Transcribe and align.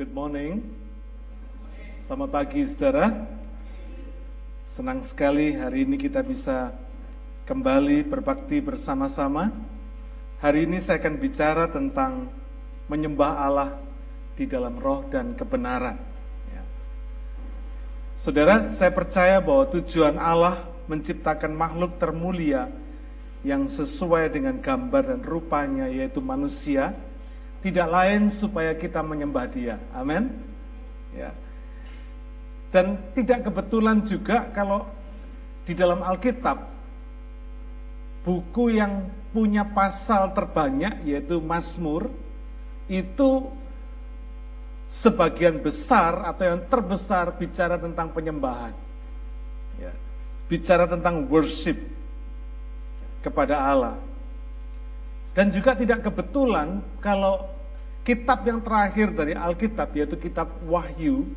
Good 0.00 0.16
morning. 0.16 0.64
Selamat 2.08 2.32
pagi 2.32 2.64
saudara. 2.64 3.20
Senang 4.64 5.04
sekali 5.04 5.52
hari 5.52 5.84
ini 5.84 6.00
kita 6.00 6.24
bisa 6.24 6.72
kembali 7.44 8.08
berbakti 8.08 8.64
bersama-sama. 8.64 9.52
Hari 10.40 10.64
ini 10.64 10.80
saya 10.80 11.04
akan 11.04 11.20
bicara 11.20 11.68
tentang 11.68 12.32
menyembah 12.88 13.44
Allah 13.44 13.76
di 14.40 14.48
dalam 14.48 14.80
roh 14.80 15.04
dan 15.12 15.36
kebenaran. 15.36 16.00
Ya. 16.48 16.64
Saudara, 18.16 18.72
saya 18.72 18.96
percaya 18.96 19.36
bahwa 19.36 19.68
tujuan 19.68 20.16
Allah 20.16 20.64
menciptakan 20.88 21.52
makhluk 21.52 22.00
termulia 22.00 22.72
yang 23.44 23.68
sesuai 23.68 24.32
dengan 24.32 24.64
gambar 24.64 25.12
dan 25.12 25.20
rupanya 25.20 25.92
yaitu 25.92 26.24
manusia 26.24 26.96
tidak 27.60 27.88
lain 27.92 28.32
supaya 28.32 28.72
kita 28.72 29.04
menyembah 29.04 29.46
Dia. 29.52 29.76
Amin. 29.92 30.32
Ya. 31.12 31.32
Dan 32.70 32.96
tidak 33.12 33.50
kebetulan 33.50 34.00
juga 34.06 34.48
kalau 34.54 34.86
di 35.66 35.76
dalam 35.76 36.00
Alkitab 36.00 36.70
buku 38.24 38.78
yang 38.78 39.08
punya 39.32 39.64
pasal 39.64 40.32
terbanyak 40.36 41.04
yaitu 41.04 41.40
Mazmur 41.40 42.10
itu 42.90 43.48
sebagian 44.90 45.62
besar 45.62 46.26
atau 46.26 46.42
yang 46.42 46.60
terbesar 46.66 47.30
bicara 47.38 47.78
tentang 47.78 48.10
penyembahan. 48.10 48.74
Ya. 49.78 49.94
Bicara 50.50 50.90
tentang 50.90 51.30
worship 51.30 51.78
kepada 53.22 53.54
Allah. 53.54 54.09
Dan 55.30 55.54
juga 55.54 55.78
tidak 55.78 56.02
kebetulan 56.10 56.82
kalau 56.98 57.46
kitab 58.02 58.42
yang 58.42 58.58
terakhir 58.58 59.14
dari 59.14 59.32
Alkitab 59.38 59.94
yaitu 59.94 60.18
kitab 60.18 60.50
Wahyu, 60.66 61.28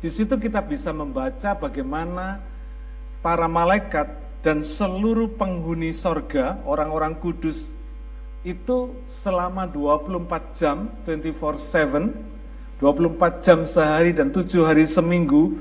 di 0.00 0.08
situ 0.08 0.34
kita 0.40 0.64
bisa 0.64 0.90
membaca 0.90 1.52
bagaimana 1.54 2.40
para 3.20 3.46
malaikat 3.46 4.08
dan 4.42 4.64
seluruh 4.64 5.30
penghuni 5.38 5.94
sorga, 5.94 6.58
orang-orang 6.66 7.14
kudus 7.20 7.70
itu 8.42 8.90
selama 9.06 9.70
24 9.70 10.58
jam, 10.58 10.90
24-7, 11.06 12.82
24 12.82 13.44
jam 13.46 13.58
sehari 13.62 14.10
dan 14.10 14.34
7 14.34 14.66
hari 14.66 14.82
seminggu, 14.82 15.54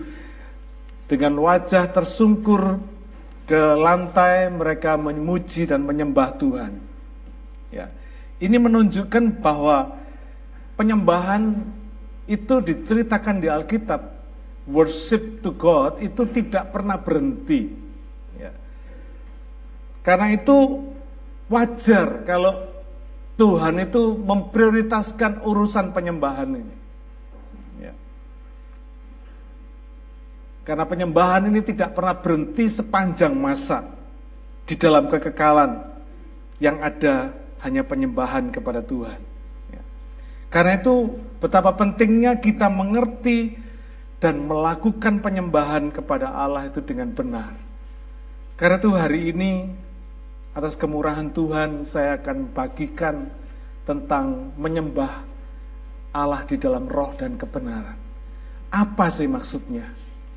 dengan 1.06 1.38
wajah 1.38 1.86
tersungkur 1.92 2.82
ke 3.46 3.62
lantai 3.78 4.50
mereka 4.50 4.98
memuji 4.98 5.70
dan 5.70 5.86
menyembah 5.86 6.34
Tuhan. 6.40 6.91
Ya. 7.72 7.88
Ini 8.38 8.60
menunjukkan 8.60 9.40
bahwa 9.40 9.96
penyembahan 10.76 11.64
itu 12.28 12.60
diceritakan 12.62 13.42
di 13.42 13.48
Alkitab, 13.48 14.02
worship 14.70 15.42
to 15.42 15.56
God 15.56 16.04
itu 16.04 16.28
tidak 16.30 16.70
pernah 16.76 17.00
berhenti. 17.00 17.72
Ya. 18.38 18.52
Karena 20.04 20.36
itu 20.36 20.86
wajar 21.52 22.28
kalau 22.28 22.72
Tuhan 23.36 23.82
itu 23.82 24.16
memprioritaskan 24.22 25.42
urusan 25.42 25.92
penyembahan 25.96 26.50
ini. 26.62 26.76
Ya. 27.82 27.94
Karena 30.62 30.86
penyembahan 30.86 31.50
ini 31.50 31.62
tidak 31.66 31.98
pernah 31.98 32.14
berhenti 32.14 32.70
sepanjang 32.70 33.34
masa 33.34 33.86
di 34.70 34.78
dalam 34.78 35.10
kekekalan 35.10 35.84
yang 36.62 36.78
ada 36.86 37.41
hanya 37.62 37.86
penyembahan 37.86 38.50
kepada 38.50 38.82
Tuhan. 38.82 39.22
Ya. 39.70 39.82
Karena 40.50 40.78
itu 40.82 41.18
betapa 41.38 41.74
pentingnya 41.78 42.38
kita 42.42 42.68
mengerti 42.68 43.58
dan 44.22 44.46
melakukan 44.46 45.22
penyembahan 45.22 45.90
kepada 45.90 46.30
Allah 46.30 46.70
itu 46.70 46.82
dengan 46.86 47.10
benar. 47.14 47.58
Karena 48.58 48.78
itu 48.78 48.90
hari 48.94 49.34
ini 49.34 49.52
atas 50.54 50.78
kemurahan 50.78 51.34
Tuhan 51.34 51.88
saya 51.88 52.22
akan 52.22 52.54
bagikan 52.54 53.34
tentang 53.88 54.54
menyembah 54.62 55.26
Allah 56.14 56.46
di 56.46 56.60
dalam 56.60 56.86
roh 56.86 57.18
dan 57.18 57.40
kebenaran. 57.40 57.98
Apa 58.70 59.10
sih 59.10 59.26
maksudnya? 59.26 59.90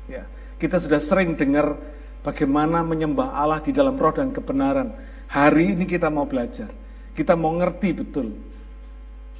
Ya, 0.09 0.25
kita 0.57 0.81
sudah 0.81 0.97
sering 0.97 1.37
dengar 1.37 1.77
bagaimana 2.25 2.81
menyembah 2.81 3.37
Allah 3.37 3.61
di 3.61 3.69
dalam 3.75 3.93
roh 3.99 4.11
dan 4.15 4.33
kebenaran. 4.33 4.95
Hari 5.29 5.77
ini 5.77 5.85
kita 5.85 6.09
mau 6.09 6.25
belajar. 6.25 6.71
Kita 7.15 7.33
mau 7.39 7.55
ngerti 7.55 7.89
betul 7.95 8.27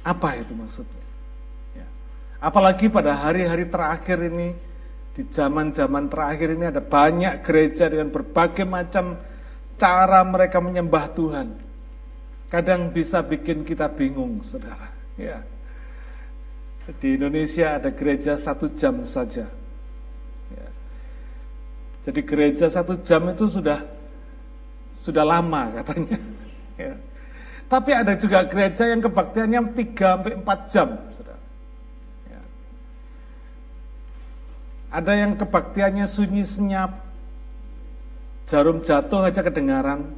apa 0.06 0.38
itu 0.38 0.54
maksudnya. 0.54 1.04
Ya. 1.74 1.86
Apalagi 2.38 2.86
pada 2.86 3.10
hari-hari 3.18 3.66
terakhir 3.66 4.22
ini, 4.22 4.54
di 5.18 5.26
zaman-zaman 5.26 6.06
terakhir 6.06 6.54
ini 6.54 6.70
ada 6.70 6.78
banyak 6.78 7.42
gereja 7.42 7.90
dengan 7.90 8.14
berbagai 8.14 8.62
macam 8.62 9.18
cara 9.74 10.22
mereka 10.22 10.62
menyembah 10.62 11.10
Tuhan. 11.10 11.48
Kadang 12.46 12.94
bisa 12.94 13.18
bikin 13.26 13.66
kita 13.66 13.90
bingung, 13.90 14.38
saudara. 14.46 14.94
Ya. 15.18 15.42
Di 17.02 17.18
Indonesia 17.18 17.82
ada 17.82 17.90
gereja 17.90 18.38
satu 18.38 18.70
jam 18.78 19.02
saja. 19.02 19.50
Ya. 20.54 20.68
Jadi 22.06 22.20
gereja 22.22 22.70
satu 22.70 22.94
jam 23.02 23.26
itu 23.34 23.50
sudah 23.50 23.82
sudah 25.02 25.26
lama 25.26 25.82
katanya. 25.82 26.18
Ya. 26.78 26.94
Tapi 27.66 27.90
ada 27.90 28.14
juga 28.14 28.46
gereja 28.46 28.86
yang 28.86 29.02
kebaktiannya 29.02 29.74
3 29.74 29.98
sampai 29.98 30.38
4 30.38 30.70
jam. 30.70 30.88
Ya. 32.30 32.40
Ada 34.94 35.12
yang 35.18 35.34
kebaktiannya 35.34 36.06
sunyi 36.06 36.46
senyap, 36.46 36.94
jarum 38.46 38.86
jatuh 38.86 39.26
aja 39.26 39.42
kedengaran, 39.42 40.14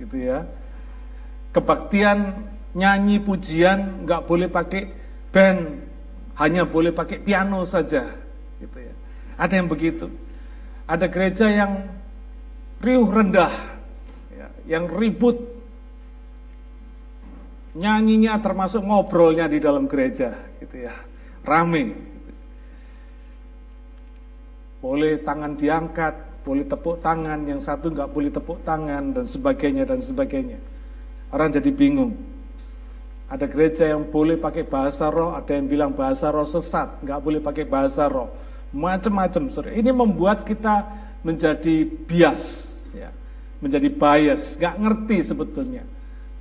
gitu 0.00 0.16
ya. 0.16 0.48
Kebaktian 1.52 2.40
nyanyi 2.72 3.20
pujian 3.20 4.08
nggak 4.08 4.24
boleh 4.24 4.48
pakai 4.48 4.88
band, 5.28 5.84
hanya 6.40 6.64
boleh 6.64 6.88
pakai 6.88 7.20
piano 7.20 7.68
saja, 7.68 8.08
gitu 8.64 8.78
ya. 8.80 8.96
Ada 9.36 9.60
yang 9.60 9.68
begitu. 9.68 10.08
Ada 10.88 11.04
gereja 11.04 11.52
yang 11.52 11.84
riuh 12.80 13.12
rendah, 13.12 13.52
ya, 14.32 14.48
yang 14.64 14.88
ribut, 14.88 15.51
nyanyinya 17.72 18.36
termasuk 18.40 18.84
ngobrolnya 18.84 19.48
di 19.48 19.56
dalam 19.56 19.88
gereja, 19.88 20.36
gitu 20.60 20.84
ya, 20.88 20.94
rame. 21.44 21.96
Boleh 24.82 25.22
tangan 25.22 25.54
diangkat, 25.54 26.42
boleh 26.42 26.66
tepuk 26.66 26.98
tangan, 27.00 27.46
yang 27.46 27.62
satu 27.62 27.88
nggak 27.88 28.10
boleh 28.10 28.34
tepuk 28.34 28.60
tangan 28.66 29.14
dan 29.14 29.24
sebagainya 29.24 29.86
dan 29.86 30.02
sebagainya. 30.02 30.58
Orang 31.30 31.54
jadi 31.54 31.70
bingung. 31.70 32.12
Ada 33.32 33.48
gereja 33.48 33.88
yang 33.88 34.04
boleh 34.04 34.36
pakai 34.36 34.66
bahasa 34.68 35.08
roh, 35.08 35.32
ada 35.32 35.56
yang 35.56 35.64
bilang 35.64 35.96
bahasa 35.96 36.28
roh 36.28 36.44
sesat, 36.44 37.00
nggak 37.00 37.20
boleh 37.24 37.40
pakai 37.40 37.64
bahasa 37.64 38.04
roh, 38.04 38.28
macam-macam. 38.76 39.48
Ini 39.72 39.88
membuat 39.88 40.44
kita 40.44 40.84
menjadi 41.24 41.86
bias, 41.86 42.76
ya, 42.92 43.08
menjadi 43.62 43.88
bias, 43.88 44.60
nggak 44.60 44.74
ngerti 44.76 45.18
sebetulnya. 45.24 45.86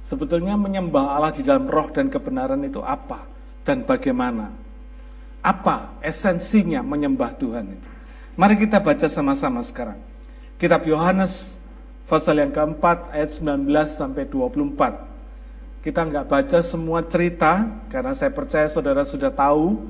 Sebetulnya 0.02 0.58
menyembah 0.58 1.16
Allah 1.18 1.32
di 1.32 1.46
dalam 1.46 1.70
roh 1.70 1.88
dan 1.94 2.10
kebenaran 2.10 2.62
itu 2.66 2.82
apa 2.82 3.26
dan 3.62 3.86
bagaimana? 3.86 4.50
Apa 5.42 5.98
esensinya 6.06 6.86
menyembah 6.86 7.34
Tuhan 7.38 7.66
itu? 7.74 7.90
Mari 8.38 8.56
kita 8.62 8.78
baca 8.82 9.08
sama-sama 9.10 9.62
sekarang. 9.66 9.98
Kitab 10.62 10.86
Yohanes 10.86 11.58
pasal 12.06 12.38
yang 12.42 12.54
keempat 12.54 13.10
ayat 13.10 13.34
19 13.34 13.66
sampai 13.90 14.30
24. 14.30 15.82
Kita 15.82 16.06
nggak 16.06 16.30
baca 16.30 16.60
semua 16.62 17.02
cerita 17.02 17.66
karena 17.90 18.14
saya 18.14 18.30
percaya 18.30 18.70
saudara 18.70 19.02
sudah 19.02 19.34
tahu 19.34 19.82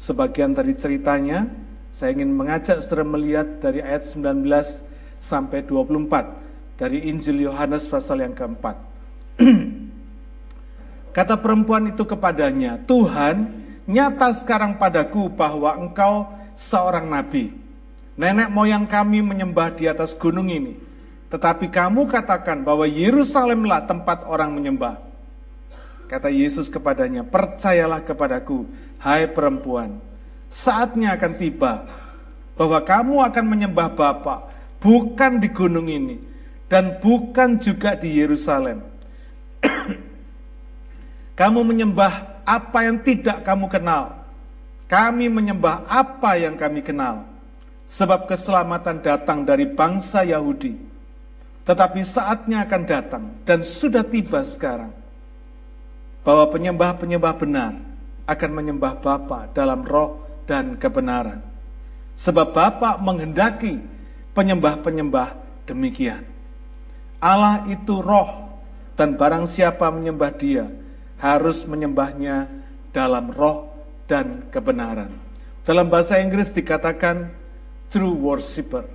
sebagian 0.00 0.56
dari 0.56 0.72
ceritanya. 0.72 1.44
Saya 1.92 2.16
ingin 2.16 2.32
mengajak 2.32 2.80
saudara 2.80 3.04
melihat 3.04 3.60
dari 3.60 3.84
ayat 3.84 4.06
19 4.08 4.48
sampai 5.20 5.66
24 5.66 6.80
dari 6.80 7.10
Injil 7.10 7.44
Yohanes 7.44 7.90
pasal 7.90 8.24
yang 8.24 8.32
keempat. 8.32 8.78
Kata 11.16 11.34
perempuan 11.38 11.90
itu 11.90 12.02
kepadanya, 12.04 12.78
Tuhan, 12.84 13.50
nyata 13.86 14.34
sekarang 14.34 14.76
padaku 14.76 15.30
bahwa 15.30 15.74
engkau 15.78 16.30
seorang 16.58 17.06
nabi. 17.06 17.54
Nenek 18.18 18.50
moyang 18.50 18.84
kami 18.84 19.22
menyembah 19.22 19.74
di 19.78 19.86
atas 19.86 20.10
gunung 20.14 20.50
ini. 20.50 20.74
Tetapi 21.30 21.70
kamu 21.70 22.10
katakan 22.10 22.66
bahwa 22.66 22.88
Yerusalemlah 22.88 23.86
tempat 23.86 24.26
orang 24.26 24.50
menyembah. 24.50 24.98
Kata 26.08 26.32
Yesus 26.32 26.72
kepadanya, 26.72 27.20
percayalah 27.20 28.00
kepadaku, 28.00 28.64
hai 28.98 29.28
perempuan. 29.28 30.00
Saatnya 30.48 31.12
akan 31.14 31.32
tiba 31.36 31.84
bahwa 32.56 32.80
kamu 32.80 33.20
akan 33.28 33.44
menyembah 33.44 33.92
Bapa 33.92 34.48
bukan 34.80 35.36
di 35.38 35.52
gunung 35.52 35.86
ini 35.86 36.16
dan 36.66 36.96
bukan 36.98 37.60
juga 37.60 37.92
di 37.94 38.16
Yerusalem. 38.16 38.80
Kamu 41.38 41.62
menyembah 41.62 42.42
apa 42.42 42.78
yang 42.82 42.98
tidak 42.98 43.46
kamu 43.46 43.70
kenal. 43.70 44.18
Kami 44.90 45.30
menyembah 45.30 45.86
apa 45.86 46.34
yang 46.34 46.58
kami 46.58 46.82
kenal, 46.82 47.22
sebab 47.86 48.26
keselamatan 48.26 48.98
datang 48.98 49.46
dari 49.46 49.68
bangsa 49.70 50.26
Yahudi. 50.26 50.74
Tetapi 51.62 52.00
saatnya 52.02 52.66
akan 52.66 52.82
datang 52.88 53.24
dan 53.46 53.62
sudah 53.62 54.02
tiba 54.02 54.42
sekarang 54.42 54.90
bahwa 56.24 56.48
penyembah-penyembah 56.48 57.34
benar 57.36 57.76
akan 58.24 58.50
menyembah 58.50 58.98
Bapa 58.98 59.52
dalam 59.52 59.84
roh 59.84 60.24
dan 60.48 60.74
kebenaran. 60.80 61.44
Sebab 62.18 62.50
Bapa 62.56 62.96
menghendaki 62.98 63.78
penyembah-penyembah 64.32 65.36
demikian. 65.68 66.24
Allah 67.20 67.68
itu 67.68 68.00
roh 68.00 68.48
dan 68.96 69.14
barang 69.14 69.44
siapa 69.44 69.86
menyembah 69.92 70.32
dia 70.32 70.66
harus 71.18 71.66
menyembahnya 71.66 72.46
dalam 72.94 73.30
roh 73.34 73.70
dan 74.06 74.48
kebenaran. 74.48 75.12
Dalam 75.66 75.92
bahasa 75.92 76.16
Inggris 76.22 76.48
dikatakan 76.48 77.28
true 77.92 78.16
worshipper, 78.16 78.88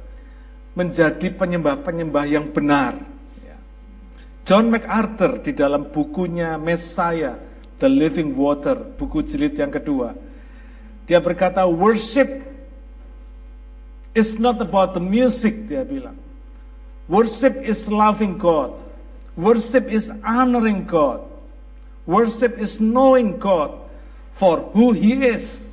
menjadi 0.74 1.30
penyembah-penyembah 1.30 2.26
yang 2.26 2.50
benar. 2.50 2.98
Ya. 3.46 3.58
John 4.48 4.74
MacArthur 4.74 5.46
di 5.46 5.54
dalam 5.54 5.94
bukunya 5.94 6.58
Messiah, 6.58 7.38
The 7.78 7.86
Living 7.86 8.34
Water, 8.34 8.74
buku 8.98 9.22
jilid 9.22 9.54
yang 9.54 9.70
kedua, 9.70 10.18
dia 11.06 11.22
berkata 11.22 11.68
worship 11.68 12.42
is 14.18 14.42
not 14.42 14.58
about 14.62 14.98
the 14.98 15.04
music, 15.04 15.70
dia 15.70 15.86
bilang. 15.86 16.18
Worship 17.12 17.60
is 17.62 17.92
loving 17.92 18.40
God. 18.40 18.80
Worship 19.36 19.92
is 19.92 20.08
honoring 20.24 20.88
God. 20.88 21.33
Worship 22.04 22.60
is 22.60 22.84
knowing 22.84 23.40
God 23.40 23.72
for 24.36 24.60
who 24.76 24.92
he 24.92 25.24
is, 25.24 25.72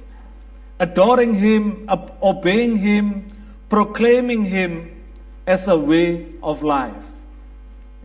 adoring 0.79 1.35
him, 1.35 1.89
obeying 2.23 2.79
him, 2.79 3.27
proclaiming 3.67 4.47
him 4.47 4.95
as 5.47 5.67
a 5.67 5.75
way 5.75 6.31
of 6.39 6.63
life. 6.63 6.95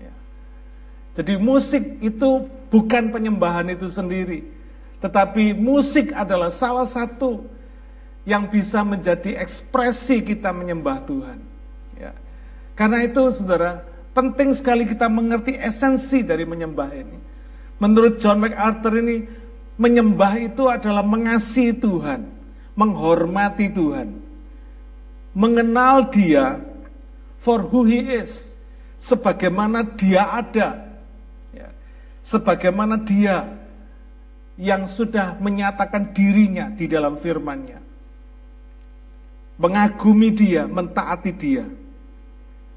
Ya. 0.02 0.14
Jadi 1.22 1.38
musik 1.38 2.02
itu 2.02 2.50
bukan 2.74 3.14
penyembahan 3.14 3.70
itu 3.70 3.86
sendiri, 3.86 4.42
tetapi 5.06 5.54
musik 5.54 6.10
adalah 6.16 6.50
salah 6.50 6.90
satu 6.90 7.46
yang 8.26 8.50
bisa 8.50 8.82
menjadi 8.82 9.38
ekspresi 9.38 10.26
kita 10.26 10.50
menyembah 10.50 10.98
Tuhan. 11.06 11.40
Ya. 12.02 12.18
Karena 12.74 13.06
itu, 13.06 13.22
saudara, 13.30 13.86
penting 14.18 14.50
sekali 14.58 14.90
kita 14.90 15.06
mengerti 15.06 15.54
esensi 15.54 16.26
dari 16.26 16.42
menyembah 16.42 16.90
ini. 16.90 17.18
Menurut 17.78 18.24
John 18.24 18.40
MacArthur 18.40 19.04
ini, 19.04 19.28
Menyembah 19.76 20.40
itu 20.40 20.72
adalah 20.72 21.04
mengasihi 21.04 21.76
Tuhan, 21.76 22.32
menghormati 22.80 23.68
Tuhan, 23.68 24.16
mengenal 25.36 26.08
Dia 26.08 26.64
for 27.44 27.60
who 27.60 27.84
He 27.84 28.00
is, 28.00 28.56
sebagaimana 28.96 29.84
Dia 30.00 30.32
ada, 30.32 30.96
ya. 31.52 31.68
sebagaimana 32.24 33.04
Dia 33.04 33.52
yang 34.56 34.88
sudah 34.88 35.36
menyatakan 35.44 36.16
dirinya 36.16 36.72
di 36.72 36.88
dalam 36.88 37.20
firman-Nya, 37.20 37.84
mengagumi 39.60 40.32
Dia, 40.32 40.72
mentaati 40.72 41.32
Dia, 41.36 41.68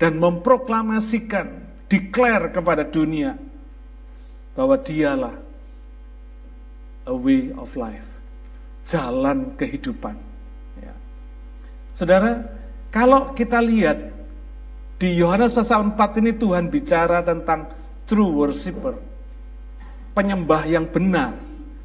dan 0.03 0.19
memproklamasikan, 0.19 1.47
declare 1.87 2.51
kepada 2.51 2.83
dunia 2.83 3.39
bahwa 4.59 4.75
Dialah 4.75 5.39
a 7.07 7.15
way 7.15 7.55
of 7.55 7.71
life, 7.79 8.03
jalan 8.83 9.55
kehidupan. 9.55 10.19
Ya. 10.83 10.91
Saudara, 11.95 12.43
kalau 12.91 13.31
kita 13.39 13.63
lihat 13.63 14.11
di 14.99 15.15
Yohanes 15.15 15.55
pasal 15.55 15.87
4 15.95 16.19
ini 16.19 16.35
Tuhan 16.35 16.67
bicara 16.75 17.23
tentang 17.23 17.71
true 18.11 18.35
worshipper, 18.35 18.99
penyembah 20.19 20.67
yang 20.67 20.91
benar. 20.91 21.39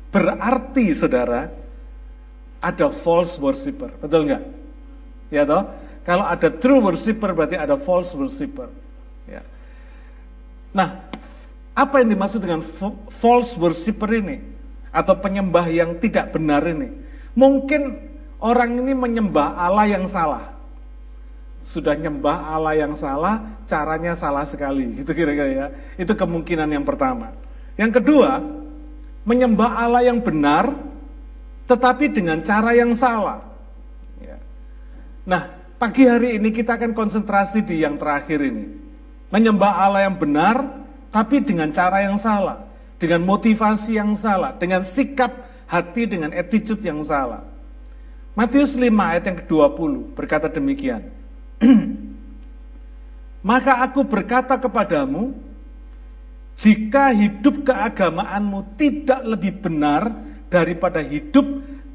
Berarti 0.10 0.98
saudara, 0.98 1.54
ada 2.58 2.90
false 2.90 3.38
worshipper, 3.38 3.94
betul 4.02 4.26
nggak? 4.34 4.44
Ya 5.30 5.46
toh? 5.46 5.70
Kalau 6.10 6.26
ada 6.26 6.50
true 6.50 6.82
worshipper 6.82 7.38
berarti 7.38 7.54
ada 7.54 7.78
false 7.78 8.18
worshipper. 8.18 8.68
Ya. 9.30 9.46
Nah, 10.74 11.13
apa 11.74 12.02
yang 12.02 12.14
dimaksud 12.14 12.40
dengan 12.42 12.62
false 13.10 13.58
worshipper 13.58 14.10
ini? 14.14 14.54
atau 14.94 15.18
penyembah 15.18 15.66
yang 15.74 15.98
tidak 15.98 16.30
benar 16.32 16.62
ini. 16.70 16.94
Mungkin 17.34 17.98
orang 18.38 18.78
ini 18.78 18.94
menyembah 18.94 19.58
Allah 19.58 19.90
yang 19.90 20.06
salah. 20.06 20.54
Sudah 21.66 21.98
nyembah 21.98 22.54
Allah 22.54 22.78
yang 22.78 22.94
salah, 22.94 23.42
caranya 23.66 24.14
salah 24.14 24.46
sekali. 24.46 25.02
Itu 25.02 25.18
kira-kira 25.18 25.50
ya. 25.50 25.68
Itu 25.98 26.14
kemungkinan 26.14 26.70
yang 26.70 26.86
pertama. 26.86 27.34
Yang 27.74 28.00
kedua, 28.00 28.38
menyembah 29.26 29.82
Allah 29.82 30.06
yang 30.06 30.22
benar, 30.22 30.70
tetapi 31.66 32.14
dengan 32.14 32.46
cara 32.46 32.78
yang 32.78 32.94
salah. 32.94 33.42
Ya. 34.22 34.38
Nah, 35.26 35.50
pagi 35.82 36.06
hari 36.06 36.38
ini 36.38 36.54
kita 36.54 36.78
akan 36.78 36.94
konsentrasi 36.94 37.66
di 37.66 37.82
yang 37.82 37.98
terakhir 37.98 38.44
ini. 38.46 38.70
Menyembah 39.34 39.72
Allah 39.88 40.06
yang 40.06 40.20
benar, 40.20 40.83
tapi 41.14 41.46
dengan 41.46 41.70
cara 41.70 42.02
yang 42.02 42.18
salah 42.18 42.74
dengan 43.04 43.28
motivasi 43.28 44.00
yang 44.00 44.16
salah, 44.16 44.56
dengan 44.56 44.80
sikap 44.80 45.52
hati, 45.68 46.08
dengan 46.08 46.32
attitude 46.32 46.80
yang 46.80 47.04
salah. 47.04 47.44
Matius 48.32 48.80
5 48.80 48.88
ayat 48.88 49.24
yang 49.28 49.38
ke-20 49.44 49.92
berkata 50.16 50.48
demikian. 50.48 51.04
Maka 53.52 53.84
aku 53.84 54.08
berkata 54.08 54.56
kepadamu, 54.56 55.36
jika 56.56 57.12
hidup 57.12 57.68
keagamaanmu 57.68 58.80
tidak 58.80 59.20
lebih 59.28 59.60
benar 59.60 60.16
daripada 60.48 61.04
hidup 61.04 61.44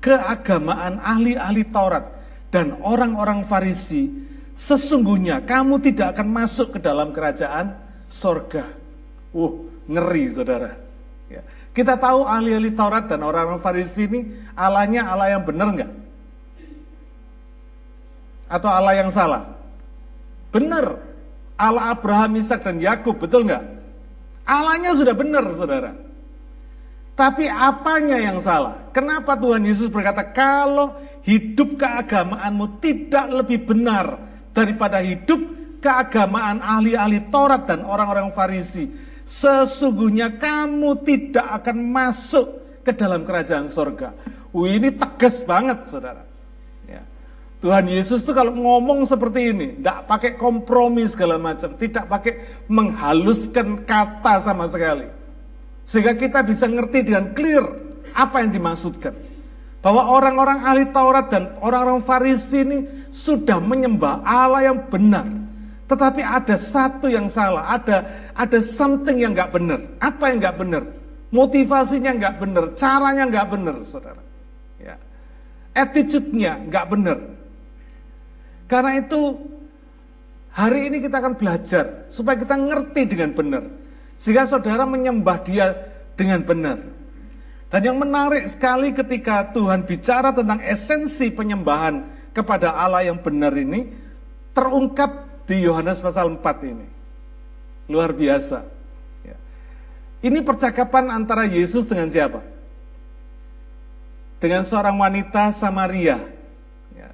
keagamaan 0.05 1.01
ahli-ahli 1.01 1.65
Taurat 1.73 2.05
dan 2.53 2.77
orang-orang 2.85 3.49
Farisi, 3.49 4.13
sesungguhnya 4.53 5.41
kamu 5.41 5.81
tidak 5.81 6.21
akan 6.21 6.29
masuk 6.37 6.77
ke 6.77 6.79
dalam 6.85 7.17
kerajaan 7.17 7.81
sorga. 8.13 8.88
Uh, 9.33 9.69
ngeri 9.89 10.25
saudara. 10.33 10.77
Ya. 11.29 11.45
Kita 11.77 12.01
tahu 12.01 12.25
ahli-ahli 12.25 12.73
Taurat 12.73 13.07
dan 13.07 13.21
orang-orang 13.23 13.61
Farisi 13.61 14.09
ini 14.09 14.21
Allahnya 14.57 15.05
Allah 15.05 15.37
yang 15.37 15.45
benar 15.45 15.69
nggak? 15.73 15.91
Atau 18.49 18.71
Allah 18.73 18.95
yang 18.97 19.13
salah? 19.13 19.45
Benar. 20.49 21.05
Allah 21.59 21.93
Abraham, 21.93 22.39
Ishak 22.41 22.65
dan 22.65 22.81
Yakub, 22.81 23.19
betul 23.21 23.45
nggak? 23.45 23.63
Allahnya 24.49 24.97
sudah 24.97 25.13
benar, 25.13 25.45
saudara. 25.53 25.93
Tapi 27.19 27.51
apanya 27.51 28.17
yang 28.17 28.39
salah? 28.39 28.79
Kenapa 28.95 29.35
Tuhan 29.35 29.67
Yesus 29.67 29.91
berkata, 29.91 30.23
kalau 30.23 30.97
hidup 31.27 31.77
keagamaanmu 31.77 32.79
tidak 32.81 33.27
lebih 33.43 33.67
benar 33.69 34.23
daripada 34.55 35.03
hidup 35.03 35.43
keagamaan 35.83 36.63
ahli-ahli 36.63 37.27
Taurat 37.29 37.67
dan 37.67 37.83
orang-orang 37.83 38.31
Farisi 38.33 38.89
sesungguhnya 39.29 40.41
kamu 40.41 41.05
tidak 41.05 41.45
akan 41.61 41.77
masuk 41.93 42.65
ke 42.81 42.97
dalam 42.97 43.29
kerajaan 43.29 43.69
sorga. 43.69 44.17
Wih, 44.57 44.81
ini 44.81 44.89
tegas 44.97 45.45
banget, 45.45 45.85
saudara. 45.85 46.25
Ya. 46.89 47.05
Tuhan 47.61 47.93
Yesus 47.93 48.25
tuh 48.25 48.33
kalau 48.33 48.57
ngomong 48.57 49.05
seperti 49.05 49.53
ini, 49.53 49.77
tidak 49.77 50.09
pakai 50.09 50.41
kompromi 50.41 51.05
segala 51.05 51.37
macam, 51.37 51.77
tidak 51.77 52.09
pakai 52.09 52.65
menghaluskan 52.73 53.85
kata 53.85 54.41
sama 54.41 54.65
sekali. 54.65 55.05
Sehingga 55.85 56.17
kita 56.17 56.41
bisa 56.41 56.65
ngerti 56.65 57.13
dengan 57.13 57.37
clear 57.37 57.65
apa 58.17 58.41
yang 58.41 58.57
dimaksudkan. 58.57 59.13
Bahwa 59.85 60.09
orang-orang 60.09 60.65
ahli 60.65 60.85
Taurat 60.91 61.29
dan 61.29 61.55
orang-orang 61.61 62.03
Farisi 62.03 62.65
ini 62.65 62.79
sudah 63.13 63.61
menyembah 63.61 64.25
Allah 64.25 64.73
yang 64.73 64.89
benar 64.89 65.48
tetapi 65.89 66.21
ada 66.21 66.53
satu 66.61 67.09
yang 67.09 67.33
salah, 67.33 67.65
ada 67.73 68.05
ada 68.37 68.61
something 68.61 69.25
yang 69.25 69.33
nggak 69.33 69.57
benar. 69.57 69.81
Apa 70.05 70.29
yang 70.29 70.39
nggak 70.45 70.57
benar? 70.61 70.83
Motivasinya 71.33 72.13
nggak 72.13 72.35
benar, 72.45 72.65
caranya 72.77 73.25
nggak 73.25 73.49
benar, 73.49 73.77
saudara. 73.89 74.21
Ya. 74.77 75.01
Attitude-nya 75.73 76.61
nggak 76.69 76.87
benar. 76.93 77.19
Karena 78.69 79.01
itu 79.01 79.21
hari 80.53 80.93
ini 80.93 81.01
kita 81.01 81.25
akan 81.25 81.35
belajar 81.41 82.05
supaya 82.13 82.37
kita 82.37 82.57
ngerti 82.61 83.03
dengan 83.09 83.33
benar. 83.33 83.65
Sehingga 84.21 84.45
saudara 84.45 84.85
menyembah 84.85 85.41
dia 85.41 85.73
dengan 86.21 86.45
benar. 86.45 86.85
Dan 87.73 87.81
yang 87.81 87.97
menarik 87.97 88.45
sekali 88.45 88.93
ketika 88.93 89.53
Tuhan 89.57 89.89
bicara 89.89 90.37
tentang 90.37 90.61
esensi 90.65 91.33
penyembahan 91.33 92.05
kepada 92.37 92.77
Allah 92.77 93.09
yang 93.09 93.21
benar 93.21 93.53
ini 93.57 93.89
terungkap 94.57 95.28
di 95.49 95.65
Yohanes 95.65 96.05
pasal 96.05 96.29
4 96.29 96.45
ini. 96.69 96.87
Luar 97.89 98.13
biasa. 98.13 98.69
Ya. 99.25 99.37
Ini 100.21 100.45
percakapan 100.45 101.09
antara 101.09 101.49
Yesus 101.49 101.89
dengan 101.89 102.13
siapa? 102.13 102.45
dengan 104.39 104.63
seorang 104.63 104.97
wanita 104.99 105.51
Samaria. 105.55 106.19
Ya. 106.95 107.11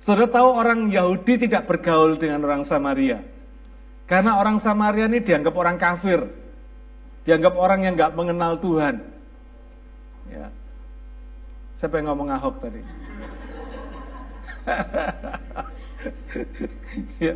Saudara 0.00 0.28
tahu 0.28 0.48
orang 0.52 0.88
Yahudi 0.92 1.48
tidak 1.48 1.66
bergaul 1.68 2.16
dengan 2.20 2.44
orang 2.44 2.62
Samaria. 2.64 3.24
Karena 4.04 4.36
orang 4.36 4.60
Samaria 4.60 5.08
ini 5.08 5.24
dianggap 5.24 5.54
orang 5.56 5.76
kafir. 5.80 6.28
Dianggap 7.24 7.54
orang 7.56 7.88
yang 7.88 7.94
nggak 7.96 8.12
mengenal 8.12 8.60
Tuhan. 8.60 9.00
Ya. 10.28 10.52
Siapa 11.80 11.98
yang 11.98 12.12
ngomong 12.12 12.30
Ahok 12.30 12.62
tadi? 12.62 12.80
ya. 17.22 17.34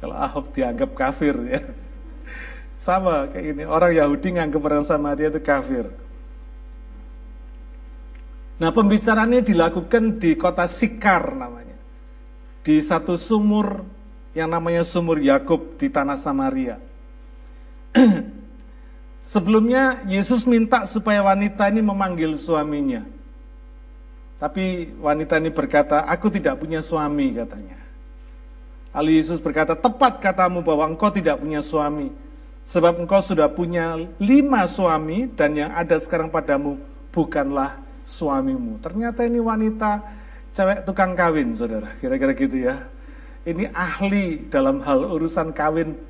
Kalau 0.00 0.16
Ahok 0.16 0.56
dianggap 0.56 0.90
kafir 0.96 1.36
ya. 1.44 1.60
Sama 2.80 3.28
kayak 3.28 3.46
ini, 3.52 3.62
orang 3.68 3.92
Yahudi 3.92 4.40
nganggap 4.40 4.62
orang 4.64 4.84
Samaria 4.88 5.28
itu 5.28 5.40
kafir. 5.44 5.84
Nah 8.56 8.72
pembicaraannya 8.72 9.44
dilakukan 9.44 10.16
di 10.16 10.32
kota 10.36 10.64
Sikar 10.64 11.36
namanya. 11.36 11.76
Di 12.64 12.80
satu 12.80 13.20
sumur 13.20 13.84
yang 14.32 14.48
namanya 14.48 14.80
sumur 14.84 15.20
Yakub 15.20 15.76
di 15.76 15.92
tanah 15.92 16.16
Samaria. 16.16 16.80
Sebelumnya 19.32 20.00
Yesus 20.08 20.48
minta 20.48 20.88
supaya 20.88 21.20
wanita 21.20 21.68
ini 21.68 21.84
memanggil 21.84 22.40
suaminya. 22.40 23.04
Tapi 24.40 24.96
wanita 24.96 25.36
ini 25.36 25.52
berkata, 25.52 26.08
aku 26.08 26.32
tidak 26.32 26.56
punya 26.56 26.80
suami 26.80 27.36
katanya. 27.36 27.76
Lalu 28.96 29.20
Yesus 29.20 29.36
berkata, 29.36 29.76
tepat 29.76 30.16
katamu 30.18 30.64
bahwa 30.64 30.88
engkau 30.88 31.12
tidak 31.12 31.38
punya 31.44 31.60
suami. 31.60 32.08
Sebab 32.64 33.04
engkau 33.04 33.20
sudah 33.20 33.52
punya 33.52 34.00
lima 34.16 34.64
suami 34.64 35.28
dan 35.36 35.60
yang 35.60 35.70
ada 35.76 36.00
sekarang 36.00 36.32
padamu 36.32 36.80
bukanlah 37.12 37.76
suamimu. 38.08 38.80
Ternyata 38.80 39.28
ini 39.28 39.44
wanita 39.44 40.00
cewek 40.56 40.88
tukang 40.88 41.12
kawin, 41.12 41.52
saudara. 41.52 41.92
Kira-kira 42.00 42.32
gitu 42.32 42.56
ya. 42.64 42.88
Ini 43.44 43.68
ahli 43.76 44.48
dalam 44.48 44.80
hal 44.80 45.04
urusan 45.04 45.52
kawin, 45.52 46.00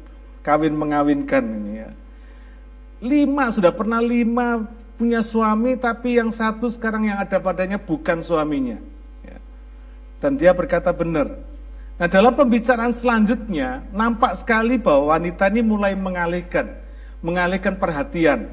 kawin 0.46 0.74
mengawinkan 0.78 1.42
ini 1.42 1.72
ya. 1.82 1.90
Lima, 3.00 3.50
sudah 3.50 3.74
pernah 3.74 3.98
lima 3.98 4.68
punya 5.00 5.24
suami, 5.24 5.80
tapi 5.80 6.20
yang 6.20 6.28
satu 6.28 6.68
sekarang 6.68 7.08
yang 7.08 7.16
ada 7.16 7.40
padanya 7.40 7.80
bukan 7.80 8.20
suaminya. 8.20 8.76
Ya. 9.24 9.40
Dan 10.20 10.36
dia 10.36 10.52
berkata 10.52 10.92
benar, 10.92 11.40
Nah 12.00 12.08
dalam 12.08 12.32
pembicaraan 12.32 12.96
selanjutnya 12.96 13.84
nampak 13.92 14.32
sekali 14.40 14.80
bahwa 14.80 15.16
wanita 15.16 15.52
ini 15.52 15.60
mulai 15.60 15.92
mengalihkan, 15.92 16.76
mengalihkan 17.20 17.76
perhatian. 17.76 18.48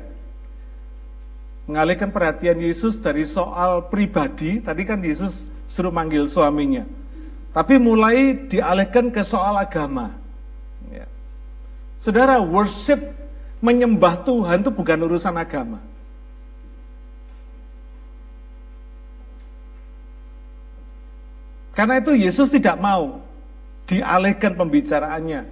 Mengalihkan 1.63 2.12
perhatian 2.12 2.60
Yesus 2.60 3.00
dari 3.00 3.27
soal 3.27 3.88
pribadi, 3.88 4.63
tadi 4.63 4.84
kan 4.88 5.00
Yesus 5.04 5.48
suruh 5.68 5.92
manggil 5.92 6.27
suaminya. 6.27 6.84
Tapi 7.56 7.80
mulai 7.80 8.36
dialihkan 8.48 9.12
ke 9.12 9.24
soal 9.24 9.56
agama. 9.56 10.12
Ya. 10.92 11.08
Saudara, 12.00 12.44
worship, 12.44 13.00
menyembah 13.63 14.27
Tuhan 14.27 14.63
itu 14.63 14.72
bukan 14.72 15.08
urusan 15.08 15.36
agama. 15.36 15.80
Karena 21.77 22.01
itu 22.01 22.17
Yesus 22.17 22.50
tidak 22.50 22.81
mau 22.81 23.22
dialihkan 23.86 24.57
pembicaraannya, 24.57 25.46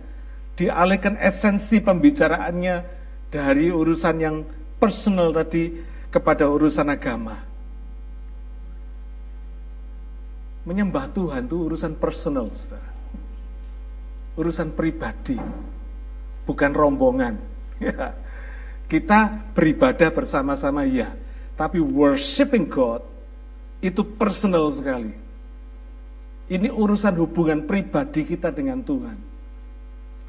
dialihkan 0.57 1.21
esensi 1.21 1.77
pembicaraannya 1.77 2.81
dari 3.29 3.69
urusan 3.69 4.15
yang 4.17 4.41
personal 4.81 5.29
tadi 5.29 5.69
kepada 6.09 6.49
urusan 6.49 6.89
agama. 6.89 7.37
Menyembah 10.65 11.13
Tuhan 11.13 11.45
itu 11.45 11.69
urusan 11.69 11.93
personal, 11.93 12.49
saudara. 12.57 12.89
Urusan 14.33 14.73
pribadi, 14.73 15.37
bukan 16.49 16.71
rombongan. 16.73 17.35
Ya. 17.75 18.15
Kita 18.87 19.51
beribadah 19.51 20.07
bersama-sama 20.07 20.87
ya, 20.87 21.11
tapi 21.59 21.83
worshiping 21.83 22.71
God 22.71 23.03
itu 23.83 23.99
personal 24.15 24.71
sekali 24.71 25.24
ini 26.45 26.69
urusan 26.69 27.17
hubungan 27.17 27.65
pribadi 27.65 28.21
kita 28.21 28.53
dengan 28.53 28.85
Tuhan. 28.85 29.17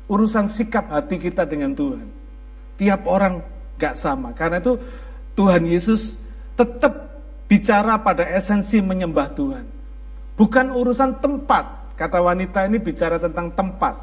Urusan 0.09 0.49
sikap 0.49 0.89
hati 0.89 1.21
kita 1.21 1.45
dengan 1.45 1.77
Tuhan. 1.77 2.09
Tiap 2.81 3.05
orang 3.05 3.45
gak 3.77 4.01
sama. 4.01 4.33
Karena 4.33 4.63
itu 4.63 4.81
Tuhan 5.37 5.69
Yesus 5.69 6.17
tetap 6.57 7.21
bicara 7.45 8.01
pada 8.01 8.25
esensi 8.25 8.81
menyembah 8.81 9.29
Tuhan. 9.37 9.65
Bukan 10.41 10.73
urusan 10.73 11.21
tempat. 11.21 11.97
Kata 11.97 12.21
wanita 12.21 12.65
ini 12.65 12.81
bicara 12.81 13.21
tentang 13.21 13.53
tempat. 13.53 13.97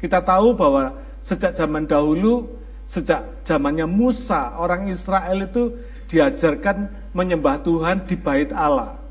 Kita 0.00 0.20
tahu 0.20 0.52
bahwa 0.52 0.96
sejak 1.24 1.56
zaman 1.56 1.88
dahulu, 1.88 2.44
sejak 2.88 3.24
zamannya 3.46 3.88
Musa, 3.88 4.58
orang 4.58 4.88
Israel 4.88 5.48
itu 5.48 5.72
diajarkan 6.12 6.92
menyembah 7.16 7.60
Tuhan 7.64 8.04
di 8.04 8.16
bait 8.16 8.52
Allah 8.52 9.01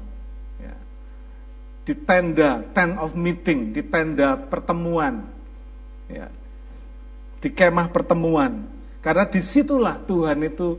di 1.81 1.93
tenda, 1.97 2.61
tent 2.71 2.97
of 3.01 3.17
meeting, 3.17 3.73
di 3.73 3.81
tenda 3.81 4.37
pertemuan, 4.37 5.25
ya, 6.05 6.29
di 7.41 7.49
kemah 7.49 7.89
pertemuan. 7.89 8.69
Karena 9.01 9.25
di 9.25 9.41
situlah 9.41 9.97
Tuhan 10.05 10.45
itu, 10.45 10.77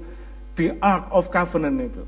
di 0.54 0.70
Ark 0.78 1.10
of 1.10 1.26
Covenant 1.26 1.78
itu, 1.82 2.04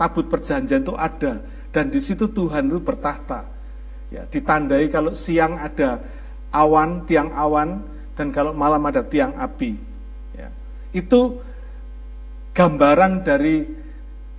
tabut 0.00 0.32
perjanjian 0.32 0.80
itu 0.80 0.96
ada, 0.96 1.44
dan 1.72 1.92
di 1.92 2.00
situ 2.00 2.24
Tuhan 2.32 2.72
itu 2.72 2.80
bertahta. 2.80 3.44
Ya, 4.08 4.24
ditandai 4.24 4.88
kalau 4.88 5.12
siang 5.12 5.60
ada 5.60 6.00
awan, 6.54 7.04
tiang 7.04 7.36
awan, 7.36 7.84
dan 8.16 8.32
kalau 8.32 8.56
malam 8.56 8.80
ada 8.88 9.04
tiang 9.04 9.36
api. 9.36 9.76
Ya. 10.32 10.48
Itu 10.96 11.44
gambaran 12.56 13.28
dari 13.28 13.66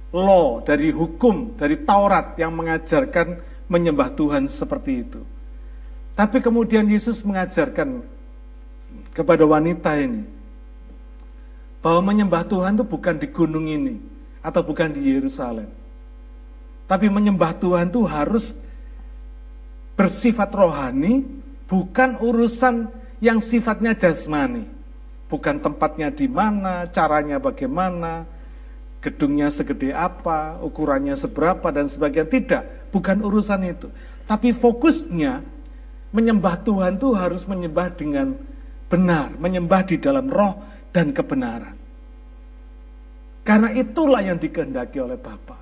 law, 0.10 0.66
dari 0.66 0.90
hukum, 0.90 1.54
dari 1.60 1.78
Taurat 1.86 2.34
yang 2.42 2.58
mengajarkan 2.58 3.38
menyembah 3.68 4.12
Tuhan 4.16 4.48
seperti 4.48 5.04
itu. 5.04 5.22
Tapi 6.18 6.42
kemudian 6.42 6.88
Yesus 6.90 7.22
mengajarkan 7.22 8.02
kepada 9.14 9.46
wanita 9.46 9.94
ini 10.00 10.26
bahwa 11.84 12.10
menyembah 12.12 12.44
Tuhan 12.48 12.74
itu 12.80 12.86
bukan 12.88 13.16
di 13.22 13.28
gunung 13.30 13.70
ini 13.70 14.02
atau 14.42 14.66
bukan 14.66 14.92
di 14.92 15.14
Yerusalem. 15.14 15.70
Tapi 16.88 17.12
menyembah 17.12 17.54
Tuhan 17.60 17.92
itu 17.92 18.02
harus 18.08 18.56
bersifat 20.00 20.50
rohani, 20.56 21.28
bukan 21.68 22.16
urusan 22.24 22.88
yang 23.20 23.44
sifatnya 23.44 23.92
jasmani. 23.94 24.64
Bukan 25.28 25.60
tempatnya 25.60 26.08
di 26.08 26.32
mana, 26.32 26.88
caranya 26.88 27.36
bagaimana, 27.36 28.24
gedungnya 29.08 29.48
segede 29.48 29.96
apa, 29.96 30.60
ukurannya 30.60 31.16
seberapa 31.16 31.72
dan 31.72 31.88
sebagainya. 31.88 32.28
Tidak, 32.28 32.64
bukan 32.92 33.24
urusan 33.24 33.64
itu. 33.64 33.88
Tapi 34.28 34.52
fokusnya 34.52 35.40
menyembah 36.12 36.60
Tuhan 36.68 37.00
itu 37.00 37.16
harus 37.16 37.48
menyembah 37.48 37.88
dengan 37.96 38.36
benar, 38.92 39.32
menyembah 39.40 39.88
di 39.88 39.96
dalam 39.96 40.28
roh 40.28 40.60
dan 40.92 41.16
kebenaran. 41.16 41.76
Karena 43.48 43.72
itulah 43.72 44.20
yang 44.20 44.36
dikehendaki 44.36 45.00
oleh 45.00 45.16
Bapa. 45.16 45.56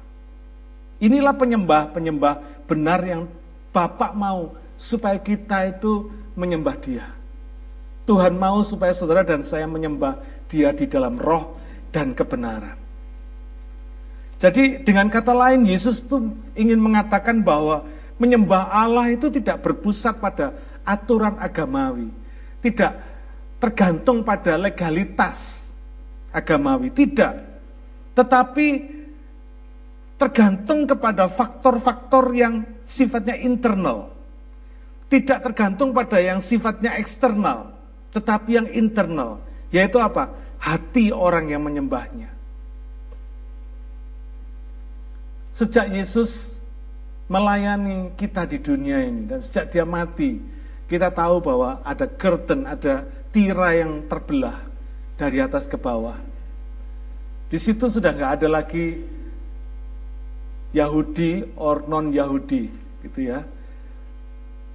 Inilah 0.98 1.38
penyembah-penyembah 1.38 2.66
benar 2.66 3.06
yang 3.06 3.30
Bapak 3.70 4.18
mau 4.18 4.58
supaya 4.74 5.22
kita 5.22 5.70
itu 5.70 6.10
menyembah 6.34 6.76
Dia. 6.82 7.06
Tuhan 8.10 8.34
mau 8.38 8.66
supaya 8.66 8.94
saudara 8.96 9.22
dan 9.22 9.46
saya 9.46 9.70
menyembah 9.70 10.18
Dia 10.50 10.74
di 10.74 10.90
dalam 10.90 11.22
roh 11.22 11.62
dan 11.94 12.18
kebenaran. 12.18 12.85
Jadi 14.36 14.84
dengan 14.84 15.08
kata 15.08 15.32
lain 15.32 15.64
Yesus 15.64 16.04
itu 16.04 16.32
ingin 16.60 16.80
mengatakan 16.80 17.40
bahwa 17.40 17.88
menyembah 18.20 18.68
Allah 18.68 19.12
itu 19.16 19.32
tidak 19.32 19.64
berpusat 19.64 20.20
pada 20.20 20.52
aturan 20.84 21.40
agamawi, 21.40 22.12
tidak 22.60 23.00
tergantung 23.64 24.28
pada 24.28 24.60
legalitas 24.60 25.72
agamawi, 26.36 26.92
tidak. 26.92 27.48
Tetapi 28.12 28.68
tergantung 30.20 30.84
kepada 30.84 31.32
faktor-faktor 31.32 32.36
yang 32.36 32.68
sifatnya 32.84 33.40
internal. 33.40 34.12
Tidak 35.08 35.40
tergantung 35.48 35.96
pada 35.96 36.18
yang 36.20 36.44
sifatnya 36.44 36.98
eksternal, 36.98 37.72
tetapi 38.12 38.58
yang 38.58 38.68
internal, 38.74 39.40
yaitu 39.70 40.02
apa? 40.02 40.34
Hati 40.58 41.14
orang 41.14 41.54
yang 41.54 41.62
menyembahnya. 41.62 42.35
Sejak 45.56 45.88
Yesus 45.88 46.60
melayani 47.32 48.12
kita 48.20 48.44
di 48.44 48.60
dunia 48.60 49.00
ini 49.00 49.24
dan 49.24 49.40
sejak 49.40 49.72
dia 49.72 49.88
mati, 49.88 50.44
kita 50.92 51.08
tahu 51.08 51.40
bahwa 51.40 51.80
ada 51.80 52.04
curtain, 52.12 52.68
ada 52.68 53.08
tirai 53.32 53.80
yang 53.80 54.04
terbelah 54.12 54.60
dari 55.16 55.40
atas 55.40 55.64
ke 55.64 55.80
bawah. 55.80 56.20
Di 57.48 57.56
situ 57.56 57.88
sudah 57.88 58.12
nggak 58.12 58.44
ada 58.44 58.48
lagi 58.52 59.00
Yahudi 60.76 61.56
or 61.56 61.88
non 61.88 62.12
Yahudi, 62.12 62.68
gitu 63.08 63.20
ya. 63.24 63.48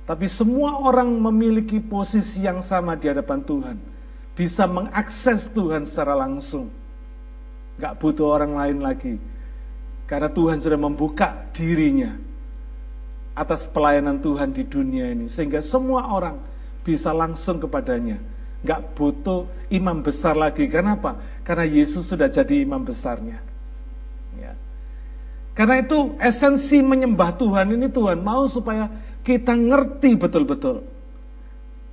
Tapi 0.08 0.26
semua 0.32 0.80
orang 0.80 1.12
memiliki 1.12 1.76
posisi 1.76 2.48
yang 2.48 2.64
sama 2.64 2.96
di 2.96 3.04
hadapan 3.12 3.44
Tuhan, 3.44 3.76
bisa 4.32 4.64
mengakses 4.64 5.44
Tuhan 5.52 5.84
secara 5.84 6.16
langsung. 6.24 6.72
Gak 7.76 8.00
butuh 8.00 8.32
orang 8.32 8.56
lain 8.56 8.78
lagi, 8.80 9.20
karena 10.10 10.26
Tuhan 10.26 10.58
sudah 10.58 10.74
membuka 10.74 11.46
dirinya 11.54 12.18
atas 13.38 13.70
pelayanan 13.70 14.18
Tuhan 14.18 14.50
di 14.50 14.66
dunia 14.66 15.06
ini, 15.14 15.30
sehingga 15.30 15.62
semua 15.62 16.10
orang 16.10 16.34
bisa 16.82 17.14
langsung 17.14 17.62
kepadanya 17.62 18.18
nggak 18.66 18.98
butuh 18.98 19.46
imam 19.70 20.02
besar 20.02 20.34
lagi. 20.34 20.66
Kenapa? 20.66 21.14
Karena 21.46 21.62
Yesus 21.62 22.10
sudah 22.10 22.26
jadi 22.26 22.66
imam 22.66 22.82
besarnya. 22.82 23.38
Ya. 24.36 24.52
Karena 25.56 25.80
itu 25.80 26.18
esensi 26.20 26.82
menyembah 26.82 27.38
Tuhan 27.38 27.70
ini 27.72 27.86
Tuhan 27.88 28.20
mau 28.20 28.44
supaya 28.50 28.90
kita 29.22 29.54
ngerti 29.54 30.18
betul-betul. 30.18 30.84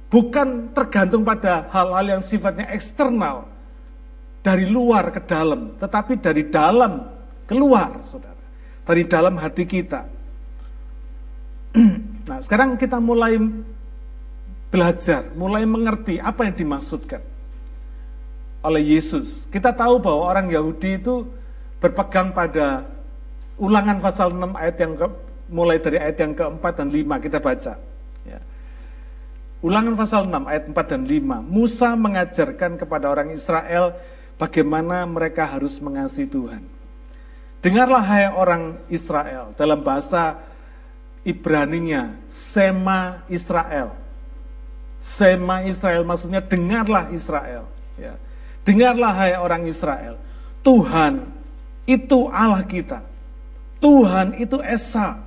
Bukan 0.08 0.72
tergantung 0.72 1.22
pada 1.28 1.68
hal-hal 1.70 2.18
yang 2.18 2.24
sifatnya 2.24 2.68
eksternal. 2.72 3.46
Dari 4.40 4.64
luar 4.68 5.12
ke 5.12 5.20
dalam. 5.28 5.76
Tetapi 5.76 6.24
dari 6.24 6.48
dalam 6.48 7.17
keluar, 7.48 8.04
saudara. 8.04 8.38
Dari 8.84 9.04
dalam 9.08 9.40
hati 9.40 9.64
kita. 9.66 10.06
Nah 12.28 12.44
sekarang 12.44 12.76
kita 12.76 13.00
mulai 13.00 13.40
belajar, 14.68 15.32
mulai 15.32 15.64
mengerti 15.64 16.20
apa 16.20 16.44
yang 16.44 16.60
dimaksudkan 16.60 17.24
oleh 18.68 18.84
Yesus. 18.84 19.48
Kita 19.48 19.72
tahu 19.72 20.04
bahwa 20.04 20.28
orang 20.28 20.52
Yahudi 20.52 21.00
itu 21.00 21.24
berpegang 21.80 22.36
pada 22.36 22.84
ulangan 23.56 24.04
pasal 24.04 24.36
6 24.36 24.60
ayat 24.60 24.76
yang 24.76 24.94
ke, 25.00 25.08
mulai 25.48 25.78
dari 25.80 25.98
ayat 26.04 26.18
yang 26.20 26.34
keempat 26.36 26.74
dan 26.84 26.88
lima 26.92 27.16
kita 27.24 27.40
baca. 27.40 27.80
Ya. 28.28 28.40
Ulangan 29.64 29.96
pasal 29.96 30.28
6 30.28 30.52
ayat 30.52 30.64
4 30.68 30.92
dan 30.92 31.02
5. 31.08 31.42
Musa 31.48 31.90
mengajarkan 31.96 32.72
kepada 32.76 33.08
orang 33.08 33.32
Israel 33.32 33.96
bagaimana 34.36 35.08
mereka 35.08 35.48
harus 35.48 35.80
mengasihi 35.80 36.28
Tuhan. 36.28 36.77
Dengarlah 37.62 38.04
hai 38.06 38.30
orang 38.30 38.78
Israel 38.88 39.54
dalam 39.58 39.82
bahasa 39.82 40.38
Ibraninya 41.26 42.16
Sema 42.30 43.26
Israel 43.28 44.08
Sema 44.98 45.64
Israel 45.64 46.02
maksudnya 46.02 46.42
dengarlah 46.42 47.14
Israel. 47.14 47.70
Ya. 47.96 48.18
Dengarlah 48.66 49.14
hai 49.14 49.34
orang 49.38 49.70
Israel. 49.70 50.18
Tuhan 50.66 51.24
itu 51.88 52.28
Allah 52.34 52.66
kita. 52.66 53.00
Tuhan 53.78 54.36
itu 54.42 54.58
Esa. 54.60 55.22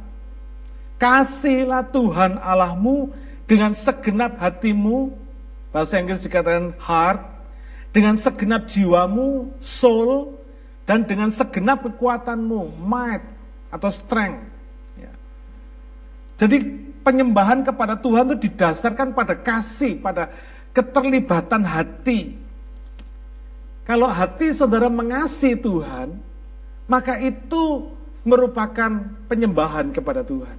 Kasihlah 1.00 1.86
Tuhan 1.88 2.36
Allahmu 2.36 3.14
dengan 3.48 3.72
segenap 3.72 4.36
hatimu. 4.36 5.14
Bahasa 5.72 5.96
Inggris 5.96 6.26
dikatakan 6.26 6.76
heart. 6.76 7.22
Dengan 7.90 8.14
segenap 8.14 8.68
jiwamu, 8.68 9.50
soul. 9.58 10.38
Dan 10.90 11.06
dengan 11.06 11.30
segenap 11.30 11.86
kekuatanmu, 11.86 12.82
might 12.82 13.22
atau 13.70 13.86
strength. 13.94 14.42
Ya. 14.98 15.14
Jadi 16.34 16.66
penyembahan 17.06 17.62
kepada 17.62 17.94
Tuhan 17.94 18.34
itu 18.34 18.50
didasarkan 18.50 19.14
pada 19.14 19.38
kasih, 19.38 20.02
pada 20.02 20.34
keterlibatan 20.74 21.62
hati. 21.62 22.34
Kalau 23.86 24.10
hati 24.10 24.50
saudara 24.50 24.90
mengasihi 24.90 25.54
Tuhan, 25.62 26.18
maka 26.90 27.22
itu 27.22 27.86
merupakan 28.26 28.90
penyembahan 29.30 29.94
kepada 29.94 30.26
Tuhan. 30.26 30.58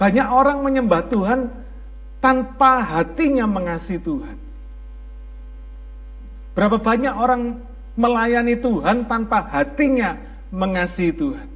Banyak 0.00 0.28
orang 0.32 0.64
menyembah 0.64 1.04
Tuhan 1.12 1.52
tanpa 2.24 2.80
hatinya 2.80 3.44
mengasihi 3.44 4.00
Tuhan. 4.00 4.40
Berapa 6.56 6.80
banyak 6.80 7.12
orang 7.12 7.60
melayani 7.94 8.58
Tuhan 8.58 9.06
tanpa 9.06 9.46
hatinya 9.50 10.18
mengasihi 10.50 11.14
Tuhan. 11.14 11.48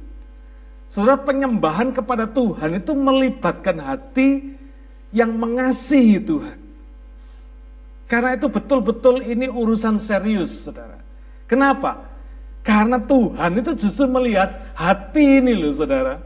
Saudara 0.89 1.21
penyembahan 1.21 1.93
kepada 1.93 2.25
Tuhan 2.25 2.81
itu 2.81 2.91
melibatkan 2.97 3.77
hati 3.77 4.57
yang 5.13 5.37
mengasihi 5.37 6.17
Tuhan. 6.17 6.57
Karena 8.09 8.33
itu 8.33 8.49
betul-betul 8.49 9.21
ini 9.21 9.45
urusan 9.45 10.01
serius, 10.01 10.65
saudara. 10.65 10.97
Kenapa? 11.45 12.09
Karena 12.65 12.97
Tuhan 12.97 13.61
itu 13.61 13.77
justru 13.77 14.09
melihat 14.09 14.73
hati 14.73 15.45
ini 15.45 15.53
loh, 15.53 15.69
saudara. 15.69 16.17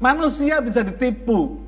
Manusia 0.00 0.64
bisa 0.64 0.80
ditipu. 0.80 1.60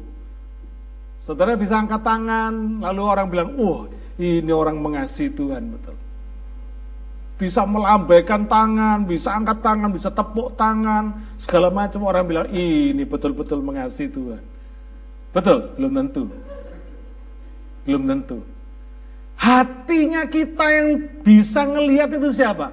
Saudara 1.21 1.61
bisa 1.61 1.77
angkat 1.77 2.01
tangan, 2.01 2.81
lalu 2.81 3.03
orang 3.05 3.27
bilang, 3.29 3.49
oh 3.61 3.85
ini 4.17 4.49
orang 4.49 4.81
mengasihi 4.81 5.29
Tuhan, 5.29 5.77
betul 5.77 6.02
bisa 7.41 7.67
melambaikan 7.67 8.47
tangan, 8.47 9.03
bisa 9.03 9.35
angkat 9.35 9.59
tangan, 9.65 9.91
bisa 9.91 10.09
tepuk 10.13 10.55
tangan, 10.55 11.17
segala 11.41 11.69
macam 11.73 12.07
orang 12.07 12.25
bilang 12.29 12.49
ini 12.53 13.03
betul-betul 13.03 13.59
mengasihi 13.65 14.09
Tuhan. 14.13 14.43
Betul? 15.33 15.73
Belum 15.75 15.93
tentu. 15.97 16.25
Belum 17.83 18.03
tentu. 18.07 18.39
Hatinya 19.35 20.23
kita 20.29 20.67
yang 20.71 20.89
bisa 21.27 21.67
ngelihat 21.67 22.15
itu 22.15 22.31
siapa? 22.31 22.71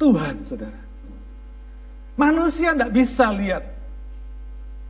Tuhan, 0.00 0.42
saudara. 0.42 0.82
Manusia 2.18 2.74
tidak 2.74 2.90
bisa 2.90 3.30
lihat. 3.30 3.64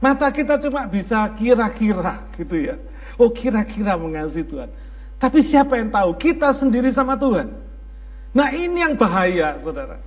Mata 0.02 0.26
kita 0.32 0.58
cuma 0.58 0.88
bisa 0.88 1.22
kira-kira 1.36 2.26
gitu 2.34 2.58
ya. 2.58 2.74
Oh 3.20 3.30
kira-kira 3.30 3.94
mengasihi 3.94 4.42
Tuhan. 4.42 4.66
Tapi 5.20 5.38
siapa 5.44 5.78
yang 5.78 5.94
tahu? 5.94 6.18
Kita 6.18 6.50
sendiri 6.50 6.90
sama 6.90 7.14
Tuhan. 7.14 7.54
Nah 8.32 8.48
ini 8.52 8.80
yang 8.80 8.96
bahaya 8.96 9.60
saudara. 9.60 10.00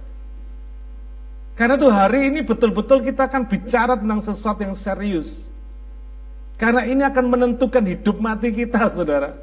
Karena 1.56 1.80
tuh 1.80 1.94
hari 1.94 2.34
ini 2.34 2.44
betul-betul 2.44 3.06
kita 3.06 3.32
akan 3.32 3.48
bicara 3.48 3.96
tentang 3.96 4.20
sesuatu 4.20 4.60
yang 4.66 4.76
serius. 4.76 5.48
Karena 6.60 6.84
ini 6.84 7.06
akan 7.06 7.26
menentukan 7.32 7.86
hidup 7.86 8.20
mati 8.20 8.52
kita 8.52 8.92
saudara. 8.92 9.38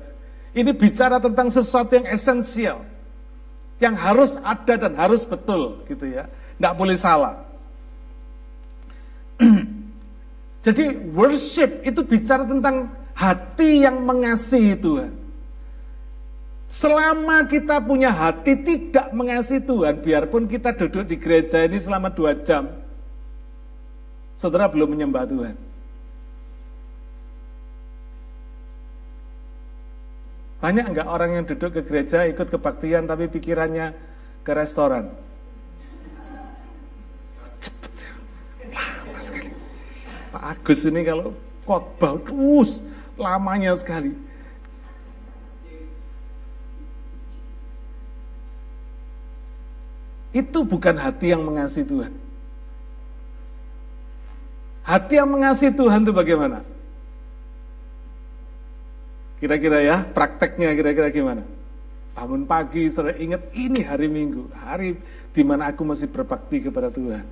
Ini 0.52 0.76
bicara 0.76 1.16
tentang 1.22 1.48
sesuatu 1.48 1.96
yang 1.96 2.04
esensial. 2.10 2.84
Yang 3.80 3.94
harus 3.96 4.32
ada 4.44 4.74
dan 4.76 4.92
harus 4.98 5.24
betul 5.24 5.80
gitu 5.88 6.04
ya. 6.10 6.28
Tidak 6.60 6.74
boleh 6.76 6.96
salah. 6.98 7.40
Jadi 10.66 10.84
worship 11.16 11.80
itu 11.82 12.04
bicara 12.04 12.44
tentang 12.44 12.92
hati 13.16 13.88
yang 13.88 14.04
mengasihi 14.04 14.76
Tuhan. 14.76 15.21
Selama 16.72 17.44
kita 17.44 17.84
punya 17.84 18.08
hati 18.08 18.56
tidak 18.64 19.12
mengasihi 19.12 19.60
Tuhan, 19.60 20.00
biarpun 20.00 20.48
kita 20.48 20.72
duduk 20.72 21.04
di 21.04 21.20
gereja 21.20 21.60
ini 21.68 21.76
selama 21.76 22.08
dua 22.08 22.32
jam, 22.40 22.72
saudara 24.40 24.72
belum 24.72 24.96
menyembah 24.96 25.28
Tuhan. 25.28 25.52
Banyak 30.64 30.96
enggak 30.96 31.08
orang 31.12 31.30
yang 31.36 31.44
duduk 31.44 31.76
ke 31.76 31.80
gereja 31.84 32.24
ikut 32.24 32.48
kebaktian 32.48 33.04
tapi 33.04 33.28
pikirannya 33.28 33.92
ke 34.40 34.52
restoran? 34.56 35.12
Cepet, 37.60 37.94
lama 38.72 39.20
sekali. 39.20 39.52
Pak 40.32 40.42
Agus 40.56 40.88
ini 40.88 41.04
kalau 41.04 41.36
khotbah 41.68 42.16
terus 42.24 42.80
lamanya 43.20 43.76
sekali. 43.76 44.31
Itu 50.32 50.64
bukan 50.64 50.96
hati 50.96 51.30
yang 51.36 51.44
mengasihi 51.44 51.84
Tuhan. 51.84 52.12
Hati 54.82 55.14
yang 55.20 55.28
mengasihi 55.30 55.70
Tuhan 55.76 56.02
itu 56.02 56.12
bagaimana? 56.16 56.64
Kira-kira 59.38 59.78
ya, 59.84 60.02
prakteknya 60.02 60.72
kira-kira 60.72 61.12
gimana? 61.12 61.44
Bangun 62.12 62.44
pagi, 62.48 62.88
saudara 62.88 63.16
ingat 63.16 63.52
ini 63.56 63.84
hari 63.84 64.08
Minggu, 64.08 64.52
hari 64.56 64.96
di 65.32 65.42
mana 65.44 65.72
aku 65.72 65.84
masih 65.84 66.08
berbakti 66.08 66.64
kepada 66.64 66.92
Tuhan. 66.92 67.24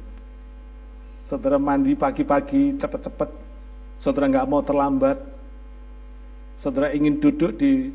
Saudara 1.24 1.60
mandi 1.60 1.92
pagi-pagi, 1.94 2.80
cepat-cepat, 2.80 3.28
saudara 4.00 4.26
nggak 4.26 4.48
mau 4.48 4.64
terlambat, 4.64 5.20
saudara 6.56 6.92
ingin 6.96 7.20
duduk 7.20 7.56
di 7.60 7.92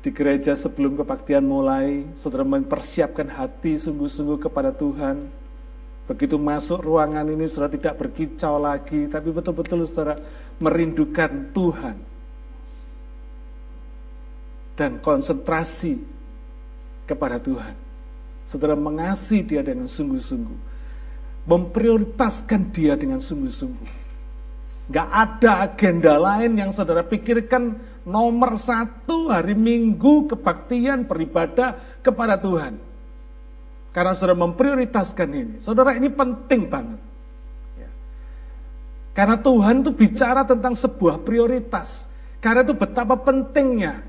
di 0.00 0.08
gereja 0.08 0.56
sebelum 0.56 0.96
kebaktian 0.96 1.44
mulai, 1.44 2.08
saudara 2.16 2.40
mempersiapkan 2.40 3.28
hati 3.28 3.76
sungguh-sungguh 3.76 4.40
kepada 4.40 4.72
Tuhan. 4.72 5.28
Begitu 6.08 6.40
masuk 6.40 6.80
ruangan 6.82 7.28
ini, 7.28 7.44
saudara 7.46 7.76
tidak 7.76 8.00
berkicau 8.00 8.56
lagi, 8.56 9.06
tapi 9.12 9.28
betul-betul 9.28 9.84
saudara 9.84 10.16
merindukan 10.56 11.52
Tuhan. 11.52 11.96
Dan 14.74 14.96
konsentrasi 15.04 16.00
kepada 17.04 17.36
Tuhan. 17.36 17.76
saudara 18.50 18.74
mengasihi 18.74 19.46
dia 19.46 19.62
dengan 19.62 19.86
sungguh-sungguh, 19.86 20.58
memprioritaskan 21.46 22.74
dia 22.74 22.98
dengan 22.98 23.22
sungguh-sungguh. 23.22 24.09
Gak 24.90 25.08
ada 25.08 25.70
agenda 25.70 26.18
lain 26.18 26.58
yang 26.58 26.70
saudara 26.74 27.06
pikirkan 27.06 27.78
nomor 28.02 28.58
satu 28.58 29.30
hari 29.30 29.54
minggu 29.54 30.34
kebaktian 30.34 31.06
beribadah 31.06 31.78
kepada 32.02 32.34
Tuhan. 32.34 32.74
Karena 33.94 34.12
saudara 34.18 34.38
memprioritaskan 34.38 35.28
ini. 35.30 35.54
Saudara 35.62 35.94
ini 35.94 36.10
penting 36.10 36.66
banget. 36.66 36.98
Ya. 37.78 37.90
Karena 39.14 39.38
Tuhan 39.38 39.86
itu 39.86 39.90
bicara 39.94 40.42
tentang 40.42 40.74
sebuah 40.74 41.22
prioritas. 41.22 42.10
Karena 42.42 42.66
itu 42.66 42.74
betapa 42.74 43.14
pentingnya 43.14 44.02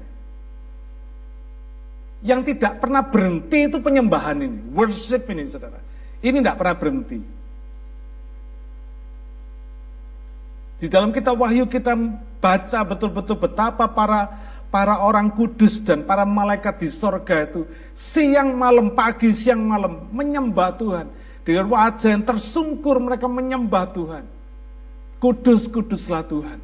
yang 2.21 2.45
tidak 2.45 2.77
pernah 2.81 3.01
berhenti 3.01 3.65
itu 3.65 3.77
penyembahan 3.81 4.37
ini, 4.45 4.59
worship 4.77 5.25
ini 5.29 5.45
saudara. 5.49 5.81
Ini 6.21 6.37
tidak 6.37 6.57
pernah 6.61 6.75
berhenti. 6.77 7.40
Di 10.81 10.89
dalam 10.89 11.13
kita 11.13 11.29
wahyu 11.29 11.69
kita 11.69 11.93
baca 12.41 12.79
betul-betul 12.81 13.37
betapa 13.37 13.85
para 13.85 14.33
para 14.73 14.97
orang 14.97 15.29
kudus 15.29 15.77
dan 15.77 16.01
para 16.01 16.25
malaikat 16.25 16.81
di 16.81 16.89
sorga 16.89 17.45
itu 17.45 17.69
siang 17.93 18.57
malam 18.57 18.89
pagi 18.97 19.29
siang 19.29 19.61
malam 19.61 20.09
menyembah 20.09 20.73
Tuhan 20.79 21.05
dengan 21.45 21.69
wajah 21.69 22.17
yang 22.17 22.25
tersungkur 22.25 22.97
mereka 22.97 23.29
menyembah 23.29 23.93
Tuhan 23.93 24.23
kudus 25.21 25.69
kuduslah 25.69 26.25
Tuhan 26.25 26.57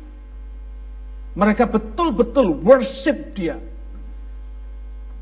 mereka 1.38 1.70
betul-betul 1.70 2.58
worship 2.64 3.38
dia 3.38 3.62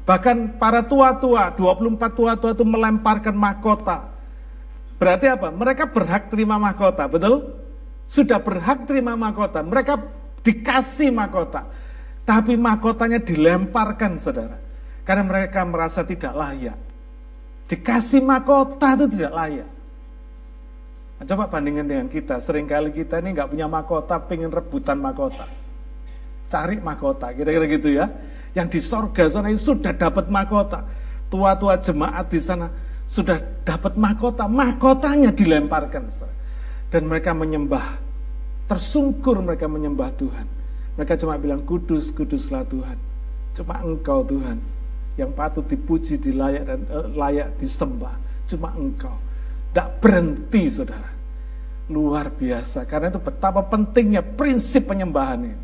Bahkan 0.05 0.61
para 0.61 0.85
tua-tua, 0.85 1.49
24 1.57 2.13
tua-tua 2.13 2.53
itu 2.53 2.61
melemparkan 2.61 3.33
mahkota. 3.33 4.05
Berarti 5.01 5.25
apa? 5.33 5.49
Mereka 5.49 5.89
berhak 5.89 6.29
terima 6.29 6.61
mahkota, 6.61 7.09
betul? 7.09 7.64
Sudah 8.05 8.37
berhak 8.41 8.85
terima 8.85 9.17
mahkota. 9.17 9.65
Mereka 9.65 9.99
dikasih 10.45 11.09
mahkota. 11.09 11.65
Tapi 12.25 12.57
mahkotanya 12.57 13.21
dilemparkan, 13.21 14.17
saudara. 14.17 14.57
Karena 15.05 15.23
mereka 15.25 15.61
merasa 15.65 16.01
tidak 16.01 16.33
layak. 16.33 16.77
Dikasih 17.69 18.21
mahkota 18.21 18.97
itu 18.97 19.05
tidak 19.13 19.33
layak. 19.33 19.69
Nah, 21.15 21.25
coba 21.25 21.43
bandingkan 21.49 21.85
dengan 21.85 22.07
kita. 22.09 22.41
Seringkali 22.41 22.93
kita 22.93 23.21
ini 23.21 23.33
nggak 23.33 23.49
punya 23.53 23.67
mahkota, 23.69 24.21
pengen 24.25 24.49
rebutan 24.53 24.97
mahkota. 24.97 25.45
Cari 26.49 26.77
mahkota, 26.77 27.33
kira-kira 27.33 27.65
gitu 27.65 27.89
ya 27.89 28.05
yang 28.55 28.71
di 28.71 28.79
sorga 28.79 29.27
sana 29.27 29.51
sudah 29.53 29.91
dapat 29.91 30.31
mahkota. 30.31 30.87
Tua-tua 31.27 31.75
jemaat 31.75 32.31
di 32.31 32.39
sana 32.39 32.71
sudah 33.05 33.37
dapat 33.67 33.99
mahkota, 33.99 34.47
mahkotanya 34.47 35.35
dilemparkan. 35.35 36.07
Dan 36.95 37.11
mereka 37.11 37.35
menyembah, 37.35 37.99
tersungkur 38.71 39.43
mereka 39.43 39.67
menyembah 39.67 40.15
Tuhan. 40.15 40.47
Mereka 40.95 41.19
cuma 41.19 41.35
bilang, 41.35 41.59
kudus, 41.67 42.07
kuduslah 42.15 42.63
Tuhan. 42.71 42.95
Cuma 43.51 43.83
engkau 43.83 44.23
Tuhan, 44.23 44.63
yang 45.19 45.35
patut 45.35 45.67
dipuji, 45.67 46.15
dilayak 46.15 46.63
dan 46.63 46.87
uh, 46.87 47.11
layak 47.11 47.51
disembah. 47.59 48.15
Cuma 48.47 48.71
engkau. 48.79 49.11
Tidak 49.75 49.99
berhenti 49.99 50.71
saudara. 50.71 51.11
Luar 51.91 52.31
biasa, 52.31 52.87
karena 52.87 53.11
itu 53.11 53.19
betapa 53.19 53.59
pentingnya 53.67 54.23
prinsip 54.23 54.87
penyembahan 54.87 55.51
ini. 55.51 55.59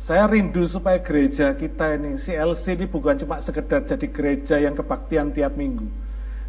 Saya 0.00 0.24
rindu 0.24 0.64
supaya 0.64 0.96
gereja 1.04 1.52
kita 1.52 2.00
ini, 2.00 2.16
CLC 2.16 2.80
ini 2.80 2.88
bukan 2.88 3.12
cuma 3.20 3.44
sekedar 3.44 3.84
jadi 3.84 4.08
gereja 4.08 4.56
yang 4.56 4.72
kebaktian 4.72 5.36
tiap 5.36 5.52
minggu. 5.52 5.84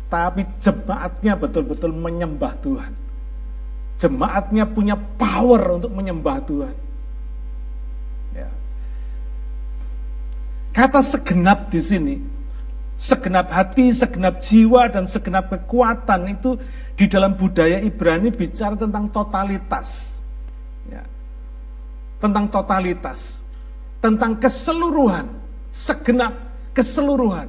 Tapi 0.07 0.47
jemaatnya 0.63 1.35
betul-betul 1.35 1.91
menyembah 1.91 2.55
Tuhan. 2.63 3.00
Jemaatnya 4.01 4.65
punya 4.65 4.97
power 4.97 5.77
untuk 5.77 5.93
menyembah 5.93 6.41
Tuhan. 6.49 6.75
Ya. 8.33 8.49
Kata 10.73 11.05
segenap 11.05 11.69
di 11.69 11.77
sini, 11.77 12.15
segenap 12.97 13.53
hati, 13.53 13.93
segenap 13.93 14.41
jiwa, 14.41 14.89
dan 14.89 15.05
segenap 15.05 15.53
kekuatan 15.53 16.33
itu 16.33 16.57
di 16.97 17.05
dalam 17.05 17.37
budaya 17.37 17.77
Ibrani 17.77 18.33
bicara 18.33 18.73
tentang 18.73 19.05
totalitas. 19.13 20.17
Ya. 20.89 21.05
Tentang 22.17 22.49
totalitas 22.49 23.41
tentang 24.01 24.35
keseluruhan, 24.41 25.29
segenap 25.69 26.33
keseluruhan. 26.73 27.47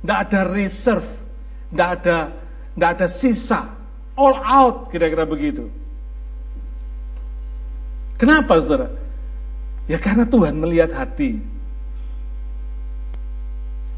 Tidak 0.00 0.18
ada 0.30 0.40
reserve, 0.54 1.08
tidak 1.68 1.88
ada 2.00 2.18
tidak 2.74 2.90
ada 2.94 3.06
sisa, 3.10 3.60
all 4.14 4.34
out 4.42 4.90
kira-kira 4.90 5.26
begitu. 5.26 5.66
Kenapa 8.18 8.62
saudara? 8.62 8.88
Ya 9.90 9.98
karena 10.00 10.24
Tuhan 10.24 10.56
melihat 10.56 10.94
hati. 10.94 11.42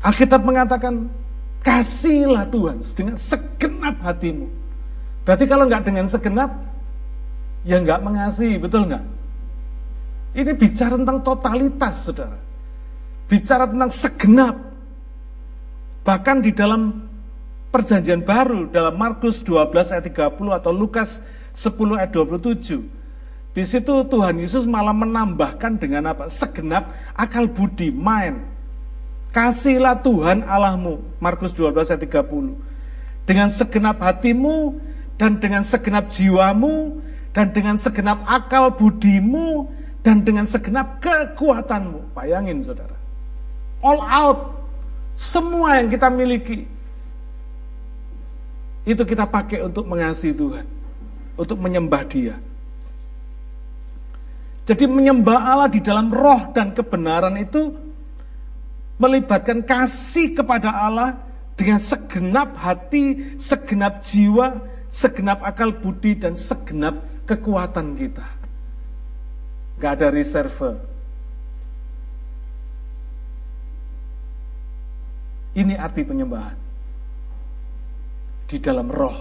Alkitab 0.02 0.42
mengatakan, 0.42 1.10
kasihlah 1.62 2.46
Tuhan 2.48 2.78
dengan 2.94 3.16
segenap 3.18 3.96
hatimu. 4.02 4.46
Berarti 5.26 5.44
kalau 5.50 5.66
nggak 5.66 5.82
dengan 5.82 6.06
segenap, 6.06 6.50
ya 7.66 7.82
nggak 7.82 8.02
mengasihi, 8.02 8.56
betul 8.56 8.86
nggak? 8.86 9.04
Ini 10.36 10.52
bicara 10.54 10.94
tentang 10.94 11.18
totalitas, 11.26 11.94
saudara. 12.06 12.38
Bicara 13.26 13.66
tentang 13.66 13.90
segenap. 13.90 14.54
Bahkan 16.06 16.36
di 16.46 16.54
dalam 16.54 17.02
perjanjian 17.76 18.24
baru, 18.24 18.72
dalam 18.72 18.96
Markus 18.96 19.44
12 19.44 19.92
ayat 19.92 20.08
30 20.08 20.32
atau 20.56 20.72
Lukas 20.72 21.20
10 21.52 22.00
ayat 22.00 22.08
27. 22.08 22.80
Di 23.52 23.64
situ 23.68 23.92
Tuhan 24.08 24.40
Yesus 24.40 24.64
malah 24.64 24.96
menambahkan 24.96 25.76
dengan 25.76 26.08
apa? 26.16 26.32
Segenap 26.32 26.88
akal 27.12 27.44
budi, 27.44 27.92
mind. 27.92 28.40
Kasihlah 29.36 30.00
Tuhan 30.00 30.40
Allahmu. 30.48 31.04
Markus 31.20 31.52
12 31.52 31.92
ayat 31.92 32.00
30. 32.00 32.56
Dengan 33.28 33.52
segenap 33.52 34.00
hatimu 34.00 34.80
dan 35.20 35.36
dengan 35.36 35.60
segenap 35.60 36.08
jiwamu 36.08 37.04
dan 37.36 37.52
dengan 37.52 37.76
segenap 37.76 38.24
akal 38.24 38.72
budimu 38.72 39.68
dan 40.00 40.24
dengan 40.24 40.48
segenap 40.48 41.04
kekuatanmu. 41.04 42.16
Bayangin 42.16 42.64
saudara. 42.64 42.96
All 43.84 44.00
out. 44.00 44.40
Semua 45.16 45.80
yang 45.80 45.92
kita 45.92 46.08
miliki. 46.08 46.75
Itu 48.86 49.02
kita 49.02 49.26
pakai 49.26 49.66
untuk 49.66 49.90
mengasihi 49.90 50.30
Tuhan. 50.30 50.64
Untuk 51.34 51.58
menyembah 51.58 52.06
dia. 52.06 52.38
Jadi 54.66 54.86
menyembah 54.86 55.38
Allah 55.42 55.68
di 55.70 55.82
dalam 55.82 56.10
roh 56.10 56.50
dan 56.54 56.74
kebenaran 56.74 57.38
itu 57.38 57.70
melibatkan 58.98 59.62
kasih 59.62 60.34
kepada 60.34 60.74
Allah 60.74 61.18
dengan 61.54 61.78
segenap 61.78 62.54
hati, 62.58 63.38
segenap 63.38 64.02
jiwa, 64.02 64.58
segenap 64.90 65.42
akal 65.46 65.70
budi, 65.70 66.18
dan 66.18 66.34
segenap 66.34 66.98
kekuatan 67.30 67.94
kita. 67.94 68.26
Gak 69.78 70.00
ada 70.00 70.08
reserve. 70.10 70.82
Ini 75.56 75.78
arti 75.78 76.02
penyembahan. 76.04 76.65
Di 78.46 78.56
dalam 78.62 78.88
roh. 78.90 79.18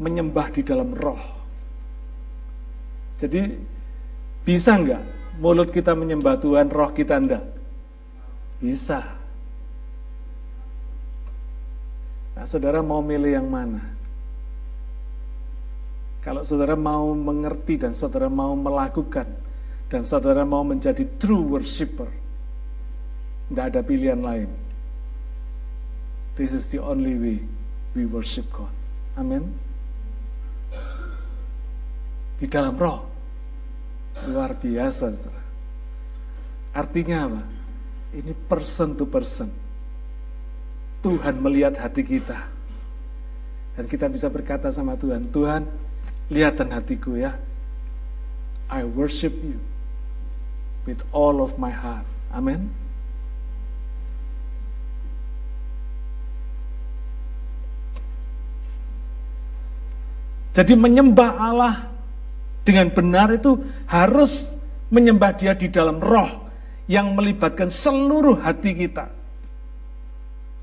Menyembah 0.00 0.46
di 0.50 0.62
dalam 0.64 0.90
roh. 0.96 1.20
Jadi 3.20 3.40
bisa 4.44 4.76
nggak 4.76 5.02
mulut 5.38 5.70
kita 5.70 5.94
menyembah 5.94 6.36
Tuhan, 6.42 6.68
roh 6.68 6.90
kita 6.90 7.16
enggak? 7.16 7.44
Bisa. 8.58 9.00
Nah, 12.34 12.46
saudara 12.50 12.82
mau 12.82 12.98
milih 12.98 13.38
yang 13.38 13.46
mana? 13.46 13.80
Kalau 16.24 16.40
saudara 16.40 16.74
mau 16.74 17.12
mengerti 17.12 17.76
dan 17.76 17.92
saudara 17.92 18.32
mau 18.32 18.56
melakukan 18.56 19.28
dan 19.92 20.02
saudara 20.02 20.42
mau 20.42 20.64
menjadi 20.64 21.04
true 21.20 21.44
worshipper, 21.52 22.08
tidak 23.52 23.64
ada 23.70 23.80
pilihan 23.84 24.18
lain. 24.24 24.63
This 26.34 26.50
is 26.50 26.66
the 26.70 26.82
only 26.82 27.14
way 27.14 27.38
we 27.94 28.06
worship 28.06 28.50
God. 28.50 28.72
Amin. 29.14 29.54
Di 32.42 32.46
dalam 32.50 32.74
roh. 32.74 33.06
Luar 34.26 34.58
biasa. 34.58 35.14
Artinya 36.74 37.18
apa? 37.30 37.42
Ini 38.14 38.32
person 38.50 38.98
to 38.98 39.06
person. 39.06 39.50
Tuhan 41.02 41.38
melihat 41.38 41.78
hati 41.78 42.02
kita. 42.02 42.50
Dan 43.74 43.90
kita 43.90 44.06
bisa 44.06 44.30
berkata 44.30 44.70
sama 44.70 44.94
Tuhan, 44.94 45.30
Tuhan, 45.34 45.62
Lihatan 46.32 46.72
hatiku 46.72 47.20
ya. 47.20 47.36
I 48.72 48.80
worship 48.88 49.36
you 49.44 49.60
with 50.88 51.04
all 51.12 51.44
of 51.44 51.60
my 51.60 51.68
heart. 51.68 52.08
Amin. 52.32 52.72
Jadi 60.54 60.78
menyembah 60.78 61.30
Allah 61.34 61.90
dengan 62.62 62.86
benar 62.94 63.34
itu 63.34 63.58
harus 63.90 64.54
menyembah 64.86 65.34
dia 65.34 65.50
di 65.58 65.66
dalam 65.66 65.98
roh 65.98 66.46
yang 66.86 67.10
melibatkan 67.18 67.66
seluruh 67.66 68.38
hati 68.38 68.70
kita. 68.86 69.10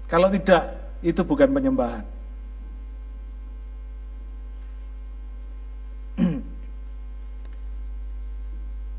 Kalau 0.08 0.32
tidak, 0.32 0.80
itu 1.04 1.20
bukan 1.24 1.52
penyembahan. 1.52 2.04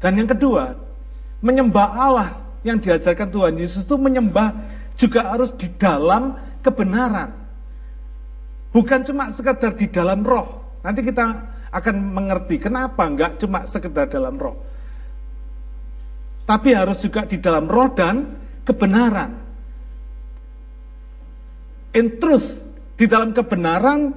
Dan 0.03 0.13
yang 0.19 0.29
kedua, 0.29 0.77
menyembah 1.41 1.89
Allah 1.89 2.37
yang 2.65 2.79
diajarkan 2.79 3.29
Tuhan 3.33 3.55
Yesus 3.59 3.85
itu 3.89 3.97
menyembah 3.99 4.55
juga 4.97 5.33
harus 5.33 5.53
di 5.57 5.69
dalam 5.77 6.37
kebenaran. 6.61 7.33
Bukan 8.73 9.05
cuma 9.05 9.29
sekedar 9.35 9.77
di 9.77 9.85
dalam 9.91 10.25
roh. 10.25 10.62
Nanti 10.83 11.01
kita 11.07 11.27
akan 11.71 11.97
mengerti 12.13 12.59
kenapa 12.59 13.07
enggak 13.07 13.39
cuma 13.39 13.65
sekedar 13.65 14.11
dalam 14.11 14.35
roh. 14.37 14.59
Tapi 16.43 16.75
harus 16.75 16.99
juga 17.01 17.23
di 17.25 17.39
dalam 17.39 17.71
roh 17.71 17.89
dan 17.95 18.35
kebenaran. 18.67 19.39
In 21.95 22.19
truth, 22.19 22.59
di 22.99 23.07
dalam 23.07 23.31
kebenaran 23.31 24.11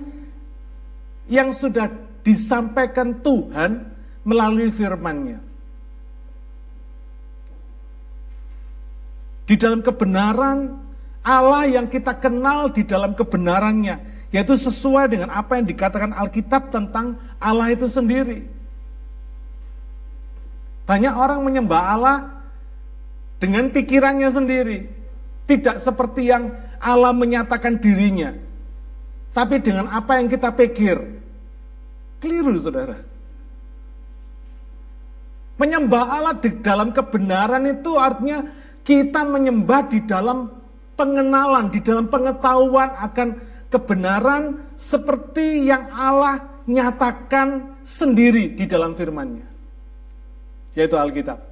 yang 1.29 1.53
sudah 1.53 1.89
disampaikan 2.25 3.21
Tuhan 3.21 3.85
melalui 4.25 4.73
firman-Nya. 4.73 5.39
Di 9.45 9.53
dalam 9.53 9.85
kebenaran 9.85 10.81
Allah 11.21 11.69
yang 11.69 11.85
kita 11.85 12.17
kenal 12.17 12.73
di 12.73 12.81
dalam 12.81 13.13
kebenarannya, 13.13 14.14
yaitu 14.35 14.59
sesuai 14.59 15.07
dengan 15.07 15.31
apa 15.31 15.55
yang 15.55 15.63
dikatakan 15.63 16.11
Alkitab 16.11 16.67
tentang 16.67 17.15
Allah 17.39 17.71
itu 17.71 17.87
sendiri. 17.87 18.43
Banyak 20.83 21.15
orang 21.15 21.39
menyembah 21.39 21.81
Allah 21.95 22.17
dengan 23.39 23.71
pikirannya 23.71 24.27
sendiri, 24.27 24.91
tidak 25.47 25.79
seperti 25.79 26.27
yang 26.27 26.51
Allah 26.83 27.15
menyatakan 27.15 27.79
dirinya, 27.79 28.35
tapi 29.31 29.63
dengan 29.63 29.87
apa 29.87 30.19
yang 30.19 30.27
kita 30.27 30.51
pikir. 30.51 30.99
Keliru, 32.19 32.59
saudara. 32.59 32.99
Menyembah 35.55 36.03
Allah 36.11 36.35
di 36.35 36.51
dalam 36.59 36.91
kebenaran 36.91 37.63
itu 37.71 37.95
artinya 37.95 38.51
kita 38.83 39.23
menyembah 39.23 39.87
di 39.87 40.03
dalam 40.03 40.51
pengenalan, 40.99 41.71
di 41.71 41.79
dalam 41.79 42.11
pengetahuan 42.11 42.91
akan 42.99 43.54
kebenaran 43.75 44.63
seperti 44.79 45.67
yang 45.67 45.91
Allah 45.91 46.63
nyatakan 46.63 47.75
sendiri 47.83 48.55
di 48.55 48.63
dalam 48.63 48.95
firman-Nya. 48.95 49.43
Yaitu 50.79 50.95
Alkitab. 50.95 51.43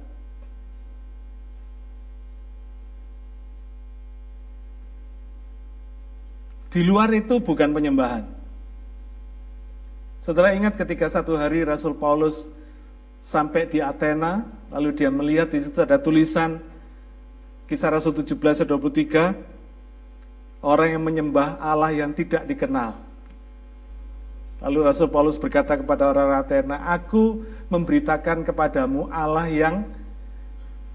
Di 6.72 6.82
luar 6.82 7.12
itu 7.14 7.38
bukan 7.38 7.70
penyembahan. 7.70 8.26
Saudara 10.24 10.56
ingat 10.56 10.74
ketika 10.80 11.06
satu 11.06 11.36
hari 11.36 11.62
Rasul 11.62 11.94
Paulus 11.94 12.48
sampai 13.20 13.68
di 13.68 13.78
Athena, 13.78 14.42
lalu 14.72 14.90
dia 14.96 15.12
melihat 15.12 15.52
di 15.52 15.62
situ 15.62 15.78
ada 15.78 16.00
tulisan 16.00 16.58
kisah 17.70 17.94
Rasul 17.94 18.16
17 18.18 18.66
23, 18.66 19.53
orang 20.64 20.96
yang 20.96 21.04
menyembah 21.04 21.60
Allah 21.60 21.92
yang 21.92 22.16
tidak 22.16 22.48
dikenal. 22.48 22.96
Lalu 24.64 24.78
Rasul 24.80 25.12
Paulus 25.12 25.36
berkata 25.36 25.76
kepada 25.76 26.08
orang 26.08 26.40
Athena, 26.40 26.80
aku 26.88 27.44
memberitakan 27.68 28.48
kepadamu 28.48 29.12
Allah 29.12 29.44
yang 29.52 29.84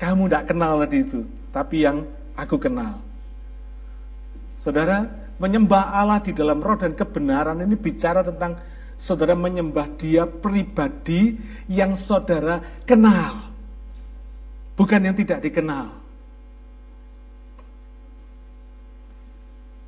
kamu 0.02 0.26
tidak 0.26 0.46
kenal 0.50 0.82
tadi 0.82 1.06
itu, 1.06 1.22
tapi 1.54 1.86
yang 1.86 2.02
aku 2.34 2.58
kenal. 2.58 2.98
Saudara, 4.58 5.06
menyembah 5.38 5.94
Allah 5.94 6.18
di 6.18 6.34
dalam 6.34 6.58
roh 6.60 6.82
dan 6.82 6.98
kebenaran 6.98 7.62
ini 7.62 7.78
bicara 7.78 8.26
tentang 8.26 8.58
saudara 9.00 9.38
menyembah 9.38 9.88
dia 9.96 10.26
pribadi 10.26 11.38
yang 11.70 11.94
saudara 11.94 12.64
kenal. 12.90 13.54
Bukan 14.74 15.04
yang 15.04 15.16
tidak 15.16 15.44
dikenal. 15.44 15.99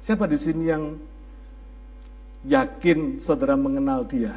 Siapa 0.02 0.26
di 0.26 0.36
sini 0.36 0.66
yang 0.66 0.98
yakin 2.50 3.22
saudara 3.22 3.54
mengenal 3.54 4.02
dia? 4.04 4.34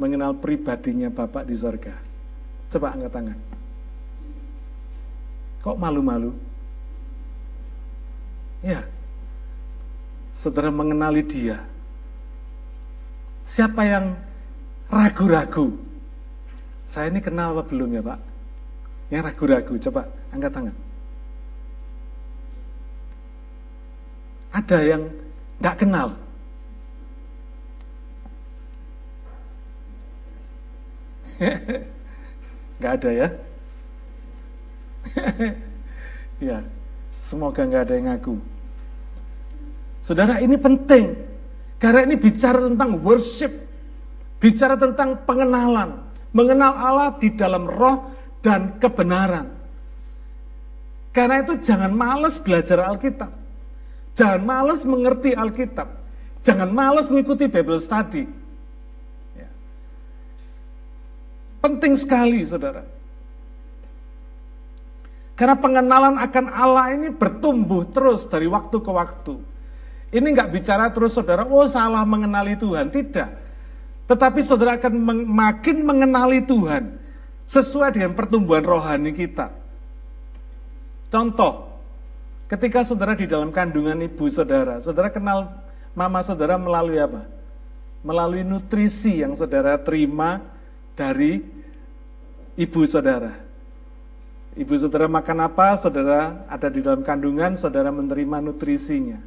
Mengenal 0.00 0.32
pribadinya 0.32 1.12
Bapak 1.12 1.44
di 1.44 1.54
sorga? 1.54 1.92
Coba 2.72 2.96
angkat 2.96 3.12
tangan. 3.12 3.38
Kok 5.60 5.76
malu-malu? 5.76 6.32
Ya, 8.64 8.82
saudara 10.32 10.70
mengenali 10.70 11.22
dia, 11.22 11.62
Siapa 13.48 13.80
yang 13.80 14.12
ragu-ragu? 14.92 15.72
Saya 16.84 17.08
ini 17.08 17.24
kenal 17.24 17.56
apa 17.56 17.64
belum 17.64 17.96
ya 17.96 18.04
Pak? 18.04 18.20
Yang 19.08 19.22
ragu-ragu, 19.24 19.74
coba 19.88 20.02
angkat 20.36 20.52
tangan. 20.52 20.76
Ada 24.52 24.78
yang 24.80 25.02
nggak 25.60 25.76
kenal. 25.78 26.08
Nggak 32.78 32.92
ada 32.98 33.10
ya? 33.10 33.28
ya, 36.50 36.58
semoga 37.18 37.62
nggak 37.66 37.82
ada 37.86 37.94
yang 37.94 38.06
ngaku. 38.10 38.34
Saudara 40.02 40.38
ini 40.42 40.54
penting. 40.54 41.14
Karena 41.78 42.10
ini 42.10 42.18
bicara 42.18 42.58
tentang 42.58 42.98
worship, 43.06 43.54
bicara 44.42 44.74
tentang 44.74 45.22
pengenalan, 45.22 46.02
mengenal 46.34 46.74
Allah 46.74 47.14
di 47.22 47.30
dalam 47.38 47.70
roh 47.70 48.10
dan 48.42 48.82
kebenaran. 48.82 49.46
Karena 51.14 51.38
itu 51.38 51.54
jangan 51.62 51.94
males 51.94 52.34
belajar 52.42 52.82
Alkitab. 52.82 53.30
Jangan 54.18 54.42
males 54.42 54.82
mengerti 54.82 55.30
Alkitab. 55.30 55.86
Jangan 56.42 56.74
males 56.74 57.06
mengikuti 57.06 57.46
Bible 57.46 57.78
study. 57.78 58.26
Ya. 59.38 59.46
Penting 61.62 61.94
sekali, 61.94 62.42
saudara. 62.42 62.82
Karena 65.38 65.54
pengenalan 65.54 66.18
akan 66.18 66.50
Allah 66.50 66.98
ini 66.98 67.14
bertumbuh 67.14 67.86
terus 67.94 68.26
dari 68.26 68.50
waktu 68.50 68.82
ke 68.82 68.90
waktu. 68.90 69.38
Ini 70.10 70.26
nggak 70.34 70.50
bicara 70.50 70.90
terus 70.90 71.14
saudara, 71.14 71.46
oh 71.46 71.70
salah 71.70 72.02
mengenali 72.02 72.58
Tuhan. 72.58 72.90
Tidak. 72.90 73.30
Tetapi 74.10 74.40
saudara 74.42 74.82
akan 74.82 74.98
makin 75.30 75.86
mengenali 75.86 76.42
Tuhan. 76.42 76.90
Sesuai 77.46 77.94
dengan 77.94 78.18
pertumbuhan 78.18 78.66
rohani 78.66 79.14
kita. 79.14 79.54
Contoh, 81.06 81.67
ketika 82.48 82.82
saudara 82.82 83.12
di 83.14 83.28
dalam 83.28 83.52
kandungan 83.52 84.00
ibu 84.02 84.26
saudara, 84.32 84.80
saudara 84.80 85.12
kenal 85.12 85.52
mama 85.92 86.24
saudara 86.24 86.56
melalui 86.56 86.98
apa? 86.98 87.28
Melalui 88.00 88.42
nutrisi 88.42 89.20
yang 89.20 89.36
saudara 89.36 89.76
terima 89.76 90.40
dari 90.96 91.44
ibu 92.56 92.82
saudara. 92.88 93.36
Ibu 94.58 94.74
saudara 94.74 95.06
makan 95.06 95.38
apa, 95.46 95.78
saudara 95.78 96.42
ada 96.50 96.66
di 96.66 96.82
dalam 96.82 97.06
kandungan, 97.06 97.54
saudara 97.54 97.94
menerima 97.94 98.42
nutrisinya. 98.42 99.22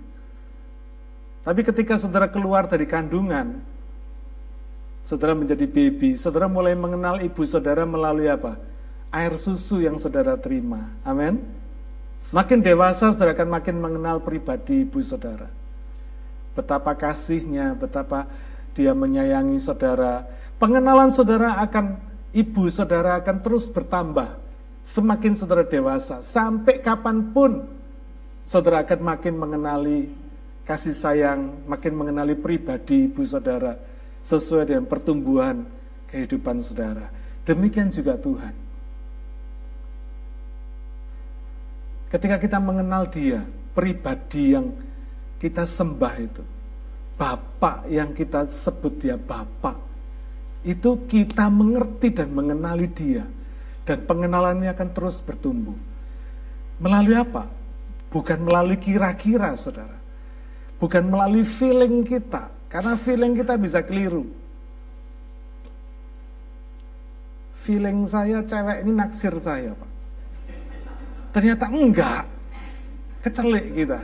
Tapi 1.42 1.62
ketika 1.64 1.96
saudara 1.96 2.28
keluar 2.28 2.68
dari 2.68 2.84
kandungan, 2.84 3.64
saudara 5.08 5.32
menjadi 5.32 5.66
baby, 5.66 6.20
saudara 6.20 6.52
mulai 6.52 6.76
mengenal 6.76 7.24
ibu 7.24 7.42
saudara 7.48 7.88
melalui 7.88 8.28
apa? 8.28 8.60
Air 9.12 9.40
susu 9.40 9.80
yang 9.80 9.96
saudara 10.00 10.36
terima. 10.36 10.92
Amin. 11.08 11.61
Makin 12.32 12.64
dewasa 12.64 13.12
saudara 13.12 13.36
akan 13.36 13.50
makin 13.60 13.76
mengenal 13.76 14.24
pribadi 14.24 14.88
ibu 14.88 15.04
saudara. 15.04 15.52
Betapa 16.56 16.96
kasihnya, 16.96 17.76
betapa 17.76 18.28
dia 18.72 18.96
menyayangi 18.96 19.60
saudara. 19.60 20.24
Pengenalan 20.56 21.12
saudara 21.12 21.60
akan 21.60 22.00
ibu 22.32 22.72
saudara 22.72 23.20
akan 23.20 23.38
terus 23.44 23.68
bertambah. 23.68 24.40
Semakin 24.82 25.36
saudara 25.36 25.68
dewasa, 25.68 26.24
sampai 26.26 26.82
kapan 26.82 27.36
pun 27.36 27.68
saudara 28.48 28.82
akan 28.82 29.00
makin 29.04 29.36
mengenali 29.36 30.10
kasih 30.64 30.96
sayang, 30.96 31.68
makin 31.68 31.94
mengenali 31.94 32.34
pribadi 32.34 33.12
ibu 33.12 33.22
saudara 33.28 33.76
sesuai 34.24 34.72
dengan 34.72 34.88
pertumbuhan 34.88 35.68
kehidupan 36.10 36.64
saudara. 36.64 37.12
Demikian 37.44 37.92
juga 37.92 38.16
Tuhan. 38.16 38.71
Ketika 42.12 42.36
kita 42.36 42.60
mengenal 42.60 43.08
dia, 43.08 43.40
pribadi 43.72 44.52
yang 44.52 44.76
kita 45.40 45.64
sembah 45.64 46.14
itu, 46.20 46.44
Bapak 47.16 47.88
yang 47.88 48.12
kita 48.12 48.52
sebut 48.52 49.00
dia 49.00 49.16
Bapak, 49.16 49.80
itu 50.68 51.08
kita 51.08 51.48
mengerti 51.48 52.12
dan 52.12 52.36
mengenali 52.36 52.92
dia. 52.92 53.24
Dan 53.82 54.06
pengenalannya 54.06 54.70
akan 54.76 54.90
terus 54.94 55.24
bertumbuh. 55.24 55.74
Melalui 56.78 57.18
apa? 57.18 57.50
Bukan 58.14 58.46
melalui 58.46 58.78
kira-kira, 58.78 59.58
saudara. 59.58 59.98
Bukan 60.78 61.08
melalui 61.08 61.48
feeling 61.48 62.06
kita. 62.06 62.52
Karena 62.70 62.94
feeling 63.00 63.34
kita 63.34 63.58
bisa 63.58 63.82
keliru. 63.82 64.28
Feeling 67.62 68.06
saya 68.06 68.42
cewek 68.46 68.86
ini 68.86 68.92
naksir 68.94 69.34
saya, 69.42 69.74
Pak. 69.74 69.91
Ternyata 71.32 71.66
enggak. 71.72 72.24
Kecelik 73.24 73.66
kita. 73.76 74.00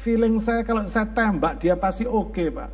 Feeling 0.00 0.40
saya 0.40 0.64
kalau 0.64 0.88
saya 0.88 1.04
tembak 1.12 1.60
dia 1.60 1.76
pasti 1.76 2.08
oke 2.08 2.32
okay, 2.32 2.48
Pak. 2.48 2.70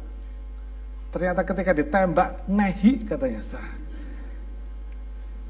Ternyata 1.11 1.43
ketika 1.43 1.73
ditembak 1.75 2.29
nehi 2.47 3.03
katanya 3.03 3.43
sah. 3.43 3.67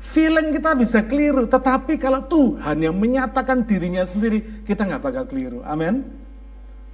Feeling 0.01 0.55
kita 0.55 0.73
bisa 0.79 1.05
keliru, 1.05 1.45
tetapi 1.45 2.01
kalau 2.01 2.25
Tuhan 2.25 2.81
yang 2.81 2.97
menyatakan 2.97 3.66
dirinya 3.66 4.07
sendiri, 4.07 4.64
kita 4.64 4.87
nggak 4.87 5.03
bakal 5.03 5.25
keliru. 5.29 5.61
Amin. 5.66 6.07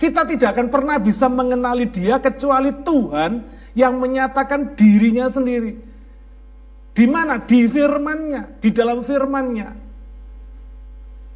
Kita 0.01 0.27
tidak 0.27 0.59
akan 0.59 0.66
pernah 0.72 0.96
bisa 0.98 1.31
mengenali 1.31 1.87
dia 1.87 2.18
kecuali 2.18 2.75
Tuhan 2.83 3.46
yang 3.79 4.01
menyatakan 4.03 4.75
dirinya 4.75 5.31
sendiri. 5.31 5.91
Di 6.92 7.09
mana? 7.09 7.40
Di 7.40 7.64
firmannya, 7.64 8.61
di 8.61 8.68
dalam 8.68 9.00
firmannya. 9.00 9.68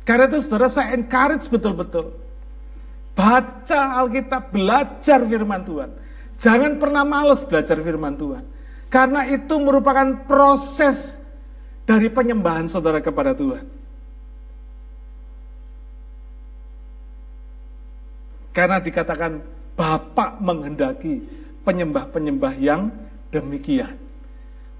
Karena 0.07 0.25
itu 0.31 0.39
saudara 0.45 0.69
saya 0.71 0.95
encourage 0.95 1.49
betul-betul. 1.49 2.13
Baca 3.17 3.81
Alkitab, 4.05 4.53
belajar 4.53 5.25
firman 5.25 5.65
Tuhan. 5.65 5.91
Jangan 6.37 6.77
pernah 6.77 7.03
males 7.03 7.43
belajar 7.49 7.81
firman 7.81 8.15
Tuhan. 8.15 8.45
Karena 8.93 9.25
itu 9.27 9.57
merupakan 9.57 10.29
proses 10.29 11.19
dari 11.89 12.13
penyembahan 12.13 12.69
saudara 12.69 13.01
kepada 13.01 13.33
Tuhan. 13.33 13.65
Karena 18.53 18.81
dikatakan 18.81 19.41
Bapak 19.77 20.41
menghendaki 20.41 21.21
penyembah-penyembah 21.61 22.55
yang 22.57 22.89
demikian. 23.29 24.06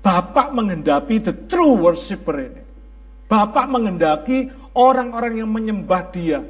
Bapak 0.01 0.55
menghendaki 0.55 1.19
the 1.19 1.35
true 1.51 1.77
worshiper 1.77 2.37
ini. 2.39 2.63
Bapak 3.27 3.67
menghendaki 3.67 4.49
orang-orang 4.77 5.43
yang 5.43 5.51
menyembah 5.51 6.03
dia 6.15 6.45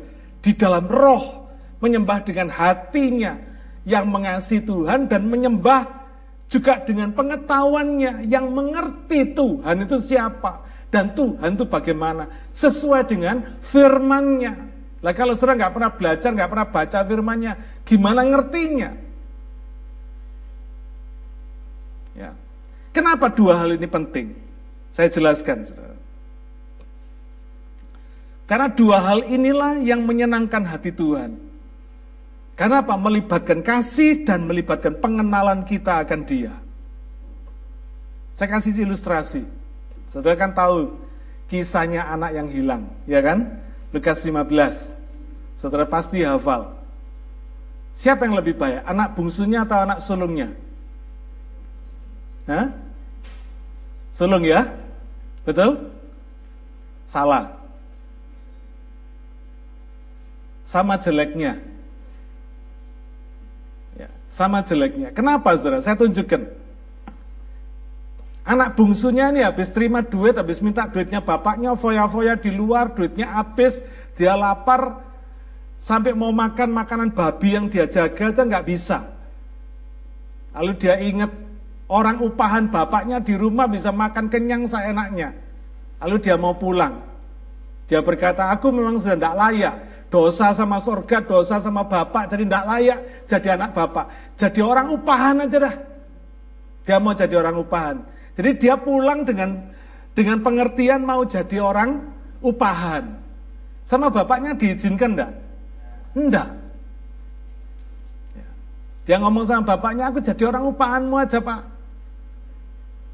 di 0.45 0.53
dalam 0.53 0.85
roh 0.87 1.49
menyembah 1.81 2.25
dengan 2.25 2.53
hatinya 2.53 3.37
yang 3.87 4.09
mengasihi 4.09 4.65
Tuhan 4.65 5.07
dan 5.07 5.29
menyembah 5.29 5.87
juga 6.47 6.83
dengan 6.83 7.11
pengetahuannya 7.15 8.27
yang 8.31 8.51
mengerti 8.51 9.35
Tuhan 9.35 9.87
itu 9.87 9.97
siapa 9.99 10.63
dan 10.91 11.13
Tuhan 11.15 11.59
itu 11.59 11.67
bagaimana 11.67 12.31
sesuai 12.55 13.03
dengan 13.11 13.59
firmannya. 13.63 14.55
Lah 15.03 15.13
kalau 15.13 15.35
saudara 15.35 15.67
nggak 15.67 15.75
pernah 15.75 15.93
belajar, 15.93 16.31
nggak 16.33 16.51
pernah 16.51 16.69
baca 16.71 16.99
firmannya, 17.05 17.53
gimana 17.85 18.21
ngertinya? 18.25 18.91
Ya. 22.17 22.33
Kenapa 22.97 23.29
dua 23.29 23.61
hal 23.61 23.77
ini 23.77 23.85
penting? 23.85 24.33
Saya 24.89 25.13
jelaskan. 25.13 25.69
Karena 28.49 28.73
dua 28.73 29.05
hal 29.05 29.21
inilah 29.29 29.85
yang 29.85 30.01
menyenangkan 30.09 30.65
hati 30.65 30.97
Tuhan. 30.97 31.37
Karena 32.57 32.81
apa? 32.81 32.97
Melibatkan 32.97 33.61
kasih 33.61 34.25
dan 34.25 34.49
melibatkan 34.49 34.97
pengenalan 34.97 35.61
kita 35.69 36.01
akan 36.09 36.25
dia. 36.25 36.57
Saya 38.33 38.49
kasih 38.57 38.73
ilustrasi. 38.81 39.45
Saudara 40.09 40.33
kan 40.41 40.57
tahu 40.57 40.97
kisahnya 41.53 42.01
anak 42.09 42.33
yang 42.33 42.49
hilang, 42.49 42.89
ya 43.05 43.21
kan? 43.21 43.61
Lukas 43.93 44.25
15. 44.25 44.97
Saudara 45.53 45.85
pasti 45.85 46.25
hafal. 46.25 46.73
Siapa 47.93 48.25
yang 48.25 48.41
lebih 48.41 48.57
baik? 48.57 48.89
Anak 48.89 49.13
bungsunya 49.13 49.69
atau 49.69 49.85
anak 49.85 50.01
sulungnya? 50.01 50.49
Hah? 52.49 52.86
Sulung 54.17 54.41
ya? 54.41 54.65
Betul? 55.45 55.93
Salah. 57.05 57.53
Sama 60.65 60.97
jeleknya 60.97 61.61
sama 64.37 64.61
jeleknya. 64.61 65.17
Kenapa 65.17 65.57
saudara? 65.57 65.81
Saya 65.81 65.97
tunjukkan. 65.97 66.45
Anak 68.47 68.77
bungsunya 68.77 69.33
ini 69.33 69.41
habis 69.43 69.73
terima 69.73 70.05
duit, 70.05 70.37
habis 70.37 70.61
minta 70.61 70.87
duitnya 70.87 71.19
bapaknya, 71.25 71.73
foya-foya 71.75 72.39
di 72.39 72.53
luar, 72.53 72.93
duitnya 72.95 73.27
habis, 73.33 73.83
dia 74.15 74.39
lapar, 74.39 75.03
sampai 75.83 76.15
mau 76.15 76.31
makan 76.31 76.71
makanan 76.71 77.11
babi 77.11 77.59
yang 77.59 77.67
dia 77.67 77.91
jaga 77.91 78.31
aja 78.31 78.47
nggak 78.47 78.67
bisa. 78.69 79.03
Lalu 80.55 80.73
dia 80.79 80.95
ingat 81.03 81.33
orang 81.87 82.23
upahan 82.23 82.67
bapaknya 82.71 83.23
di 83.23 83.35
rumah 83.39 83.71
bisa 83.71 83.95
makan 83.95 84.27
kenyang 84.27 84.67
seenaknya. 84.67 85.35
Lalu 86.03 86.17
dia 86.21 86.37
mau 86.37 86.55
pulang. 86.55 87.03
Dia 87.87 88.03
berkata, 88.03 88.51
aku 88.51 88.75
memang 88.75 88.99
sudah 88.99 89.15
tidak 89.15 89.35
layak 89.39 89.75
dosa 90.11 90.55
sama 90.55 90.79
surga, 90.83 91.23
dosa 91.23 91.63
sama 91.63 91.87
bapak, 91.87 92.31
jadi 92.31 92.43
tidak 92.47 92.65
layak 92.67 92.99
jadi 93.27 93.49
anak 93.59 93.71
bapak. 93.75 94.07
Jadi 94.39 94.61
orang 94.63 94.87
upahan 94.95 95.47
aja 95.47 95.59
dah. 95.63 95.75
Dia 96.87 96.97
mau 97.03 97.15
jadi 97.15 97.35
orang 97.35 97.57
upahan. 97.63 97.97
Jadi 98.39 98.51
dia 98.63 98.75
pulang 98.79 99.27
dengan 99.27 99.75
dengan 100.15 100.39
pengertian 100.43 101.03
mau 101.03 101.27
jadi 101.27 101.59
orang 101.59 102.01
upahan. 102.43 103.05
Sama 103.87 104.11
bapaknya 104.11 104.55
diizinkan 104.59 105.15
enggak? 105.15 105.33
Enggak. 106.17 106.49
Ya. 108.35 108.47
Dia 109.07 109.17
ngomong 109.23 109.47
sama 109.47 109.63
bapaknya, 109.63 110.11
aku 110.11 110.19
jadi 110.23 110.43
orang 110.51 110.65
upahanmu 110.75 111.15
aja 111.23 111.39
pak. 111.39 111.76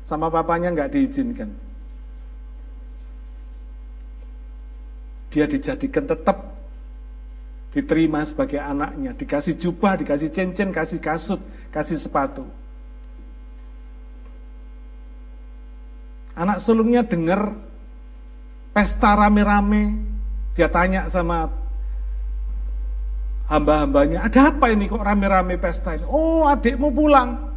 Sama 0.05 0.29
bapaknya 0.29 0.75
enggak 0.75 0.93
diizinkan. 0.93 1.51
Dia 5.33 5.49
dijadikan 5.49 6.05
tetap 6.05 6.53
diterima 7.73 8.21
sebagai 8.29 8.61
anaknya, 8.61 9.17
dikasih 9.17 9.57
jubah, 9.57 9.97
dikasih 9.97 10.29
cincin, 10.29 10.69
kasih 10.77 11.01
kasut, 11.01 11.41
kasih 11.73 11.97
sepatu. 11.97 12.45
Anak 16.37 16.61
sulungnya 16.61 17.01
dengar 17.05 17.57
pesta 18.77 19.17
rame-rame, 19.17 20.01
dia 20.53 20.69
tanya 20.69 21.09
sama 21.09 21.49
hamba-hambanya, 23.49 24.25
ada 24.25 24.53
apa 24.53 24.73
ini 24.73 24.89
kok 24.89 25.01
rame-rame 25.01 25.61
pesta 25.61 25.97
ini? 25.97 26.05
Oh 26.09 26.49
adikmu 26.49 26.89
pulang, 26.93 27.52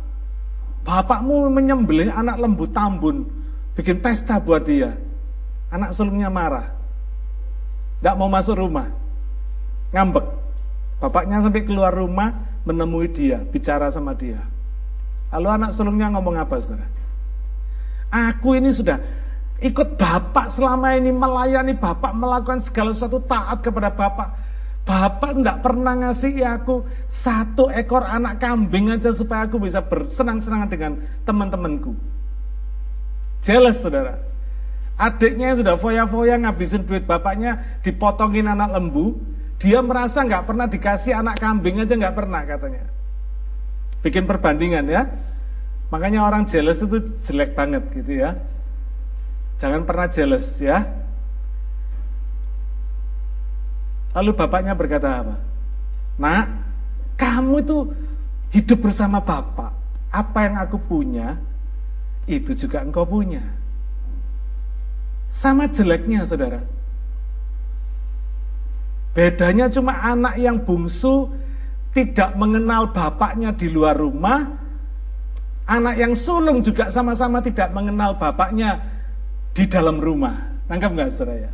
bapakmu 0.85 1.49
menyembelih 1.49 2.13
anak 2.13 2.37
lembu 2.37 2.69
tambun, 2.69 3.25
bikin 3.73 3.99
pesta 3.99 4.37
buat 4.37 4.63
dia. 4.63 4.93
Anak 5.73 5.97
sulungnya 5.97 6.29
marah, 6.29 6.69
tidak 7.99 8.15
mau 8.15 8.29
masuk 8.29 8.61
rumah 8.61 8.87
ngambek. 9.91 10.23
Bapaknya 11.01 11.43
sampai 11.43 11.67
keluar 11.67 11.91
rumah 11.91 12.31
menemui 12.63 13.11
dia, 13.11 13.41
bicara 13.43 13.91
sama 13.91 14.15
dia. 14.15 14.39
Lalu 15.33 15.47
anak 15.51 15.71
sulungnya 15.75 16.07
ngomong 16.15 16.39
apa 16.39 16.55
saudara? 16.61 16.87
Aku 18.31 18.55
ini 18.55 18.71
sudah 18.71 19.01
ikut 19.59 19.99
bapak 19.99 20.47
selama 20.47 20.95
ini 20.95 21.11
melayani 21.11 21.75
bapak 21.75 22.15
melakukan 22.15 22.63
segala 22.63 22.95
sesuatu 22.95 23.19
taat 23.27 23.59
kepada 23.59 23.91
bapak. 23.91 24.31
Bapak 24.85 25.33
tidak 25.33 25.65
pernah 25.65 25.97
ngasih 25.97 26.45
aku 26.45 26.85
satu 27.09 27.73
ekor 27.73 28.05
anak 28.05 28.37
kambing 28.37 28.93
aja 28.93 29.09
supaya 29.09 29.49
aku 29.49 29.57
bisa 29.57 29.81
bersenang-senang 29.81 30.69
dengan 30.69 31.01
teman-temanku. 31.25 31.97
Jelas 33.41 33.81
saudara. 33.81 34.21
Adiknya 34.95 35.57
sudah 35.57 35.75
foya-foya 35.81 36.37
ngabisin 36.37 36.85
duit 36.85 37.03
bapaknya, 37.03 37.81
dipotongin 37.81 38.45
anak 38.45 38.77
lembu, 38.77 39.17
dia 39.57 39.81
merasa 39.81 40.21
nggak 40.21 40.45
pernah 40.45 40.69
dikasih 40.69 41.17
anak 41.17 41.41
kambing 41.41 41.81
aja 41.81 41.97
nggak 41.97 42.15
pernah 42.15 42.45
katanya. 42.45 42.85
Bikin 44.05 44.29
perbandingan 44.29 44.85
ya. 44.85 45.09
Makanya 45.89 46.29
orang 46.29 46.45
jealous 46.45 46.77
itu 46.85 47.01
jelek 47.25 47.57
banget 47.57 47.81
gitu 47.89 48.21
ya. 48.21 48.37
Jangan 49.57 49.81
pernah 49.81 50.05
jealous 50.13 50.61
ya. 50.61 50.85
Lalu 54.15 54.31
bapaknya 54.31 54.71
berkata 54.71 55.21
apa? 55.21 55.35
Nak, 56.15 56.45
kamu 57.19 57.55
itu 57.59 57.77
hidup 58.55 58.87
bersama 58.87 59.19
bapak. 59.19 59.75
Apa 60.07 60.47
yang 60.47 60.55
aku 60.63 60.79
punya, 60.79 61.35
itu 62.23 62.55
juga 62.55 62.79
engkau 62.79 63.03
punya. 63.03 63.43
Sama 65.27 65.67
jeleknya 65.67 66.23
saudara. 66.23 66.63
Bedanya 69.11 69.67
cuma 69.67 69.99
anak 69.99 70.39
yang 70.39 70.63
bungsu 70.63 71.27
tidak 71.91 72.35
mengenal 72.39 72.91
bapaknya 72.91 73.51
di 73.51 73.67
luar 73.67 73.99
rumah, 73.99 74.47
anak 75.67 75.95
yang 75.99 76.15
sulung 76.15 76.63
juga 76.63 76.87
sama-sama 76.87 77.43
tidak 77.43 77.71
mengenal 77.75 78.15
bapaknya 78.15 78.79
di 79.51 79.67
dalam 79.67 79.99
rumah. 79.99 80.39
Nangkap 80.71 80.91
nggak 80.95 81.11
saudara 81.11 81.47
ya? 81.47 81.51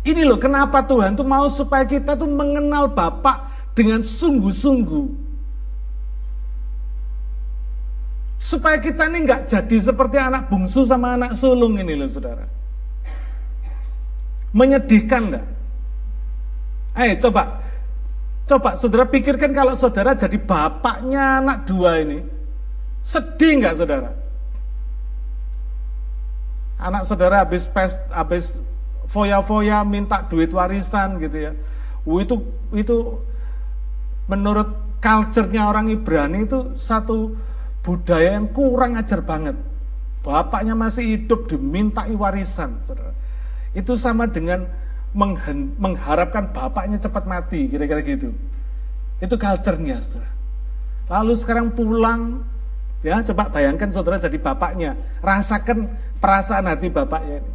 Ini 0.00 0.24
loh 0.24 0.40
kenapa 0.40 0.80
Tuhan 0.80 1.12
tuh 1.12 1.28
mau 1.28 1.44
supaya 1.52 1.84
kita 1.84 2.16
tuh 2.16 2.28
mengenal 2.28 2.88
Bapak 2.88 3.52
dengan 3.76 4.00
sungguh-sungguh. 4.00 5.06
Supaya 8.40 8.80
kita 8.80 9.12
ini 9.12 9.28
nggak 9.28 9.52
jadi 9.52 9.76
seperti 9.92 10.16
anak 10.16 10.48
bungsu 10.48 10.88
sama 10.88 11.12
anak 11.12 11.36
sulung 11.36 11.76
ini 11.76 11.92
loh 11.92 12.08
saudara. 12.08 12.48
Menyedihkan 14.56 15.22
nggak? 15.28 15.46
Ayo 16.96 17.14
coba, 17.20 17.60
coba 18.48 18.70
saudara 18.80 19.04
pikirkan 19.04 19.52
kalau 19.52 19.76
saudara 19.76 20.16
jadi 20.16 20.40
bapaknya 20.40 21.44
anak 21.44 21.68
dua 21.68 22.00
ini, 22.00 22.24
sedih 23.04 23.60
nggak 23.60 23.76
saudara? 23.76 24.10
Anak 26.80 27.04
saudara 27.04 27.44
habis 27.44 27.68
pes, 27.68 27.94
habis 28.08 28.56
foya-foya 29.10 29.82
minta 29.82 30.22
duit 30.30 30.54
warisan 30.54 31.18
gitu 31.18 31.50
ya. 31.50 31.52
Itu 32.06 32.46
itu 32.72 32.96
menurut 34.30 34.70
culture-nya 35.02 35.66
orang 35.66 35.90
Ibrani 35.90 36.46
itu 36.46 36.78
satu 36.78 37.34
budaya 37.82 38.38
yang 38.38 38.48
kurang 38.54 38.94
ajar 38.94 39.20
banget. 39.20 39.58
Bapaknya 40.22 40.76
masih 40.78 41.16
hidup 41.16 41.50
dimintai 41.50 42.14
warisan. 42.14 42.78
Itu 43.74 43.98
sama 43.98 44.30
dengan 44.30 44.68
mengharapkan 45.80 46.54
bapaknya 46.54 47.00
cepat 47.02 47.26
mati, 47.26 47.66
kira-kira 47.66 48.04
gitu. 48.04 48.30
Itu 49.18 49.34
culture-nya, 49.34 49.98
saudara. 50.04 50.30
Lalu 51.10 51.32
sekarang 51.34 51.66
pulang, 51.74 52.46
ya 53.02 53.18
coba 53.26 53.50
bayangkan 53.50 53.90
saudara 53.90 54.22
jadi 54.22 54.38
bapaknya, 54.38 54.94
rasakan 55.18 55.90
perasaan 56.22 56.70
hati 56.70 56.86
bapaknya 56.92 57.42
ini. 57.42 57.52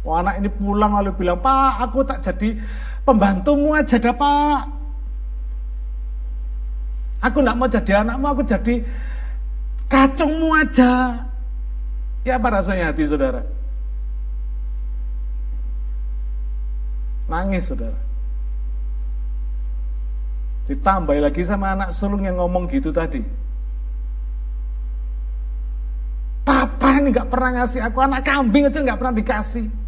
Wah 0.00 0.24
anak 0.24 0.40
ini 0.40 0.48
pulang 0.48 0.96
lalu 0.96 1.12
bilang, 1.12 1.40
Pak 1.44 1.84
aku 1.84 2.00
tak 2.08 2.24
jadi 2.24 2.56
pembantumu 3.04 3.76
aja 3.76 4.00
dah 4.00 4.16
Pak. 4.16 4.62
Aku 7.20 7.44
tidak 7.44 7.56
mau 7.60 7.68
jadi 7.68 7.92
anakmu, 8.00 8.26
aku 8.32 8.42
jadi 8.48 8.74
kacungmu 9.92 10.56
aja. 10.56 11.20
Ya 12.24 12.40
apa 12.40 12.48
rasanya 12.48 12.92
hati 12.92 13.04
saudara? 13.04 13.44
Nangis 17.28 17.68
saudara. 17.68 18.00
Ditambah 20.64 21.12
lagi 21.12 21.42
sama 21.44 21.76
anak 21.76 21.92
sulung 21.92 22.24
yang 22.24 22.40
ngomong 22.40 22.72
gitu 22.72 22.88
tadi. 22.88 23.20
Papa 26.40 27.04
ini 27.04 27.12
gak 27.12 27.28
pernah 27.28 27.60
ngasih 27.60 27.84
aku 27.84 27.98
anak 28.00 28.24
kambing 28.24 28.64
aja 28.64 28.80
gak 28.80 28.96
pernah 28.96 29.12
dikasih. 29.12 29.79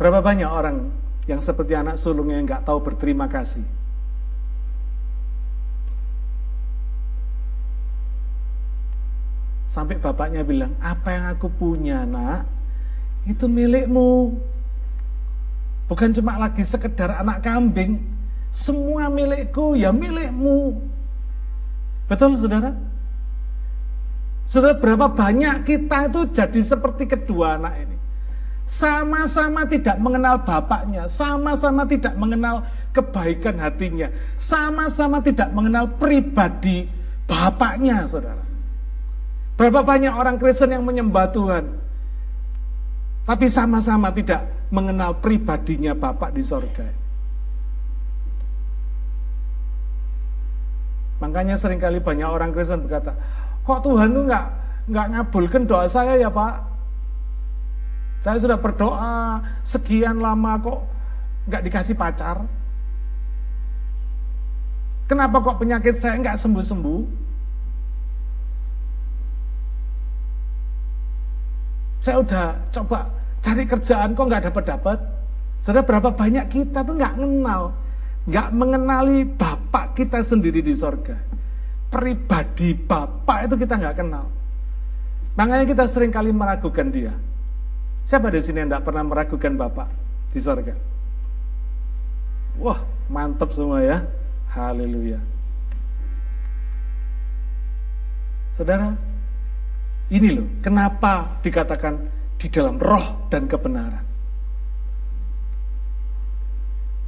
Berapa 0.00 0.24
banyak 0.24 0.48
orang 0.48 0.88
yang 1.28 1.44
seperti 1.44 1.76
anak 1.76 2.00
sulung 2.00 2.32
yang 2.32 2.48
nggak 2.48 2.64
tahu 2.64 2.80
berterima 2.80 3.28
kasih? 3.28 3.60
Sampai 9.68 10.00
bapaknya 10.00 10.40
bilang, 10.40 10.72
apa 10.80 11.12
yang 11.12 11.24
aku 11.36 11.52
punya 11.52 12.08
nak, 12.08 12.48
itu 13.28 13.44
milikmu. 13.44 14.40
Bukan 15.84 16.16
cuma 16.16 16.40
lagi 16.40 16.64
sekedar 16.64 17.20
anak 17.20 17.44
kambing, 17.44 18.00
semua 18.48 19.12
milikku 19.12 19.76
ya 19.76 19.92
milikmu. 19.92 20.80
Betul 22.08 22.40
saudara? 22.40 22.72
Saudara 24.48 24.80
berapa 24.80 25.12
banyak 25.12 25.68
kita 25.68 26.08
itu 26.08 26.20
jadi 26.32 26.60
seperti 26.64 27.04
kedua 27.04 27.60
anak 27.60 27.84
ini 27.84 27.99
sama-sama 28.70 29.66
tidak 29.66 29.98
mengenal 29.98 30.46
bapaknya, 30.46 31.10
sama-sama 31.10 31.82
tidak 31.82 32.14
mengenal 32.14 32.62
kebaikan 32.94 33.58
hatinya, 33.58 34.06
sama-sama 34.38 35.18
tidak 35.18 35.50
mengenal 35.50 35.90
pribadi 35.98 36.86
bapaknya, 37.26 38.06
saudara. 38.06 38.46
Berapa 39.58 39.82
banyak 39.82 40.14
orang 40.14 40.38
Kristen 40.38 40.70
yang 40.70 40.86
menyembah 40.86 41.34
Tuhan, 41.34 41.66
tapi 43.26 43.50
sama-sama 43.50 44.14
tidak 44.14 44.46
mengenal 44.70 45.18
pribadinya 45.18 45.90
Bapak 45.90 46.30
di 46.30 46.42
sorga. 46.46 46.86
Makanya 51.18 51.58
sering 51.58 51.82
kali 51.82 51.98
banyak 51.98 52.24
orang 52.24 52.54
Kristen 52.54 52.86
berkata, 52.86 53.18
kok 53.66 53.82
Tuhan 53.82 54.14
tuh 54.14 54.30
nggak 54.30 54.46
nggak 54.94 55.06
ngabulkan 55.10 55.66
doa 55.66 55.90
saya 55.90 56.14
ya 56.16 56.30
Pak? 56.30 56.69
Saya 58.20 58.36
sudah 58.36 58.58
berdoa 58.60 59.40
sekian 59.64 60.20
lama 60.20 60.60
kok 60.60 60.78
nggak 61.48 61.62
dikasih 61.64 61.96
pacar. 61.96 62.44
Kenapa 65.08 65.40
kok 65.40 65.58
penyakit 65.58 65.96
saya 65.96 66.20
nggak 66.20 66.38
sembuh-sembuh? 66.38 67.02
Saya 72.00 72.16
udah 72.20 72.46
coba 72.72 73.08
cari 73.40 73.64
kerjaan 73.64 74.12
kok 74.12 74.26
nggak 74.28 74.44
dapat-dapat. 74.52 74.98
Sudah 75.60 75.82
berapa 75.84 76.12
banyak 76.12 76.46
kita 76.48 76.84
tuh 76.84 76.96
nggak 76.96 77.20
kenal, 77.20 77.72
nggak 78.28 78.48
mengenali 78.52 79.24
Bapak 79.28 79.96
kita 79.96 80.20
sendiri 80.24 80.60
di 80.64 80.72
sorga. 80.76 81.16
Pribadi 81.88 82.76
Bapak 82.76 83.48
itu 83.48 83.54
kita 83.60 83.80
nggak 83.80 83.96
kenal. 83.96 84.28
Makanya 85.36 85.64
kita 85.64 85.84
sering 85.88 86.12
kali 86.12 86.32
meragukan 86.32 86.88
dia. 86.92 87.12
Siapa 88.10 88.26
di 88.26 88.42
sini 88.42 88.58
yang 88.58 88.74
tidak 88.74 88.90
pernah 88.90 89.06
meragukan 89.06 89.54
Bapak 89.54 89.86
di 90.34 90.42
sorga? 90.42 90.74
Wah, 92.58 92.82
mantap 93.06 93.54
semua 93.54 93.86
ya. 93.86 94.02
Haleluya. 94.50 95.22
Saudara, 98.50 98.98
ini 100.10 100.42
loh, 100.42 100.46
kenapa 100.58 101.38
dikatakan 101.38 102.02
di 102.34 102.50
dalam 102.50 102.82
roh 102.82 103.30
dan 103.30 103.46
kebenaran. 103.46 104.02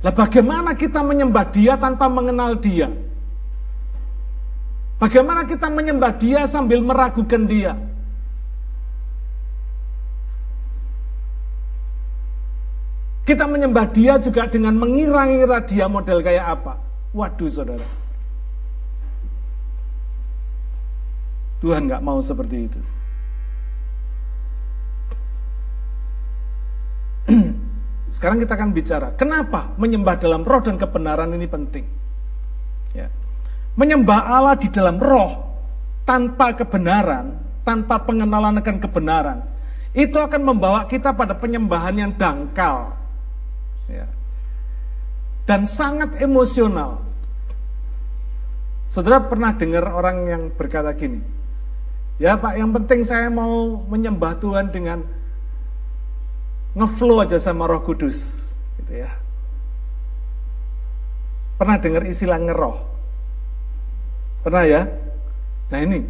Lah 0.06 0.14
bagaimana 0.14 0.78
kita 0.78 1.02
menyembah 1.02 1.50
dia 1.50 1.74
tanpa 1.82 2.06
mengenal 2.06 2.62
dia? 2.62 2.86
Bagaimana 5.02 5.50
kita 5.50 5.66
menyembah 5.66 6.14
dia 6.14 6.46
sambil 6.46 6.78
meragukan 6.78 7.42
dia? 7.50 7.74
Kita 13.22 13.46
menyembah 13.46 13.86
dia 13.94 14.18
juga 14.18 14.50
dengan 14.50 14.74
mengira-ngira 14.74 15.62
dia 15.62 15.86
model 15.86 16.18
kayak 16.26 16.58
apa. 16.58 16.74
Waduh 17.14 17.50
saudara. 17.50 17.86
Tuhan 21.62 21.86
nggak 21.86 22.02
mau 22.02 22.18
seperti 22.18 22.66
itu. 22.66 22.80
Sekarang 28.14 28.42
kita 28.42 28.58
akan 28.58 28.74
bicara, 28.74 29.14
kenapa 29.14 29.70
menyembah 29.78 30.18
dalam 30.18 30.42
roh 30.42 30.58
dan 30.58 30.74
kebenaran 30.74 31.30
ini 31.32 31.46
penting. 31.46 31.86
Ya. 32.92 33.06
Menyembah 33.78 34.20
Allah 34.26 34.58
di 34.58 34.68
dalam 34.68 34.98
roh 34.98 35.54
tanpa 36.02 36.52
kebenaran, 36.58 37.38
tanpa 37.62 38.02
pengenalan 38.02 38.58
akan 38.58 38.76
kebenaran, 38.82 39.38
itu 39.94 40.18
akan 40.18 40.42
membawa 40.44 40.84
kita 40.90 41.14
pada 41.14 41.38
penyembahan 41.38 41.94
yang 41.96 42.12
dangkal, 42.18 42.92
ya. 43.92 44.06
dan 45.44 45.68
sangat 45.68 46.16
emosional. 46.22 47.04
Saudara 48.88 49.24
pernah 49.24 49.56
dengar 49.56 49.88
orang 49.88 50.16
yang 50.28 50.42
berkata 50.52 50.92
gini, 50.92 51.20
ya 52.20 52.36
Pak 52.36 52.56
yang 52.56 52.72
penting 52.76 53.04
saya 53.04 53.32
mau 53.32 53.80
menyembah 53.88 54.36
Tuhan 54.36 54.68
dengan 54.68 55.04
ngeflow 56.76 57.24
aja 57.24 57.40
sama 57.40 57.68
roh 57.68 57.80
kudus. 57.84 58.48
Gitu 58.80 59.04
ya. 59.04 59.12
Pernah 61.56 61.76
dengar 61.80 62.04
istilah 62.04 62.40
ngeroh? 62.42 62.76
Pernah 64.42 64.64
ya? 64.66 64.82
Nah 65.70 65.80
ini, 65.80 66.04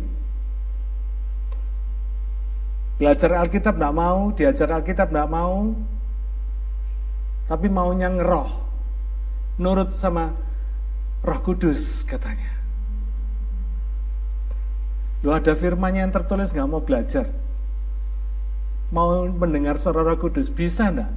belajar 2.96 3.36
Alkitab 3.36 3.76
tidak 3.76 3.94
mau, 3.94 4.32
diajar 4.32 4.68
Alkitab 4.72 5.12
tidak 5.12 5.28
mau, 5.28 5.70
tapi 7.52 7.68
maunya 7.68 8.08
ngeroh. 8.08 8.48
Nurut 9.60 9.92
sama 9.92 10.32
roh 11.20 11.40
kudus 11.44 12.00
katanya. 12.08 12.48
Lu 15.20 15.36
ada 15.36 15.52
firmannya 15.52 16.08
yang 16.08 16.16
tertulis 16.16 16.48
nggak 16.48 16.64
mau 16.64 16.80
belajar. 16.80 17.28
Mau 18.88 19.28
mendengar 19.28 19.76
suara 19.76 20.00
roh 20.00 20.16
kudus, 20.16 20.48
bisa 20.48 20.88
enggak? 20.88 21.12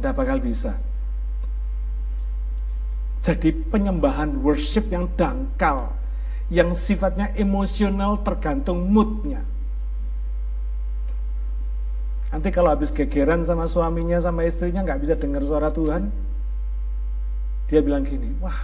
Tidak 0.00 0.16
bakal 0.16 0.40
bisa. 0.40 0.72
Jadi 3.20 3.52
penyembahan 3.52 4.40
worship 4.40 4.88
yang 4.88 5.12
dangkal, 5.12 5.92
yang 6.48 6.72
sifatnya 6.72 7.36
emosional 7.36 8.24
tergantung 8.24 8.88
moodnya. 8.88 9.44
Nanti 12.30 12.48
kalau 12.54 12.70
habis 12.70 12.94
gegeran 12.94 13.42
sama 13.42 13.66
suaminya, 13.66 14.22
sama 14.22 14.46
istrinya 14.46 14.86
nggak 14.86 15.02
bisa 15.02 15.14
dengar 15.18 15.42
suara 15.42 15.74
Tuhan, 15.74 16.10
dia 17.66 17.80
bilang 17.82 18.06
gini, 18.06 18.30
wah 18.38 18.54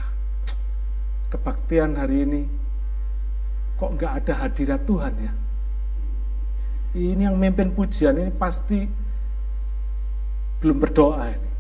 kebaktian 1.35 1.99
hari 1.99 2.23
ini 2.23 2.43
kok 3.77 3.91
nggak 3.99 4.13
ada 4.23 4.33
hadirat 4.47 4.83
Tuhan 4.87 5.15
ya? 5.19 5.33
Ini 6.97 7.29
yang 7.29 7.37
memimpin 7.37 7.75
pujian 7.75 8.17
ini 8.17 8.33
pasti 8.33 8.87
belum 10.63 10.81
berdoa 10.81 11.29
ini. 11.29 11.51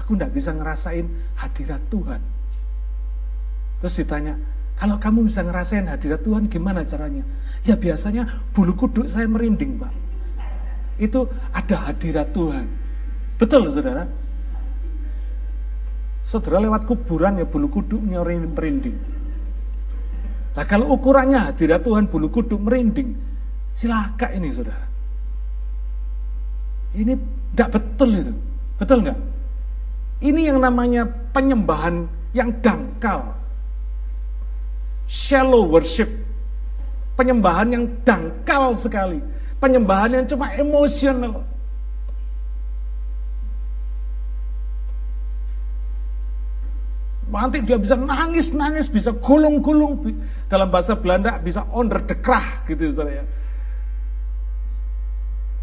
Aku 0.00 0.16
nggak 0.16 0.32
bisa 0.32 0.50
ngerasain 0.56 1.06
hadirat 1.38 1.84
Tuhan. 1.92 2.20
Terus 3.78 3.94
ditanya, 4.02 4.34
kalau 4.80 4.96
kamu 4.98 5.28
bisa 5.30 5.44
ngerasain 5.44 5.86
hadirat 5.86 6.24
Tuhan 6.26 6.48
gimana 6.48 6.82
caranya? 6.82 7.22
Ya 7.62 7.78
biasanya 7.78 8.26
bulu 8.56 8.74
kuduk 8.74 9.06
saya 9.06 9.28
merinding 9.28 9.78
Pak. 9.78 10.01
Itu 11.00 11.28
ada 11.52 11.88
hadirat 11.88 12.32
Tuhan. 12.32 12.66
Betul 13.40 13.68
saudara? 13.72 14.04
Saudara 16.22 16.62
lewat 16.62 16.86
kuburan 16.86 17.42
ya 17.42 17.46
bulu 17.48 17.68
kuduknya 17.68 18.22
merinding. 18.22 18.96
Nah 20.52 20.64
kalau 20.68 20.92
ukurannya 20.94 21.52
hadirat 21.52 21.82
Tuhan 21.82 22.06
bulu 22.06 22.28
kuduk 22.28 22.60
merinding, 22.60 23.16
Cilaka 23.72 24.28
ini 24.36 24.52
saudara. 24.52 24.86
Ini 26.92 27.16
tidak 27.56 27.68
betul 27.72 28.10
itu. 28.20 28.32
Betul 28.76 28.98
nggak? 29.00 29.18
Ini 30.22 30.40
yang 30.52 30.58
namanya 30.60 31.08
penyembahan 31.32 32.04
yang 32.36 32.52
dangkal. 32.60 33.32
Shallow 35.08 35.66
worship. 35.66 36.08
Penyembahan 37.16 37.68
yang 37.72 37.84
dangkal 38.04 38.76
sekali. 38.76 39.20
Penyembahan 39.62 40.10
yang 40.18 40.26
cuma 40.26 40.50
emosional. 40.58 41.46
Nanti 47.30 47.62
dia 47.62 47.78
bisa 47.78 47.94
nangis-nangis, 47.94 48.90
bisa 48.90 49.14
gulung-gulung. 49.14 50.18
Dalam 50.50 50.66
bahasa 50.66 50.98
Belanda 50.98 51.38
bisa 51.38 51.62
onder 51.70 52.02
de 52.02 52.18
krah 52.18 52.66
gitu 52.66 52.90
saya. 52.90 53.22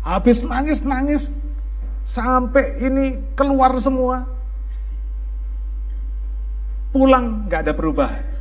Habis 0.08 0.48
nangis-nangis 0.48 1.36
sampai 2.08 2.80
ini 2.80 3.20
keluar 3.36 3.76
semua. 3.84 4.24
Pulang 6.96 7.52
nggak 7.52 7.68
ada 7.68 7.74
perubahan. 7.76 8.39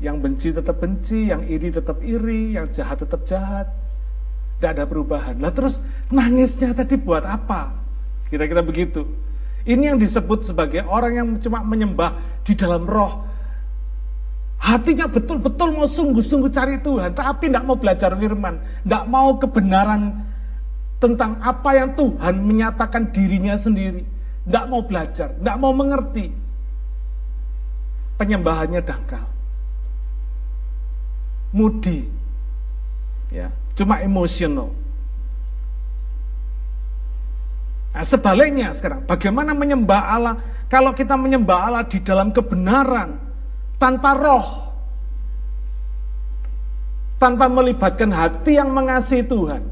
Yang 0.00 0.16
benci 0.16 0.48
tetap 0.56 0.76
benci, 0.80 1.28
yang 1.28 1.44
iri 1.44 1.68
tetap 1.68 2.00
iri, 2.00 2.56
yang 2.56 2.72
jahat 2.72 3.04
tetap 3.04 3.22
jahat. 3.28 3.68
Tidak 4.56 4.70
ada 4.76 4.84
perubahan. 4.88 5.36
Lah 5.40 5.52
terus 5.52 5.80
nangisnya 6.08 6.72
tadi 6.72 6.96
buat 6.96 7.24
apa? 7.24 7.72
Kira-kira 8.32 8.64
begitu. 8.64 9.04
Ini 9.68 9.92
yang 9.92 9.98
disebut 10.00 10.48
sebagai 10.48 10.84
orang 10.88 11.12
yang 11.12 11.28
cuma 11.44 11.60
menyembah 11.60 12.16
di 12.44 12.56
dalam 12.56 12.88
roh. 12.88 13.28
Hatinya 14.60 15.08
betul-betul 15.08 15.72
mau 15.72 15.88
sungguh-sungguh 15.88 16.52
cari 16.52 16.76
Tuhan, 16.84 17.16
tapi 17.16 17.48
tidak 17.48 17.64
mau 17.64 17.80
belajar 17.80 18.12
firman, 18.12 18.60
tidak 18.84 19.04
mau 19.08 19.40
kebenaran 19.40 20.20
tentang 21.00 21.40
apa 21.40 21.70
yang 21.80 21.96
Tuhan 21.96 22.34
menyatakan 22.44 23.08
dirinya 23.08 23.56
sendiri. 23.56 24.04
Tidak 24.44 24.64
mau 24.68 24.84
belajar, 24.84 25.32
tidak 25.32 25.56
mau 25.56 25.72
mengerti. 25.72 26.28
Penyembahannya 28.20 28.80
dangkal. 28.84 29.24
Mudi. 31.50 32.06
Ya, 33.30 33.50
cuma 33.78 34.02
emosional. 34.02 34.74
Nah, 37.90 38.06
sebaliknya 38.06 38.70
sekarang, 38.70 39.02
bagaimana 39.06 39.50
menyembah 39.50 40.02
Allah? 40.14 40.34
Kalau 40.70 40.94
kita 40.94 41.18
menyembah 41.18 41.58
Allah 41.66 41.82
di 41.82 41.98
dalam 41.98 42.30
kebenaran, 42.30 43.18
tanpa 43.82 44.14
roh, 44.14 44.46
tanpa 47.18 47.50
melibatkan 47.50 48.14
hati 48.14 48.62
yang 48.62 48.70
mengasihi 48.70 49.26
Tuhan. 49.26 49.66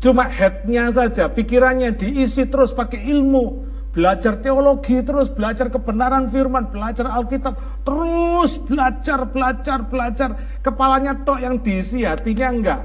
Cuma 0.00 0.24
headnya 0.30 0.88
saja, 0.88 1.28
pikirannya 1.28 1.92
diisi 1.92 2.48
terus 2.48 2.72
pakai 2.72 3.04
ilmu, 3.12 3.67
belajar 3.92 4.38
teologi 4.44 5.00
terus, 5.00 5.32
belajar 5.32 5.72
kebenaran 5.72 6.28
firman, 6.28 6.68
belajar 6.68 7.08
Alkitab, 7.08 7.82
terus 7.82 8.60
belajar, 8.60 9.24
belajar, 9.28 9.78
belajar. 9.88 10.30
Kepalanya 10.60 11.16
tok 11.24 11.40
yang 11.40 11.56
diisi, 11.58 12.04
hatinya 12.04 12.48
enggak. 12.52 12.82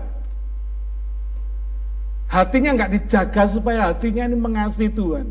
Hatinya 2.32 2.74
enggak 2.74 2.91
dijaga 2.97 3.43
supaya 3.45 3.93
hatinya 3.93 4.26
ini 4.26 4.38
mengasihi 4.39 4.89
Tuhan. 4.89 5.28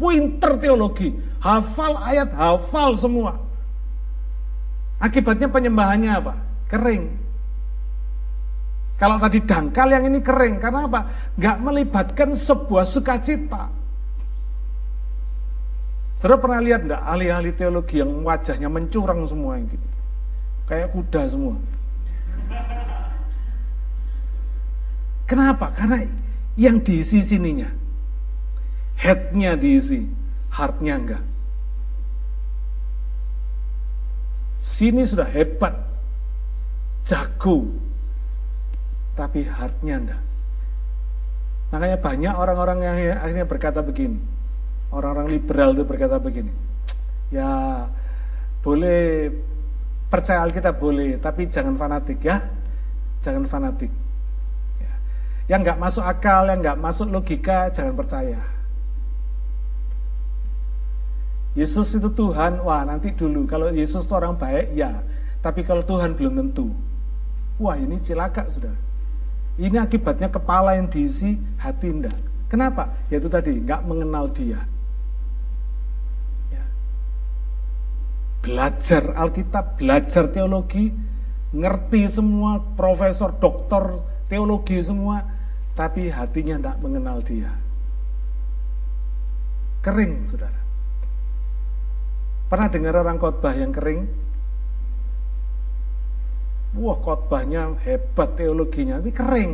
Winter 0.00 0.58
teologi, 0.58 1.12
hafal 1.38 2.00
ayat, 2.00 2.32
hafal 2.34 2.98
semua. 2.98 3.38
Akibatnya 4.98 5.52
penyembahannya 5.52 6.10
apa? 6.10 6.34
Kering. 6.70 7.04
Kalau 8.94 9.18
tadi 9.18 9.42
dangkal 9.42 9.90
yang 9.90 10.06
ini 10.06 10.22
kering, 10.22 10.62
karena 10.62 10.86
apa? 10.86 11.00
Gak 11.36 11.58
melibatkan 11.60 12.32
sebuah 12.32 12.86
sukacita. 12.88 13.83
Saudara 16.14 16.40
pernah 16.40 16.60
lihat 16.62 16.86
enggak 16.86 17.02
ahli-ahli 17.02 17.50
teologi 17.52 18.00
yang 18.00 18.10
wajahnya 18.22 18.68
mencurang 18.70 19.26
semua 19.26 19.58
yang 19.58 19.66
gitu? 19.68 19.88
Kayak 20.64 20.88
kuda 20.94 21.22
semua. 21.28 21.56
Kenapa? 25.24 25.72
Karena 25.74 26.04
yang 26.54 26.80
diisi 26.80 27.20
sininya. 27.20 27.68
Headnya 28.94 29.58
diisi, 29.58 30.06
heartnya 30.54 30.94
enggak. 30.96 31.22
Sini 34.64 35.04
sudah 35.04 35.28
hebat, 35.28 35.76
jago, 37.04 37.68
tapi 39.12 39.44
heartnya 39.44 39.96
enggak. 40.00 40.22
Makanya 41.74 41.98
banyak 41.98 42.34
orang-orang 42.38 42.78
yang 42.80 42.96
akhirnya 43.18 43.44
berkata 43.44 43.82
begini, 43.82 44.16
orang-orang 44.94 45.34
liberal 45.34 45.74
itu 45.74 45.82
berkata 45.82 46.22
begini, 46.22 46.54
ya 47.34 47.84
boleh 48.62 49.34
percaya 50.06 50.46
Alkitab 50.46 50.78
boleh, 50.78 51.18
tapi 51.18 51.50
jangan 51.50 51.74
fanatik 51.74 52.22
ya, 52.22 52.38
jangan 53.20 53.50
fanatik. 53.50 53.90
Ya. 54.78 54.94
Yang 55.50 55.60
nggak 55.66 55.80
masuk 55.82 56.04
akal, 56.06 56.46
yang 56.46 56.62
nggak 56.62 56.78
masuk 56.78 57.10
logika, 57.10 57.68
jangan 57.74 57.98
percaya. 57.98 58.38
Yesus 61.54 61.94
itu 61.94 62.10
Tuhan, 62.10 62.62
wah 62.66 62.82
nanti 62.82 63.14
dulu 63.14 63.46
kalau 63.46 63.70
Yesus 63.70 64.06
itu 64.06 64.14
orang 64.14 64.34
baik 64.34 64.74
ya, 64.74 65.02
tapi 65.38 65.62
kalau 65.62 65.86
Tuhan 65.86 66.18
belum 66.18 66.34
tentu. 66.40 66.70
Wah 67.62 67.78
ini 67.78 68.02
cilaka 68.02 68.50
sudah. 68.50 68.74
Ini 69.54 69.78
akibatnya 69.78 70.26
kepala 70.26 70.74
yang 70.74 70.90
diisi, 70.90 71.38
hati 71.62 71.86
enggak. 71.86 72.18
Kenapa? 72.50 72.90
Yaitu 73.06 73.30
tadi, 73.30 73.54
nggak 73.62 73.86
mengenal 73.86 74.26
dia. 74.34 74.58
Ya. 76.50 76.64
Belajar 78.44 79.16
Alkitab, 79.16 79.80
belajar 79.80 80.28
teologi, 80.28 80.92
ngerti 81.56 82.04
semua, 82.12 82.60
profesor, 82.76 83.32
doktor, 83.40 84.04
teologi 84.28 84.84
semua, 84.84 85.24
tapi 85.72 86.12
hatinya 86.12 86.60
tidak 86.60 86.76
mengenal 86.84 87.24
dia. 87.24 87.48
Kering, 89.80 90.28
saudara. 90.28 90.60
Pernah 92.52 92.68
dengar 92.68 92.94
orang 93.00 93.16
khotbah 93.16 93.56
yang 93.56 93.72
kering? 93.72 94.04
Wah 96.76 96.98
khotbahnya 97.00 97.80
hebat 97.80 98.36
teologinya, 98.36 99.00
tapi 99.00 99.12
kering. 99.14 99.52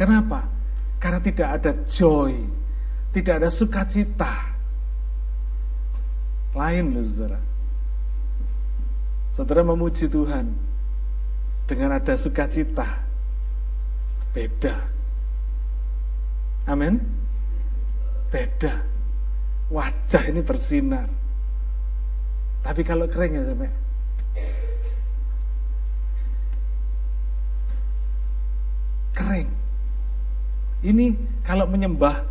Kenapa? 0.00 0.48
Karena 0.96 1.20
tidak 1.20 1.48
ada 1.60 1.72
joy, 1.84 2.40
tidak 3.12 3.44
ada 3.44 3.50
sukacita. 3.52 4.53
Lain 6.54 6.94
loh 6.94 7.02
saudara. 7.02 7.40
Saudara 9.34 9.62
memuji 9.66 10.06
Tuhan 10.06 10.54
dengan 11.66 11.98
ada 11.98 12.14
sukacita. 12.14 13.02
Beda. 14.30 14.78
Amin. 16.70 17.02
Beda 18.30 18.94
wajah 19.74 20.22
ini 20.28 20.40
bersinar. 20.44 21.08
Tapi 22.64 22.80
kalau 22.86 23.10
kering 23.10 23.36
ya 23.36 23.44
sampai 23.44 23.70
kering. 29.14 29.48
Ini 30.84 31.06
kalau 31.44 31.64
menyembah 31.68 32.24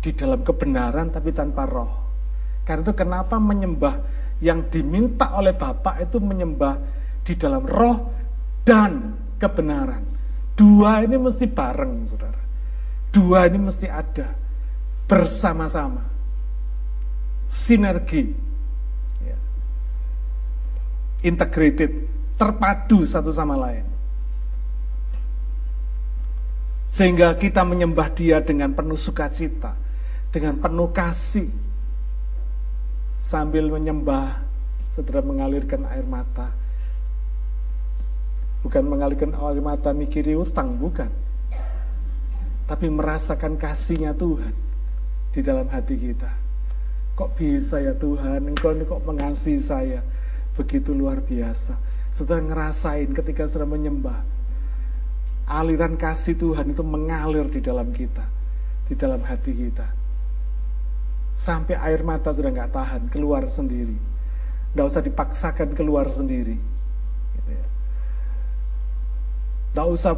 di 0.00 0.10
dalam 0.14 0.40
kebenaran 0.42 1.10
tapi 1.10 1.30
tanpa 1.34 1.66
roh. 1.66 1.99
Karena 2.70 2.86
itu 2.86 2.94
kenapa 2.94 3.42
menyembah 3.42 3.98
yang 4.38 4.70
diminta 4.70 5.34
oleh 5.34 5.50
Bapak 5.50 6.06
itu 6.06 6.22
menyembah 6.22 6.78
di 7.26 7.34
dalam 7.34 7.66
roh 7.66 7.98
dan 8.62 9.18
kebenaran. 9.42 10.06
Dua 10.54 11.02
ini 11.02 11.18
mesti 11.18 11.50
bareng, 11.50 12.06
saudara. 12.06 12.38
Dua 13.10 13.50
ini 13.50 13.58
mesti 13.58 13.90
ada 13.90 14.38
bersama-sama, 15.10 16.06
sinergi, 17.50 18.30
ya. 19.26 19.38
integrated, 21.26 22.06
terpadu 22.38 23.02
satu 23.02 23.34
sama 23.34 23.58
lain. 23.58 23.82
Sehingga 26.86 27.34
kita 27.34 27.66
menyembah 27.66 28.14
dia 28.14 28.38
dengan 28.38 28.70
penuh 28.70 28.94
sukacita, 28.94 29.74
dengan 30.30 30.54
penuh 30.62 30.94
kasih. 30.94 31.50
Sambil 33.20 33.68
menyembah, 33.68 34.40
saudara 34.96 35.20
mengalirkan 35.20 35.84
air 35.92 36.02
mata. 36.08 36.48
Bukan 38.64 38.84
mengalirkan 38.88 39.36
air 39.36 39.60
mata 39.60 39.92
mikiri 39.92 40.34
utang, 40.34 40.80
bukan. 40.80 41.08
Tapi 42.64 42.86
merasakan 42.88 43.60
kasihnya 43.60 44.16
Tuhan 44.16 44.56
di 45.30 45.40
dalam 45.44 45.68
hati 45.68 45.94
kita. 46.00 46.30
Kok 47.14 47.36
bisa 47.36 47.76
ya 47.78 47.92
Tuhan, 47.92 48.48
engkau 48.48 48.72
ini 48.72 48.88
kok 48.88 49.04
mengasihi 49.04 49.60
saya. 49.60 50.00
Begitu 50.56 50.96
luar 50.96 51.20
biasa. 51.20 51.76
Saudara 52.16 52.40
ngerasain 52.40 53.12
ketika 53.12 53.44
saudara 53.46 53.68
menyembah 53.76 54.40
aliran 55.50 55.98
kasih 55.98 56.38
Tuhan 56.38 56.70
itu 56.70 56.82
mengalir 56.86 57.50
di 57.50 57.58
dalam 57.58 57.90
kita, 57.90 58.22
di 58.86 58.94
dalam 58.94 59.18
hati 59.26 59.50
kita. 59.50 59.99
Sampai 61.36 61.76
air 61.78 62.04
mata 62.04 62.30
sudah 62.30 62.52
nggak 62.52 62.72
tahan, 62.72 63.02
keluar 63.08 63.48
sendiri. 63.48 63.96
Nggak 64.76 64.86
usah 64.86 65.02
dipaksakan 65.02 65.68
keluar 65.74 66.06
sendiri. 66.12 66.54
Gitu 67.36 67.50
ya. 67.50 67.66
Nggak 69.74 69.88
usah 69.88 70.12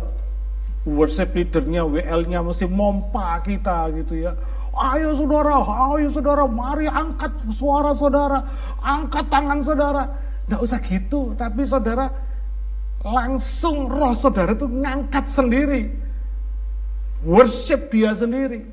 worship 0.83 1.31
leadernya, 1.33 1.87
WL-nya 1.87 2.43
mesti 2.43 2.67
mompa 2.67 3.39
kita 3.47 3.89
gitu 3.95 4.19
ya. 4.19 4.35
Ayo 4.73 5.13
saudara, 5.15 5.61
ayo 5.95 6.09
saudara, 6.09 6.49
mari 6.49 6.89
angkat 6.89 7.33
suara 7.53 7.93
saudara, 7.93 8.41
angkat 8.81 9.29
tangan 9.29 9.61
saudara. 9.61 10.03
Nggak 10.49 10.61
usah 10.65 10.79
gitu, 10.81 11.37
tapi 11.37 11.63
saudara 11.69 12.09
langsung 13.03 13.91
roh 13.91 14.15
saudara 14.15 14.55
itu 14.55 14.67
ngangkat 14.67 15.27
sendiri. 15.29 15.93
Worship 17.23 17.93
dia 17.95 18.17
sendiri. 18.17 18.67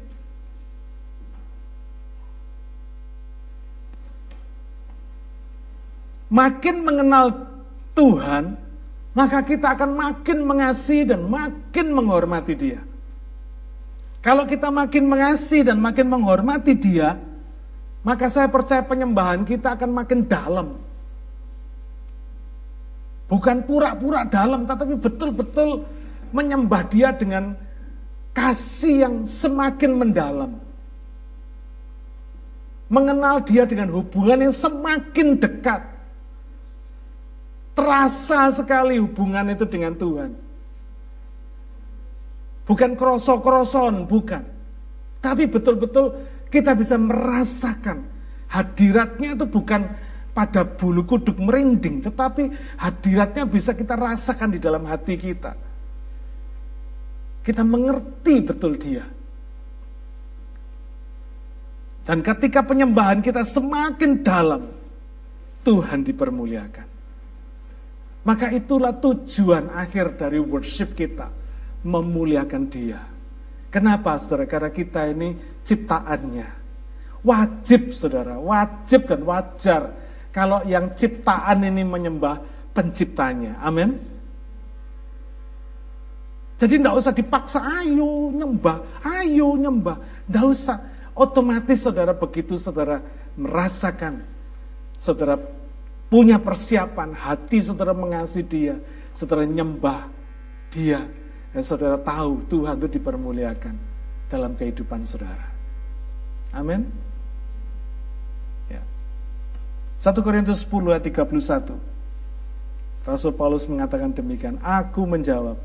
Makin 6.30 6.86
mengenal 6.86 7.50
Tuhan, 7.98 8.54
maka 9.18 9.42
kita 9.42 9.74
akan 9.74 9.98
makin 9.98 10.46
mengasihi 10.46 11.10
dan 11.10 11.26
makin 11.26 11.90
menghormati 11.90 12.54
dia. 12.54 12.82
Kalau 14.22 14.46
kita 14.46 14.70
makin 14.70 15.10
mengasihi 15.10 15.66
dan 15.66 15.82
makin 15.82 16.06
menghormati 16.06 16.78
dia, 16.78 17.18
maka 18.06 18.30
saya 18.30 18.48
percaya 18.48 18.86
penyembahan 18.86 19.44
kita 19.44 19.74
akan 19.74 19.90
makin 19.90 20.24
dalam. 20.30 20.78
Bukan 23.30 23.66
pura-pura 23.66 24.26
dalam, 24.26 24.66
tetapi 24.66 24.98
betul-betul 24.98 25.86
menyembah 26.34 26.82
dia 26.90 27.10
dengan 27.14 27.54
kasih 28.34 29.06
yang 29.06 29.16
semakin 29.26 29.92
mendalam. 29.98 30.52
Mengenal 32.90 33.46
dia 33.46 33.70
dengan 33.70 33.94
hubungan 33.94 34.50
yang 34.50 34.56
semakin 34.56 35.38
dekat. 35.38 35.99
Terasa 37.80 38.52
sekali 38.52 39.00
hubungan 39.00 39.56
itu 39.56 39.64
dengan 39.64 39.96
Tuhan. 39.96 40.36
Bukan 42.68 42.92
krosok-kroson, 43.00 44.04
bukan. 44.04 44.44
Tapi 45.24 45.48
betul-betul 45.48 46.12
kita 46.52 46.76
bisa 46.76 47.00
merasakan 47.00 48.04
hadiratnya 48.52 49.40
itu 49.40 49.48
bukan 49.48 49.96
pada 50.36 50.68
bulu 50.68 51.08
kuduk 51.08 51.40
merinding, 51.40 52.04
tetapi 52.04 52.52
hadiratnya 52.76 53.48
bisa 53.48 53.72
kita 53.72 53.96
rasakan 53.96 54.52
di 54.52 54.60
dalam 54.60 54.84
hati 54.84 55.16
kita. 55.16 55.56
Kita 57.40 57.64
mengerti 57.64 58.44
betul 58.44 58.76
dia. 58.76 59.08
Dan 62.04 62.20
ketika 62.28 62.60
penyembahan 62.60 63.24
kita 63.24 63.48
semakin 63.48 64.20
dalam, 64.20 64.68
Tuhan 65.64 66.04
dipermuliakan. 66.04 66.99
Maka 68.30 68.54
itulah 68.54 68.94
tujuan 68.94 69.74
akhir 69.74 70.22
dari 70.22 70.38
worship 70.38 70.94
kita, 70.94 71.34
memuliakan 71.82 72.70
dia. 72.70 73.02
Kenapa 73.74 74.22
saudara? 74.22 74.46
Karena 74.46 74.70
kita 74.70 75.10
ini 75.10 75.34
ciptaannya. 75.66 76.46
Wajib 77.26 77.90
saudara, 77.90 78.38
wajib 78.38 79.10
dan 79.10 79.26
wajar 79.26 79.82
kalau 80.30 80.62
yang 80.70 80.94
ciptaan 80.94 81.66
ini 81.66 81.82
menyembah 81.82 82.38
penciptanya. 82.70 83.58
Amin. 83.66 83.98
Jadi 86.62 86.78
tidak 86.78 87.02
usah 87.02 87.14
dipaksa, 87.18 87.60
ayo 87.82 88.30
nyembah, 88.30 88.78
ayo 89.10 89.58
nyembah. 89.58 89.98
Tidak 90.30 90.46
usah. 90.46 90.78
Otomatis 91.18 91.82
saudara 91.82 92.14
begitu 92.14 92.62
saudara 92.62 93.02
merasakan, 93.34 94.22
saudara 95.02 95.42
punya 96.10 96.41
persiapan, 96.41 97.14
hati 97.14 97.62
saudara 97.62 97.93
mengasihi 97.93 98.43
dia, 98.43 98.76
saudara 99.14 99.45
nyembah 99.45 100.10
dia, 100.74 101.05
dan 101.53 101.62
saudara 101.62 101.95
tahu 102.01 102.43
Tuhan 102.49 102.76
itu 102.82 102.99
dipermuliakan 102.99 103.76
dalam 104.28 104.57
kehidupan 104.57 105.05
saudara. 105.05 105.47
Amin. 106.51 106.89
1 109.99 110.16
Korintus 110.24 110.64
10 110.64 110.95
ayat 110.95 111.03
31. 111.12 111.76
Rasul 113.03 113.36
Paulus 113.36 113.68
mengatakan 113.68 114.16
demikian, 114.16 114.55
Aku 114.64 115.03
menjawab, 115.03 115.60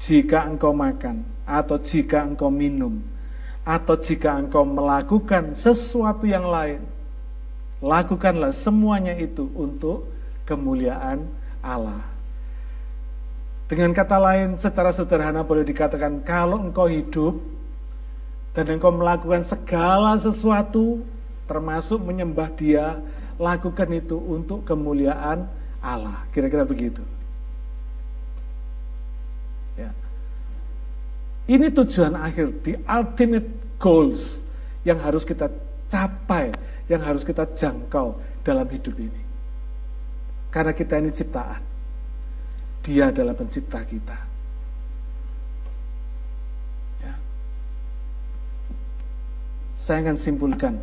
jika 0.00 0.48
engkau 0.48 0.72
makan, 0.72 1.28
atau 1.44 1.76
jika 1.76 2.24
engkau 2.24 2.48
minum, 2.48 3.04
atau 3.60 4.00
jika 4.00 4.32
engkau 4.40 4.64
melakukan 4.64 5.52
sesuatu 5.52 6.24
yang 6.24 6.48
lain, 6.48 6.80
lakukanlah 7.80 8.52
semuanya 8.52 9.16
itu 9.16 9.48
untuk 9.56 10.08
kemuliaan 10.44 11.24
Allah. 11.64 12.04
Dengan 13.70 13.94
kata 13.94 14.18
lain, 14.18 14.58
secara 14.58 14.90
sederhana 14.90 15.46
boleh 15.46 15.62
dikatakan, 15.62 16.26
kalau 16.26 16.58
engkau 16.58 16.90
hidup 16.90 17.38
dan 18.50 18.66
engkau 18.66 18.90
melakukan 18.90 19.46
segala 19.46 20.18
sesuatu, 20.18 21.00
termasuk 21.46 22.02
menyembah 22.02 22.50
Dia, 22.58 22.98
lakukan 23.38 23.88
itu 23.94 24.18
untuk 24.18 24.66
kemuliaan 24.66 25.46
Allah. 25.78 26.26
Kira-kira 26.34 26.66
begitu. 26.66 27.00
Ya. 29.78 29.94
Ini 31.46 31.70
tujuan 31.70 32.18
akhir, 32.18 32.50
the 32.66 32.74
ultimate 32.90 33.46
goals 33.78 34.42
yang 34.82 34.98
harus 34.98 35.22
kita 35.22 35.46
capai, 35.86 36.50
yang 36.90 37.06
harus 37.06 37.22
kita 37.22 37.46
jangkau 37.54 38.18
dalam 38.42 38.66
hidup 38.66 38.98
ini. 38.98 39.22
Karena 40.50 40.74
kita 40.74 40.98
ini 40.98 41.14
ciptaan. 41.14 41.62
Dia 42.82 43.14
adalah 43.14 43.38
pencipta 43.38 43.78
kita. 43.86 44.18
Ya. 47.06 47.14
Saya 49.78 50.02
akan 50.02 50.18
simpulkan 50.18 50.74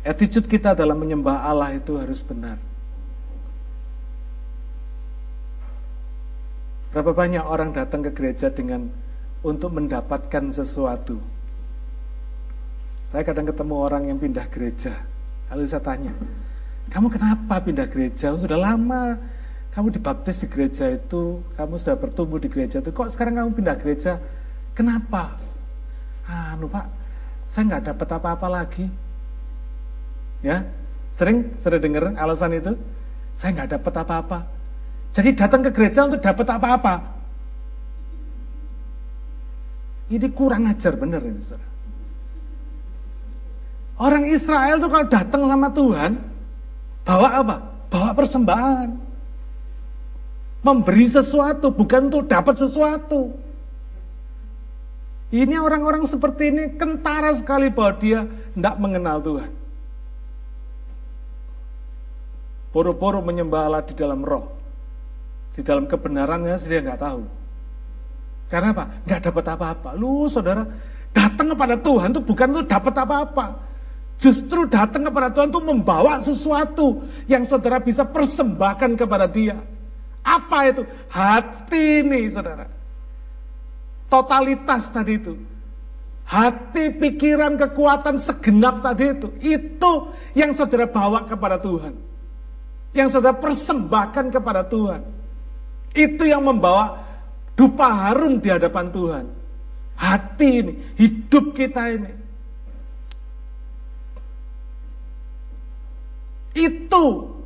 Attitude 0.00 0.48
kita 0.48 0.72
dalam 0.72 0.96
menyembah 0.96 1.44
Allah 1.44 1.76
itu 1.76 2.00
harus 2.00 2.24
benar. 2.24 2.56
Berapa 6.90 7.12
banyak 7.12 7.44
orang 7.44 7.76
datang 7.76 8.00
ke 8.08 8.10
gereja 8.10 8.48
dengan 8.48 8.88
untuk 9.44 9.76
mendapatkan 9.76 10.50
sesuatu. 10.56 11.20
Saya 13.10 13.26
kadang 13.26 13.50
ketemu 13.50 13.74
orang 13.74 14.02
yang 14.06 14.18
pindah 14.22 14.46
gereja. 14.54 14.94
Lalu 15.50 15.66
saya 15.66 15.82
tanya, 15.82 16.14
kamu 16.94 17.10
kenapa 17.10 17.58
pindah 17.58 17.90
gereja? 17.90 18.30
Sudah 18.38 18.54
lama 18.54 19.18
kamu 19.70 19.94
dibaptis 19.94 20.42
di 20.42 20.46
gereja 20.50 20.90
itu, 20.90 21.38
kamu 21.54 21.78
sudah 21.78 21.94
bertumbuh 21.94 22.42
di 22.42 22.50
gereja 22.50 22.82
itu. 22.82 22.90
Kok 22.90 23.10
sekarang 23.14 23.38
kamu 23.38 23.50
pindah 23.54 23.76
gereja? 23.78 24.18
Kenapa? 24.74 25.38
Anu 26.26 26.66
pak, 26.66 26.86
saya 27.46 27.66
nggak 27.70 27.94
dapat 27.94 28.08
apa-apa 28.18 28.46
lagi. 28.50 28.86
Ya, 30.42 30.66
sering 31.14 31.54
sering 31.62 31.82
dengar 31.82 32.14
alasan 32.18 32.54
itu. 32.54 32.74
Saya 33.38 33.54
nggak 33.62 33.78
dapat 33.78 33.94
apa-apa. 34.06 34.38
Jadi 35.14 35.34
datang 35.34 35.62
ke 35.66 35.70
gereja 35.70 36.06
untuk 36.06 36.22
dapat 36.22 36.46
apa-apa. 36.50 36.94
Ini 40.10 40.26
kurang 40.34 40.66
ajar 40.66 40.98
bener 40.98 41.22
ini 41.22 41.38
saudara. 41.38 41.66
Orang 44.00 44.24
Israel 44.24 44.80
tuh 44.80 44.88
kalau 44.88 45.06
datang 45.12 45.42
sama 45.44 45.68
Tuhan, 45.76 46.16
bawa 47.04 47.28
apa? 47.44 47.56
Bawa 47.92 48.16
persembahan. 48.16 48.88
Memberi 50.64 51.04
sesuatu, 51.04 51.68
bukan 51.68 52.08
untuk 52.08 52.24
dapat 52.24 52.56
sesuatu. 52.56 53.36
Ini 55.28 55.60
orang-orang 55.60 56.08
seperti 56.08 56.48
ini 56.48 56.64
kentara 56.80 57.36
sekali 57.36 57.68
bahwa 57.68 57.92
dia 58.00 58.24
tidak 58.56 58.76
mengenal 58.80 59.20
Tuhan. 59.20 59.50
Poro-poro 62.72 63.20
menyembah 63.20 63.68
Allah 63.68 63.84
di 63.84 63.92
dalam 63.92 64.24
roh. 64.24 64.48
Di 65.52 65.60
dalam 65.60 65.84
kebenarannya 65.84 66.56
dia 66.56 66.80
nggak 66.80 67.02
tahu. 67.04 67.22
Karena 68.48 68.72
apa? 68.72 68.84
Nggak 69.04 69.20
dapat 69.28 69.44
apa-apa. 69.54 69.88
Lu 69.92 70.24
saudara, 70.26 70.64
datang 71.12 71.52
kepada 71.52 71.76
Tuhan 71.76 72.16
itu 72.16 72.22
bukan 72.24 72.46
untuk 72.56 72.66
dapat 72.66 72.94
apa-apa. 72.96 73.69
Justru 74.20 74.68
datang 74.68 75.08
kepada 75.08 75.32
Tuhan 75.32 75.48
itu 75.48 75.60
membawa 75.64 76.20
sesuatu 76.20 77.00
yang 77.24 77.42
saudara 77.48 77.80
bisa 77.80 78.04
persembahkan 78.04 78.92
kepada 78.94 79.24
dia. 79.24 79.56
Apa 80.20 80.68
itu? 80.68 80.84
Hati 81.08 82.04
ini 82.04 82.28
saudara 82.28 82.68
totalitas 84.10 84.90
tadi 84.90 85.16
itu. 85.16 85.38
Hati, 86.26 86.94
pikiran, 86.94 87.58
kekuatan 87.58 88.18
segenap 88.18 88.82
tadi 88.82 89.14
itu. 89.14 89.28
Itu 89.40 90.14
yang 90.34 90.54
saudara 90.54 90.86
bawa 90.90 91.26
kepada 91.26 91.58
Tuhan. 91.58 91.94
Yang 92.94 93.18
saudara 93.18 93.38
persembahkan 93.38 94.34
kepada 94.34 94.66
Tuhan. 94.66 95.02
Itu 95.90 96.26
yang 96.26 96.46
membawa 96.46 97.02
dupa 97.58 97.86
harum 97.90 98.38
di 98.38 98.46
hadapan 98.50 98.86
Tuhan. 98.94 99.24
Hati 99.98 100.50
ini, 100.62 100.72
hidup 100.98 101.50
kita 101.54 101.82
ini. 101.98 102.10
Itu 106.54 107.36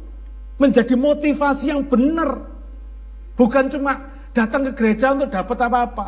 menjadi 0.56 0.94
motivasi 0.96 1.74
yang 1.74 1.82
benar. 1.84 2.40
Bukan 3.34 3.68
cuma 3.68 4.14
datang 4.30 4.70
ke 4.70 4.72
gereja 4.74 5.12
untuk 5.12 5.30
dapat 5.30 5.58
apa-apa. 5.58 6.06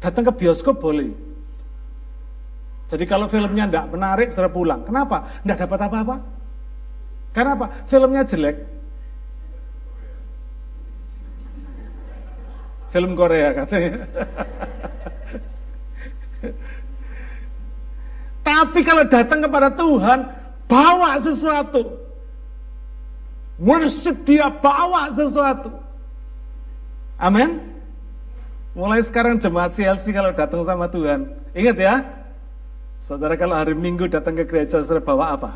Datang 0.00 0.24
ke 0.28 0.32
bioskop 0.36 0.80
boleh. 0.80 1.12
Jadi 2.92 3.04
kalau 3.08 3.26
filmnya 3.26 3.64
tidak 3.64 3.88
menarik, 3.88 4.28
sudah 4.28 4.52
pulang. 4.52 4.84
Kenapa? 4.84 5.24
Tidak 5.40 5.58
dapat 5.64 5.78
apa-apa. 5.88 6.16
Karena 7.32 7.50
apa? 7.56 7.66
Filmnya 7.88 8.22
jelek. 8.28 8.56
Film 12.92 13.18
Korea 13.18 13.50
katanya. 13.56 14.06
Tapi 18.44 18.84
kalau 18.84 19.08
datang 19.08 19.40
kepada 19.40 19.72
Tuhan, 19.72 20.28
bawa 20.68 21.16
sesuatu. 21.16 21.96
Worship 23.56 24.28
dia, 24.28 24.52
bawa 24.52 25.08
sesuatu. 25.16 25.72
Amin. 27.16 27.74
Mulai 28.74 29.00
sekarang 29.06 29.38
jemaat 29.38 29.72
CLC 29.72 30.10
kalau 30.10 30.34
datang 30.34 30.66
sama 30.66 30.90
Tuhan, 30.90 31.30
ingat 31.54 31.76
ya, 31.78 31.94
saudara 32.98 33.38
kalau 33.38 33.54
hari 33.54 33.72
Minggu 33.72 34.10
datang 34.10 34.34
ke 34.34 34.42
gereja, 34.42 34.82
saudara 34.82 34.98
bawa 34.98 35.38
apa? 35.38 35.50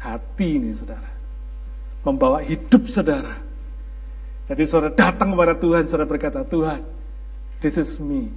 Hati 0.00 0.48
ini 0.56 0.72
saudara, 0.72 1.12
membawa 2.08 2.40
hidup 2.40 2.88
saudara. 2.88 3.36
Jadi 4.48 4.64
saudara 4.64 4.96
datang 4.96 5.36
kepada 5.36 5.52
Tuhan, 5.52 5.84
saudara 5.84 6.08
berkata, 6.08 6.40
Tuhan, 6.48 6.80
this 7.60 7.76
is 7.76 7.98
me. 8.00 8.32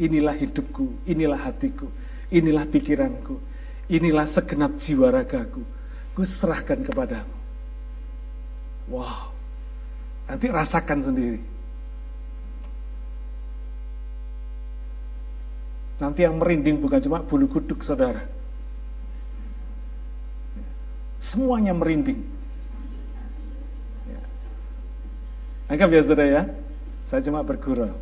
Inilah 0.00 0.34
hidupku, 0.34 1.06
inilah 1.06 1.38
hatiku, 1.38 1.86
inilah 2.32 2.66
pikiranku, 2.66 3.38
inilah 3.92 4.26
segenap 4.26 4.80
jiwa 4.80 5.12
ragaku. 5.12 5.62
Ku 6.12 6.26
serahkan 6.26 6.84
kepadamu. 6.84 7.36
Wow. 8.90 9.32
Nanti 10.28 10.46
rasakan 10.48 11.00
sendiri. 11.00 11.40
Nanti 16.02 16.26
yang 16.26 16.36
merinding 16.36 16.82
bukan 16.82 16.98
cuma 16.98 17.22
bulu 17.22 17.46
kuduk 17.46 17.80
saudara. 17.86 18.26
Semuanya 21.22 21.70
merinding. 21.70 22.18
Anggap 25.70 25.88
ya 25.88 26.02
saudara 26.04 26.24
ya, 26.28 26.42
saya 27.06 27.20
cuma 27.24 27.44
bergurau. 27.44 27.92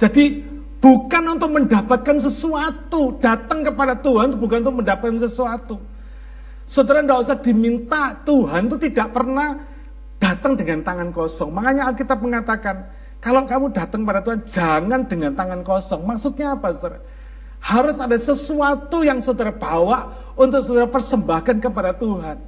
Jadi 0.00 0.42
bukan 0.82 1.38
untuk 1.38 1.50
mendapatkan 1.54 2.16
sesuatu, 2.18 3.14
datang 3.22 3.62
kepada 3.62 3.94
Tuhan 3.94 4.34
bukan 4.34 4.66
untuk 4.66 4.82
mendapatkan 4.82 5.22
sesuatu. 5.22 5.78
Saudara 6.66 7.04
tidak 7.04 7.22
usah 7.22 7.38
diminta, 7.38 8.16
Tuhan 8.24 8.66
itu 8.66 8.76
tidak 8.90 9.12
pernah 9.12 9.60
datang 10.16 10.56
dengan 10.56 10.80
tangan 10.80 11.12
kosong. 11.12 11.52
Makanya 11.52 11.92
Alkitab 11.92 12.18
mengatakan, 12.22 12.88
kalau 13.22 13.46
kamu 13.46 13.70
datang 13.70 14.02
pada 14.02 14.24
Tuhan, 14.24 14.40
jangan 14.48 15.06
dengan 15.06 15.36
tangan 15.36 15.60
kosong. 15.62 16.02
Maksudnya 16.02 16.58
apa, 16.58 16.74
saudara? 16.74 16.98
Harus 17.62 18.02
ada 18.02 18.18
sesuatu 18.18 19.06
yang 19.06 19.22
saudara 19.22 19.54
bawa 19.54 20.10
untuk 20.34 20.66
saudara 20.66 20.90
persembahkan 20.90 21.62
kepada 21.62 21.94
Tuhan. 21.94 22.42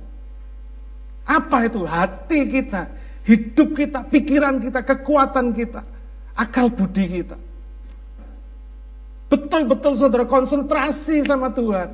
Apa 1.23 1.71
itu? 1.71 1.87
Hati 1.87 2.51
kita, 2.51 2.91
hidup 3.25 3.77
kita, 3.77 4.05
pikiran 4.09 4.61
kita, 4.61 4.81
kekuatan 4.85 5.57
kita, 5.57 5.81
akal 6.37 6.69
budi 6.69 7.21
kita. 7.21 7.37
Betul-betul 9.33 9.99
saudara 9.99 10.29
konsentrasi 10.29 11.25
sama 11.25 11.51
Tuhan. 11.51 11.91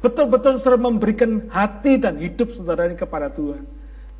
Betul-betul 0.00 0.60
saudara 0.60 0.80
memberikan 0.80 1.48
hati 1.50 1.98
dan 1.98 2.20
hidup 2.20 2.52
saudara 2.54 2.86
ini 2.86 2.96
kepada 2.96 3.32
Tuhan. 3.32 3.64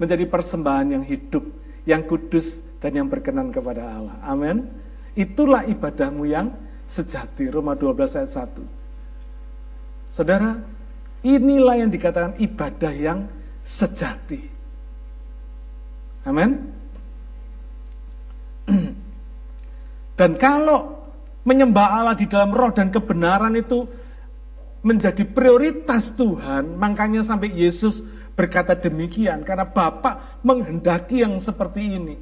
Menjadi 0.00 0.24
persembahan 0.24 0.86
yang 0.98 1.04
hidup, 1.04 1.44
yang 1.84 2.02
kudus, 2.08 2.56
dan 2.80 2.96
yang 2.96 3.06
berkenan 3.06 3.52
kepada 3.52 3.84
Allah. 3.84 4.16
Amin. 4.24 4.64
Itulah 5.12 5.68
ibadahmu 5.68 6.24
yang 6.24 6.56
sejati. 6.88 7.52
Roma 7.52 7.76
12 7.76 8.16
ayat 8.16 8.32
1. 8.50 10.16
Saudara, 10.16 10.56
inilah 11.22 11.76
yang 11.76 11.92
dikatakan 11.92 12.40
ibadah 12.40 12.92
yang 12.96 13.28
sejati. 13.62 14.59
Amin. 16.24 16.70
Dan 20.20 20.36
kalau 20.36 21.00
menyembah 21.48 21.96
Allah 21.96 22.14
di 22.16 22.28
dalam 22.28 22.52
roh 22.52 22.68
dan 22.68 22.92
kebenaran 22.92 23.56
itu 23.56 23.88
menjadi 24.84 25.24
prioritas 25.24 26.12
Tuhan, 26.12 26.76
makanya 26.76 27.24
sampai 27.24 27.48
Yesus 27.56 28.04
berkata 28.36 28.76
demikian 28.76 29.44
karena 29.44 29.64
Bapak 29.64 30.44
menghendaki 30.44 31.24
yang 31.24 31.40
seperti 31.40 31.96
ini. 31.96 32.16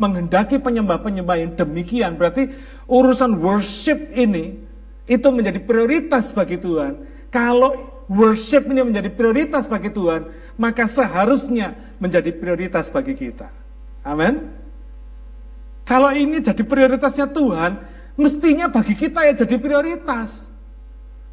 Menghendaki 0.00 0.56
penyembah-penyembah 0.56 1.36
yang 1.36 1.52
demikian. 1.52 2.16
Berarti 2.16 2.48
urusan 2.88 3.36
worship 3.36 4.10
ini 4.16 4.56
itu 5.04 5.28
menjadi 5.28 5.60
prioritas 5.60 6.32
bagi 6.32 6.56
Tuhan. 6.56 7.04
Kalau 7.28 7.91
worship 8.10 8.66
ini 8.70 8.82
menjadi 8.82 9.10
prioritas 9.12 9.66
bagi 9.66 9.90
Tuhan, 9.90 10.26
maka 10.58 10.86
seharusnya 10.86 11.74
menjadi 12.02 12.34
prioritas 12.34 12.90
bagi 12.90 13.14
kita. 13.14 13.50
Amin. 14.02 14.50
Kalau 15.82 16.10
ini 16.14 16.38
jadi 16.38 16.62
prioritasnya 16.62 17.30
Tuhan, 17.30 17.78
mestinya 18.14 18.70
bagi 18.70 18.94
kita 18.94 19.26
ya 19.26 19.34
jadi 19.34 19.58
prioritas. 19.58 20.50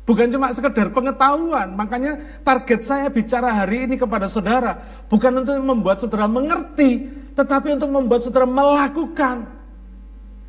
Bukan 0.10 0.26
cuma 0.34 0.50
sekedar 0.50 0.90
pengetahuan. 0.90 1.78
Makanya 1.78 2.42
target 2.42 2.82
saya 2.82 3.14
bicara 3.14 3.54
hari 3.54 3.86
ini 3.86 3.94
kepada 3.94 4.26
saudara. 4.26 5.06
Bukan 5.06 5.46
untuk 5.46 5.54
membuat 5.62 6.02
saudara 6.02 6.26
mengerti. 6.26 7.06
Tetapi 7.38 7.78
untuk 7.78 7.94
membuat 7.94 8.26
saudara 8.26 8.50
melakukan. 8.50 9.46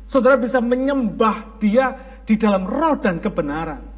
Saudara 0.09 0.33
bisa 0.41 0.57
menyembah 0.57 1.61
dia 1.61 1.93
di 2.25 2.41
dalam 2.41 2.65
roh 2.65 2.97
dan 2.97 3.21
kebenaran. 3.21 3.90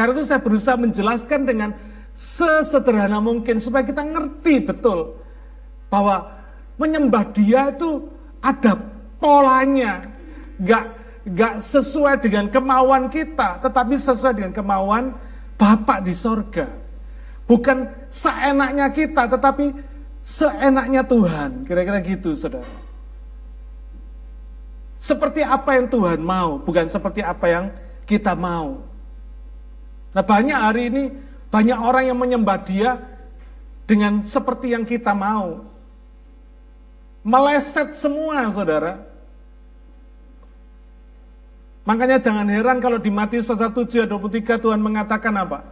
Karena 0.00 0.16
itu 0.16 0.24
saya 0.24 0.40
berusaha 0.40 0.80
menjelaskan 0.80 1.44
dengan 1.44 1.76
sesederhana 2.16 3.20
mungkin. 3.20 3.60
Supaya 3.60 3.84
kita 3.84 4.00
ngerti 4.00 4.64
betul. 4.64 5.20
Bahwa 5.92 6.40
menyembah 6.80 7.28
dia 7.36 7.68
itu 7.68 8.08
ada 8.40 8.80
polanya. 9.20 10.08
Gak 10.56 10.96
gak 11.36 11.60
sesuai 11.60 12.24
dengan 12.24 12.48
kemauan 12.48 13.12
kita, 13.12 13.60
tetapi 13.60 14.00
sesuai 14.00 14.40
dengan 14.40 14.56
kemauan 14.56 15.12
Bapak 15.60 16.08
di 16.08 16.16
sorga. 16.16 16.72
Bukan 17.44 18.08
seenaknya 18.08 18.88
kita, 18.88 19.28
tetapi 19.28 19.76
seenaknya 20.24 21.04
Tuhan. 21.04 21.68
Kira-kira 21.68 22.00
gitu, 22.00 22.32
saudara. 22.32 22.64
Seperti 24.96 25.44
apa 25.44 25.76
yang 25.76 25.92
Tuhan 25.92 26.24
mau, 26.24 26.56
bukan 26.64 26.88
seperti 26.88 27.20
apa 27.20 27.44
yang 27.52 27.64
kita 28.08 28.32
mau. 28.32 28.89
Nah 30.10 30.24
banyak 30.26 30.58
hari 30.58 30.82
ini, 30.90 31.04
banyak 31.50 31.78
orang 31.78 32.04
yang 32.10 32.18
menyembah 32.18 32.58
dia 32.62 32.98
dengan 33.86 34.22
seperti 34.22 34.74
yang 34.74 34.86
kita 34.86 35.14
mau. 35.14 35.66
Meleset 37.26 37.94
semua, 37.94 38.48
saudara. 38.50 39.02
Makanya 41.84 42.22
jangan 42.22 42.46
heran 42.46 42.78
kalau 42.78 43.02
di 43.02 43.10
Matius 43.10 43.50
pasal 43.50 43.74
7 43.74 44.06
ayat 44.06 44.10
23 44.14 44.62
Tuhan 44.62 44.80
mengatakan 44.80 45.34
apa? 45.34 45.66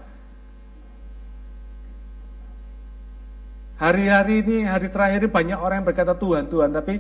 Hari-hari 3.79 4.43
ini, 4.43 4.67
hari 4.67 4.91
terakhir 4.91 5.23
ini 5.23 5.31
banyak 5.31 5.59
orang 5.59 5.77
yang 5.83 5.87
berkata 5.87 6.19
Tuhan, 6.19 6.51
Tuhan, 6.51 6.75
tapi 6.75 6.99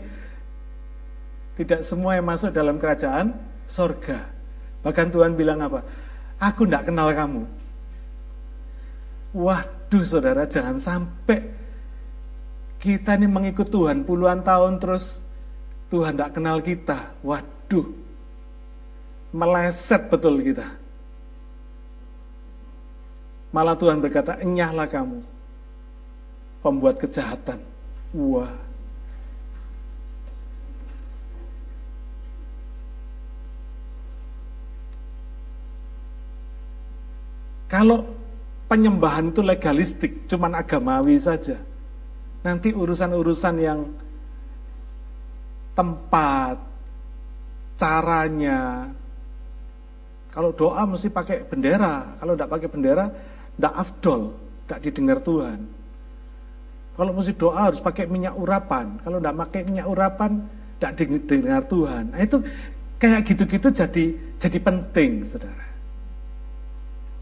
tidak 1.58 1.82
semua 1.82 2.14
yang 2.14 2.22
masuk 2.30 2.54
dalam 2.54 2.78
kerajaan 2.78 3.34
sorga. 3.66 4.30
Bahkan 4.86 5.10
Tuhan 5.10 5.34
bilang 5.34 5.58
apa? 5.58 5.82
Aku 6.38 6.62
tidak 6.66 6.86
kenal 6.86 7.10
kamu. 7.10 7.42
Waduh 9.34 10.04
saudara, 10.06 10.46
jangan 10.46 10.78
sampai 10.78 11.50
kita 12.78 13.18
ini 13.18 13.26
mengikut 13.26 13.66
Tuhan 13.68 14.06
puluhan 14.06 14.46
tahun 14.46 14.78
terus 14.78 15.18
Tuhan 15.90 16.14
tidak 16.14 16.38
kenal 16.38 16.62
kita. 16.62 17.10
Waduh, 17.26 17.90
meleset 19.34 20.06
betul 20.06 20.40
kita. 20.40 20.78
Malah 23.48 23.76
Tuhan 23.80 23.98
berkata, 23.98 24.36
enyahlah 24.44 24.84
kamu, 24.86 25.24
pembuat 26.60 27.00
kejahatan. 27.00 27.58
Wah. 28.12 28.67
Kalau 37.68 38.04
penyembahan 38.66 39.32
itu 39.32 39.44
legalistik, 39.44 40.24
cuman 40.24 40.56
agamawi 40.56 41.20
saja. 41.20 41.60
Nanti 42.40 42.72
urusan-urusan 42.72 43.54
yang 43.60 43.84
tempat, 45.76 46.56
caranya, 47.76 48.88
kalau 50.38 50.54
doa 50.54 50.86
mesti 50.86 51.10
pakai 51.10 51.44
bendera. 51.50 52.14
Kalau 52.22 52.38
tidak 52.38 52.50
pakai 52.54 52.68
bendera, 52.70 53.04
tidak 53.10 53.74
afdol, 53.74 54.22
tidak 54.64 54.80
didengar 54.86 55.18
Tuhan. 55.24 55.58
Kalau 56.98 57.12
mesti 57.14 57.32
doa 57.34 57.70
harus 57.70 57.82
pakai 57.82 58.06
minyak 58.06 58.34
urapan. 58.38 59.02
Kalau 59.02 59.18
tidak 59.18 59.36
pakai 59.46 59.60
minyak 59.66 59.86
urapan, 59.86 60.30
tidak 60.78 60.92
didengar 60.98 61.62
Tuhan. 61.66 62.04
Nah 62.14 62.20
itu 62.22 62.38
kayak 63.02 63.20
gitu-gitu 63.26 63.68
jadi 63.70 64.04
jadi 64.38 64.58
penting, 64.62 65.26
saudara. 65.26 65.67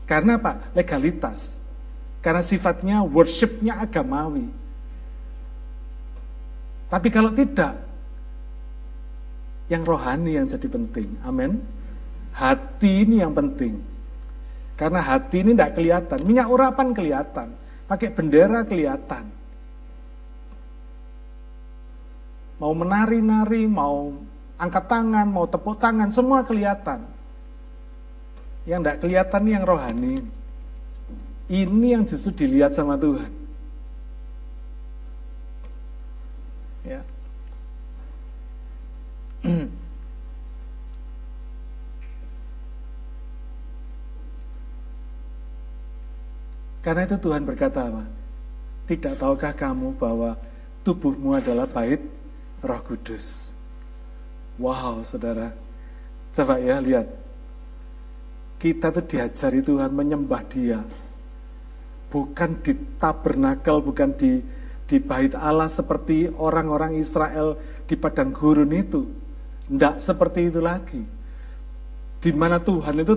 Karena 0.07 0.39
apa? 0.39 0.71
Legalitas. 0.73 1.59
Karena 2.23 2.41
sifatnya 2.43 3.03
worshipnya 3.03 3.83
agamawi. 3.83 4.47
Tapi 6.87 7.09
kalau 7.11 7.35
tidak, 7.35 7.75
yang 9.67 9.83
rohani 9.83 10.39
yang 10.39 10.47
jadi 10.47 10.67
penting. 10.71 11.11
Amin. 11.27 11.59
Hati 12.31 13.03
ini 13.03 13.19
yang 13.19 13.35
penting. 13.35 13.83
Karena 14.79 15.03
hati 15.03 15.43
ini 15.43 15.59
tidak 15.59 15.75
kelihatan. 15.75 16.19
Minyak 16.23 16.47
urapan 16.47 16.89
kelihatan. 16.95 17.49
Pakai 17.91 18.15
bendera 18.15 18.63
kelihatan. 18.63 19.27
Mau 22.57 22.73
menari-nari, 22.73 23.69
mau 23.69 24.17
angkat 24.57 24.85
tangan, 24.89 25.27
mau 25.29 25.45
tepuk 25.45 25.77
tangan, 25.77 26.09
semua 26.09 26.45
kelihatan. 26.47 27.05
Yang 28.67 28.81
tidak 28.83 28.99
kelihatan 29.01 29.43
yang 29.47 29.63
rohani. 29.63 30.27
Ini 31.47 31.87
yang 31.95 32.03
justru 32.03 32.35
dilihat 32.35 32.75
sama 32.75 32.99
Tuhan. 32.99 33.31
Ya. 36.83 37.07
Karena 46.87 47.03
itu 47.03 47.19
Tuhan 47.19 47.43
berkata 47.43 47.91
apa? 47.91 48.07
Tidak 48.87 49.19
tahukah 49.19 49.51
kamu 49.51 49.99
bahwa 49.99 50.39
tubuhmu 50.87 51.35
adalah 51.35 51.67
bait 51.67 51.99
roh 52.63 52.79
kudus? 52.87 53.51
Wow, 54.55 55.03
saudara. 55.03 55.51
Coba 56.31 56.63
ya, 56.63 56.79
lihat. 56.79 57.26
Kita 58.57 58.89
tuh 58.89 59.05
diajari 59.05 59.61
Tuhan 59.61 59.93
menyembah 59.93 60.43
dia. 60.49 60.81
Bukan 62.09 62.65
di 62.65 62.73
tabernakel, 62.97 63.83
bukan 63.85 64.11
di 64.17 64.41
di 64.87 65.03
bait 65.03 65.35
Allah 65.35 65.67
seperti 65.67 66.31
orang-orang 66.31 66.97
Israel 66.97 67.59
di 67.85 67.95
padang 67.99 68.33
gurun 68.33 68.73
itu. 68.73 69.05
Tidak 69.67 69.99
seperti 69.99 70.49
itu 70.49 70.63
lagi. 70.63 71.03
Di 72.23 72.31
mana 72.33 72.63
Tuhan 72.63 73.03
itu 73.03 73.15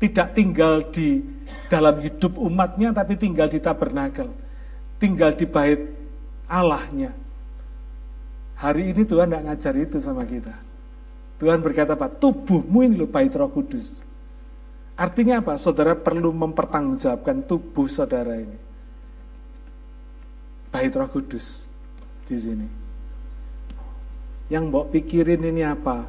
tidak 0.00 0.32
tinggal 0.32 0.88
di 0.88 1.20
dalam 1.68 2.00
hidup 2.00 2.40
umatnya 2.40 2.90
tapi 2.90 3.14
tinggal 3.20 3.46
di 3.46 3.60
tabernakel 3.60 4.32
tinggal 4.96 5.36
di 5.36 5.46
bait 5.46 5.80
Allahnya 6.48 7.12
hari 8.56 8.90
ini 8.90 9.04
Tuhan 9.04 9.30
tidak 9.30 9.44
ngajar 9.46 9.74
itu 9.76 9.96
sama 10.00 10.24
kita 10.24 10.56
Tuhan 11.38 11.60
berkata 11.60 11.94
apa 11.94 12.08
tubuhmu 12.08 12.80
ini 12.84 12.96
loh 12.98 13.06
bait 13.06 13.30
roh 13.36 13.52
kudus 13.52 14.00
artinya 15.00 15.40
apa 15.40 15.56
saudara 15.56 15.96
perlu 15.96 16.28
mempertanggungjawabkan 16.36 17.48
tubuh 17.48 17.88
saudara 17.88 18.36
ini 18.36 18.58
bait 20.68 20.92
roh 20.92 21.08
kudus 21.08 21.64
di 22.28 22.36
sini 22.36 22.68
yang 24.52 24.68
mau 24.68 24.84
pikirin 24.84 25.40
ini 25.40 25.64
apa 25.64 26.04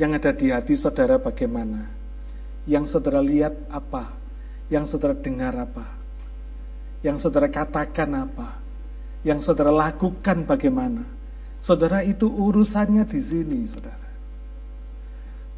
yang 0.00 0.16
ada 0.16 0.32
di 0.32 0.48
hati 0.48 0.72
saudara 0.72 1.20
bagaimana 1.20 2.02
yang 2.66 2.86
saudara 2.86 3.18
lihat 3.18 3.54
apa? 3.66 4.14
Yang 4.70 4.94
saudara 4.94 5.14
dengar 5.18 5.54
apa? 5.58 5.86
Yang 7.02 7.26
saudara 7.26 7.50
katakan 7.50 8.10
apa? 8.14 8.54
Yang 9.26 9.50
saudara 9.50 9.74
lakukan 9.74 10.46
bagaimana? 10.46 11.02
Saudara 11.62 12.02
itu 12.06 12.26
urusannya 12.26 13.06
di 13.06 13.20
sini, 13.22 13.58
saudara. 13.66 14.10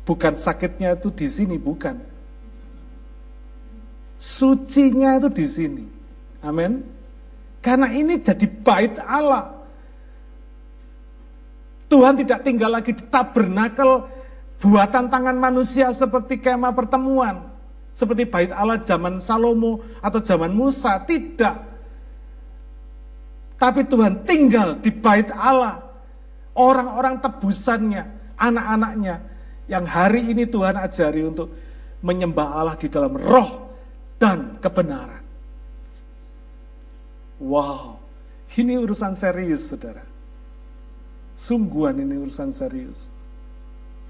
Bukan 0.04 0.36
sakitnya 0.36 0.96
itu 0.96 1.08
di 1.12 1.28
sini, 1.28 1.56
bukan. 1.56 1.96
Sucinya 4.24 5.20
itu 5.20 5.28
di 5.28 5.44
sini. 5.44 5.84
Amin. 6.40 6.80
Karena 7.60 7.92
ini 7.92 8.16
jadi 8.16 8.48
bait 8.48 8.96
Allah. 9.04 9.52
Tuhan 11.92 12.16
tidak 12.16 12.40
tinggal 12.40 12.72
lagi 12.72 12.96
di 12.96 13.04
tabernakel 13.12 14.08
buatan 14.64 15.12
tangan 15.12 15.36
manusia 15.36 15.92
seperti 15.92 16.40
kemah 16.40 16.72
pertemuan, 16.72 17.52
seperti 17.92 18.24
bait 18.24 18.48
Allah 18.48 18.80
zaman 18.80 19.20
Salomo 19.20 19.84
atau 20.00 20.24
zaman 20.24 20.56
Musa, 20.56 20.96
tidak. 21.04 21.60
Tapi 23.60 23.84
Tuhan 23.84 24.24
tinggal 24.24 24.80
di 24.80 24.88
bait 24.88 25.28
Allah, 25.36 25.84
orang-orang 26.56 27.20
tebusannya, 27.20 28.08
anak-anaknya, 28.40 29.20
yang 29.68 29.84
hari 29.84 30.32
ini 30.32 30.48
Tuhan 30.48 30.80
ajari 30.80 31.28
untuk 31.28 31.52
menyembah 32.00 32.56
Allah 32.56 32.76
di 32.80 32.88
dalam 32.88 33.20
roh 33.20 33.63
dan 34.18 34.58
kebenaran. 34.62 35.24
Wow, 37.42 37.98
ini 38.54 38.78
urusan 38.78 39.18
serius, 39.18 39.68
saudara. 39.68 40.02
Sungguhan 41.34 41.98
ini 41.98 42.14
urusan 42.22 42.54
serius. 42.54 43.10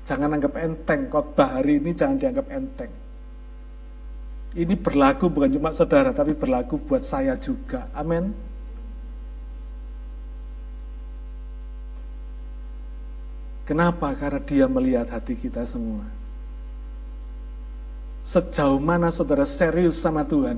Jangan 0.05 0.37
anggap 0.37 0.61
enteng, 0.61 1.09
khotbah 1.09 1.57
hari 1.61 1.81
ini 1.81 1.97
jangan 1.97 2.21
dianggap 2.21 2.47
enteng. 2.53 2.93
Ini 4.55 4.75
berlaku 4.79 5.33
bukan 5.33 5.51
cuma 5.51 5.73
saudara, 5.73 6.13
tapi 6.13 6.37
berlaku 6.37 6.77
buat 6.79 7.03
saya 7.03 7.35
juga. 7.41 7.89
Amin. 7.97 8.31
Kenapa? 13.65 14.13
Karena 14.13 14.41
dia 14.45 14.69
melihat 14.69 15.09
hati 15.09 15.35
kita 15.35 15.65
semua. 15.65 16.05
Sejauh 18.25 18.81
mana 18.81 19.13
saudara 19.13 19.45
serius 19.45 20.01
sama 20.01 20.25
Tuhan, 20.25 20.57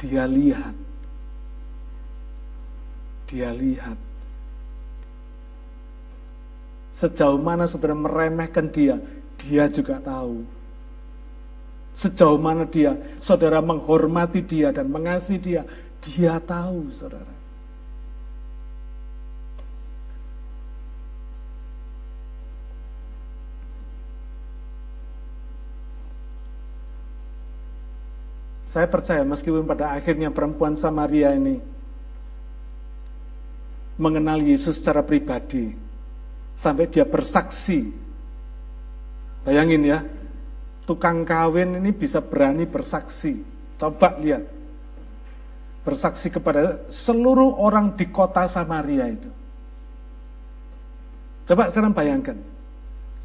dia 0.00 0.24
lihat. 0.24 0.72
Dia 3.28 3.52
lihat 3.52 3.96
Sejauh 6.92 7.40
mana 7.40 7.64
saudara 7.64 7.96
meremehkan 7.96 8.68
dia, 8.68 9.00
dia 9.40 9.64
juga 9.72 9.96
tahu. 9.96 10.44
Sejauh 11.96 12.36
mana 12.36 12.68
dia, 12.68 12.92
saudara 13.16 13.64
menghormati 13.64 14.44
dia 14.44 14.68
dan 14.68 14.92
mengasihi 14.92 15.40
dia, 15.40 15.62
dia 16.04 16.36
tahu, 16.36 16.92
saudara. 16.92 17.31
Saya 28.72 28.88
percaya 28.88 29.20
meskipun 29.20 29.68
pada 29.68 29.92
akhirnya 29.92 30.32
perempuan 30.32 30.72
Samaria 30.72 31.36
ini 31.36 31.60
mengenal 34.00 34.40
Yesus 34.40 34.80
secara 34.80 35.04
pribadi 35.04 35.76
sampai 36.56 36.88
dia 36.88 37.04
bersaksi. 37.04 37.92
Bayangin 39.44 39.84
ya, 39.84 40.00
tukang 40.88 41.28
kawin 41.28 41.84
ini 41.84 41.92
bisa 41.92 42.24
berani 42.24 42.64
bersaksi. 42.64 43.44
Coba 43.76 44.16
lihat. 44.16 44.48
Bersaksi 45.84 46.32
kepada 46.32 46.80
seluruh 46.88 47.52
orang 47.60 47.92
di 47.92 48.08
kota 48.08 48.48
Samaria 48.48 49.04
itu. 49.04 49.28
Coba 51.44 51.68
sekarang 51.68 51.92
bayangkan. 51.92 52.40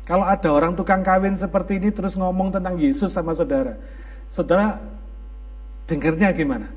Kalau 0.04 0.28
ada 0.28 0.50
orang 0.52 0.76
tukang 0.76 1.08
kawin 1.08 1.40
seperti 1.40 1.80
ini 1.80 1.88
terus 1.88 2.20
ngomong 2.20 2.52
tentang 2.52 2.76
Yesus 2.76 3.16
sama 3.16 3.32
saudara. 3.32 3.80
Saudara 4.28 4.97
dengarnya 5.88 6.30
gimana? 6.36 6.68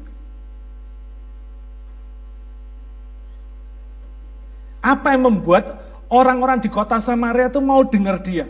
Apa 4.81 5.13
yang 5.13 5.29
membuat 5.29 5.77
orang-orang 6.09 6.63
di 6.65 6.73
kota 6.73 6.97
Samaria 7.03 7.53
itu 7.53 7.61
mau 7.61 7.85
dengar 7.85 8.17
dia? 8.25 8.49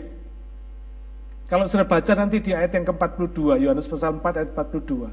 Kalau 1.51 1.67
sudah 1.67 1.83
baca 1.83 2.15
nanti 2.15 2.39
di 2.39 2.55
ayat 2.55 2.71
yang 2.71 2.87
ke-42, 2.87 3.67
Yohanes 3.67 3.83
pasal 3.83 4.15
4 4.15 4.39
ayat 4.39 4.49
42. 4.55 5.11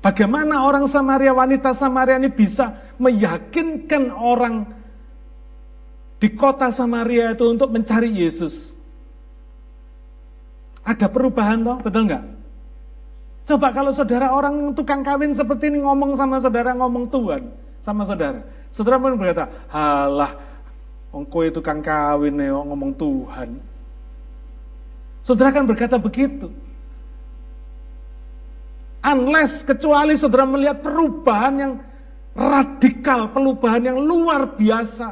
Bagaimana 0.00 0.64
orang 0.64 0.88
Samaria, 0.88 1.36
wanita 1.36 1.76
Samaria 1.76 2.16
ini 2.16 2.32
bisa 2.32 2.72
meyakinkan 2.96 4.08
orang 4.08 4.64
di 6.16 6.32
kota 6.32 6.72
Samaria 6.72 7.36
itu 7.36 7.44
untuk 7.44 7.68
mencari 7.68 8.08
Yesus? 8.08 8.72
Ada 10.80 11.04
perubahan 11.12 11.60
toh, 11.60 11.76
betul 11.84 12.08
nggak? 12.08 12.39
Coba 13.50 13.74
kalau 13.74 13.90
saudara 13.90 14.30
orang 14.30 14.70
tukang 14.78 15.02
kawin 15.02 15.34
seperti 15.34 15.74
ini 15.74 15.82
ngomong 15.82 16.14
sama 16.14 16.38
saudara, 16.38 16.70
ngomong 16.70 17.10
Tuhan 17.10 17.50
sama 17.82 18.06
saudara. 18.06 18.46
Saudara 18.70 19.02
pun 19.02 19.18
berkata, 19.18 19.50
halah, 19.66 20.38
ongko 21.10 21.50
itu 21.50 21.58
tukang 21.58 21.82
kawin 21.82 22.38
ya, 22.38 22.54
ngomong 22.54 22.94
Tuhan. 22.94 23.58
Saudara 25.26 25.50
kan 25.50 25.66
berkata 25.66 25.98
begitu. 25.98 26.46
Unless 29.02 29.66
kecuali 29.66 30.14
saudara 30.14 30.46
melihat 30.46 30.78
perubahan 30.78 31.54
yang 31.58 31.72
radikal, 32.38 33.34
perubahan 33.34 33.82
yang 33.82 33.98
luar 33.98 34.46
biasa 34.46 35.10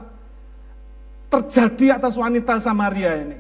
terjadi 1.27 1.99
atas 1.99 2.15
wanita 2.15 2.63
Samaria 2.63 3.19
ini. 3.19 3.39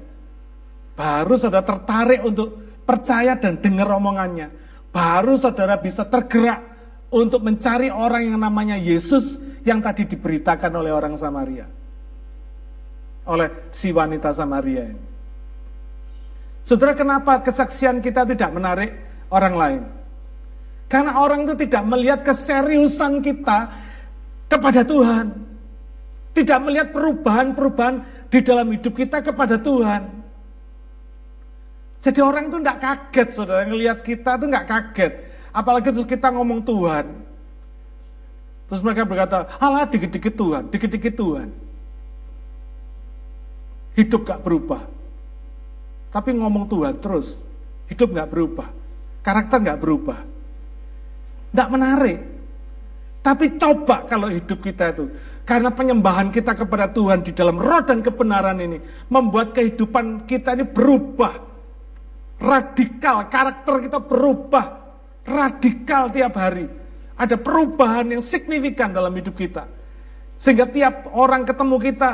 Baru 0.98 1.38
saudara 1.38 1.62
tertarik 1.62 2.26
untuk 2.26 2.82
percaya 2.82 3.38
dan 3.38 3.62
dengar 3.62 3.94
omongannya. 3.94 4.66
Baru 4.88 5.36
saudara 5.36 5.76
bisa 5.76 6.04
tergerak 6.08 6.64
untuk 7.12 7.44
mencari 7.44 7.88
orang 7.92 8.32
yang 8.32 8.38
namanya 8.40 8.76
Yesus 8.76 9.40
yang 9.64 9.84
tadi 9.84 10.08
diberitakan 10.08 10.72
oleh 10.72 10.92
orang 10.92 11.16
Samaria. 11.16 11.68
Oleh 13.28 13.68
si 13.72 13.92
wanita 13.92 14.32
Samaria 14.32 14.88
ini. 14.88 15.04
Saudara, 16.64 16.92
kenapa 16.92 17.40
kesaksian 17.40 18.04
kita 18.04 18.28
tidak 18.28 18.52
menarik 18.52 18.92
orang 19.32 19.54
lain? 19.56 19.82
Karena 20.88 21.20
orang 21.20 21.48
itu 21.48 21.64
tidak 21.64 21.84
melihat 21.84 22.20
keseriusan 22.24 23.24
kita 23.24 23.72
kepada 24.52 24.84
Tuhan. 24.84 25.32
Tidak 26.36 26.58
melihat 26.60 26.92
perubahan-perubahan 26.92 28.28
di 28.28 28.40
dalam 28.44 28.68
hidup 28.72 28.96
kita 28.96 29.24
kepada 29.24 29.56
Tuhan. 29.56 30.27
Jadi 31.98 32.20
orang 32.22 32.46
itu 32.46 32.58
tidak 32.62 32.78
kaget, 32.78 33.28
saudara. 33.34 33.62
Ngelihat 33.66 33.98
kita 34.06 34.38
itu 34.38 34.44
nggak 34.46 34.66
kaget. 34.70 35.12
Apalagi 35.50 35.88
terus 35.90 36.06
kita 36.06 36.30
ngomong 36.30 36.62
Tuhan. 36.62 37.06
Terus 38.68 38.80
mereka 38.84 39.08
berkata, 39.08 39.48
alah 39.58 39.88
dikit-dikit 39.88 40.34
Tuhan, 40.36 40.62
dikit-dikit 40.68 41.14
Tuhan. 41.16 41.48
Hidup 43.96 44.28
gak 44.28 44.44
berubah. 44.44 44.84
Tapi 46.08 46.32
ngomong 46.36 46.68
Tuhan 46.68 46.96
terus, 47.00 47.44
hidup 47.92 48.16
nggak 48.16 48.30
berubah, 48.32 48.68
karakter 49.20 49.60
nggak 49.60 49.80
berubah, 49.80 50.18
nggak 51.52 51.68
menarik. 51.68 52.18
Tapi 53.20 53.60
coba 53.60 54.08
kalau 54.08 54.32
hidup 54.32 54.64
kita 54.64 54.96
itu, 54.96 55.12
karena 55.44 55.68
penyembahan 55.68 56.32
kita 56.32 56.56
kepada 56.56 56.88
Tuhan 56.88 57.20
di 57.20 57.36
dalam 57.36 57.60
roh 57.60 57.84
dan 57.84 58.00
kebenaran 58.00 58.56
ini, 58.56 58.80
membuat 59.12 59.52
kehidupan 59.52 60.24
kita 60.24 60.56
ini 60.56 60.64
berubah, 60.64 61.36
radikal, 62.38 63.26
karakter 63.26 63.74
kita 63.90 63.98
berubah, 64.02 64.66
radikal 65.26 66.10
tiap 66.10 66.34
hari. 66.38 66.66
Ada 67.18 67.34
perubahan 67.34 68.14
yang 68.14 68.22
signifikan 68.22 68.94
dalam 68.94 69.10
hidup 69.14 69.34
kita. 69.34 69.66
Sehingga 70.38 70.70
tiap 70.70 71.10
orang 71.18 71.42
ketemu 71.42 71.76
kita, 71.82 72.10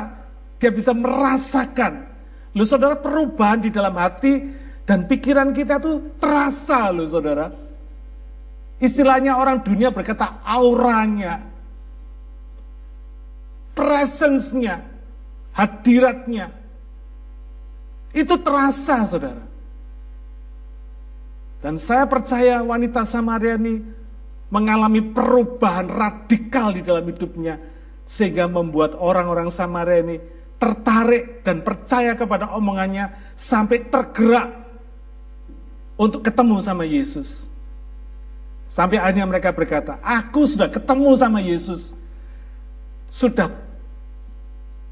dia 0.57 0.71
bisa 0.73 0.97
merasakan 0.97 2.15
Loh 2.55 2.63
saudara 2.63 2.95
perubahan 2.95 3.59
di 3.59 3.69
dalam 3.69 3.91
hati 3.99 4.39
dan 4.87 5.03
pikiran 5.11 5.51
kita 5.51 5.75
tuh 5.75 6.15
terasa 6.23 6.87
loh 6.87 7.03
saudara. 7.03 7.51
Istilahnya 8.79 9.35
orang 9.35 9.59
dunia 9.59 9.91
berkata 9.91 10.39
auranya, 10.39 11.43
presence-nya, 13.75 14.87
hadiratnya. 15.51 16.47
Itu 18.15 18.39
terasa 18.39 19.03
saudara. 19.03 19.43
Dan 21.65 21.81
saya 21.81 22.05
percaya 22.05 22.61
wanita 22.61 23.01
Samaria 23.09 23.57
ini 23.57 23.81
mengalami 24.53 25.01
perubahan 25.01 25.89
radikal 25.89 26.69
di 26.69 26.85
dalam 26.85 27.01
hidupnya. 27.09 27.57
Sehingga 28.05 28.45
membuat 28.45 28.93
orang-orang 29.01 29.49
Samaria 29.49 30.05
ini 30.05 30.21
tertarik 30.61 31.41
dan 31.41 31.65
percaya 31.65 32.13
kepada 32.13 32.53
omongannya 32.53 33.09
sampai 33.33 33.81
tergerak 33.81 34.53
untuk 35.97 36.21
ketemu 36.21 36.61
sama 36.61 36.85
Yesus. 36.85 37.49
Sampai 38.69 39.01
akhirnya 39.01 39.25
mereka 39.25 39.49
berkata, 39.49 39.97
aku 40.05 40.45
sudah 40.45 40.69
ketemu 40.69 41.17
sama 41.17 41.41
Yesus. 41.41 41.97
Sudah 43.09 43.49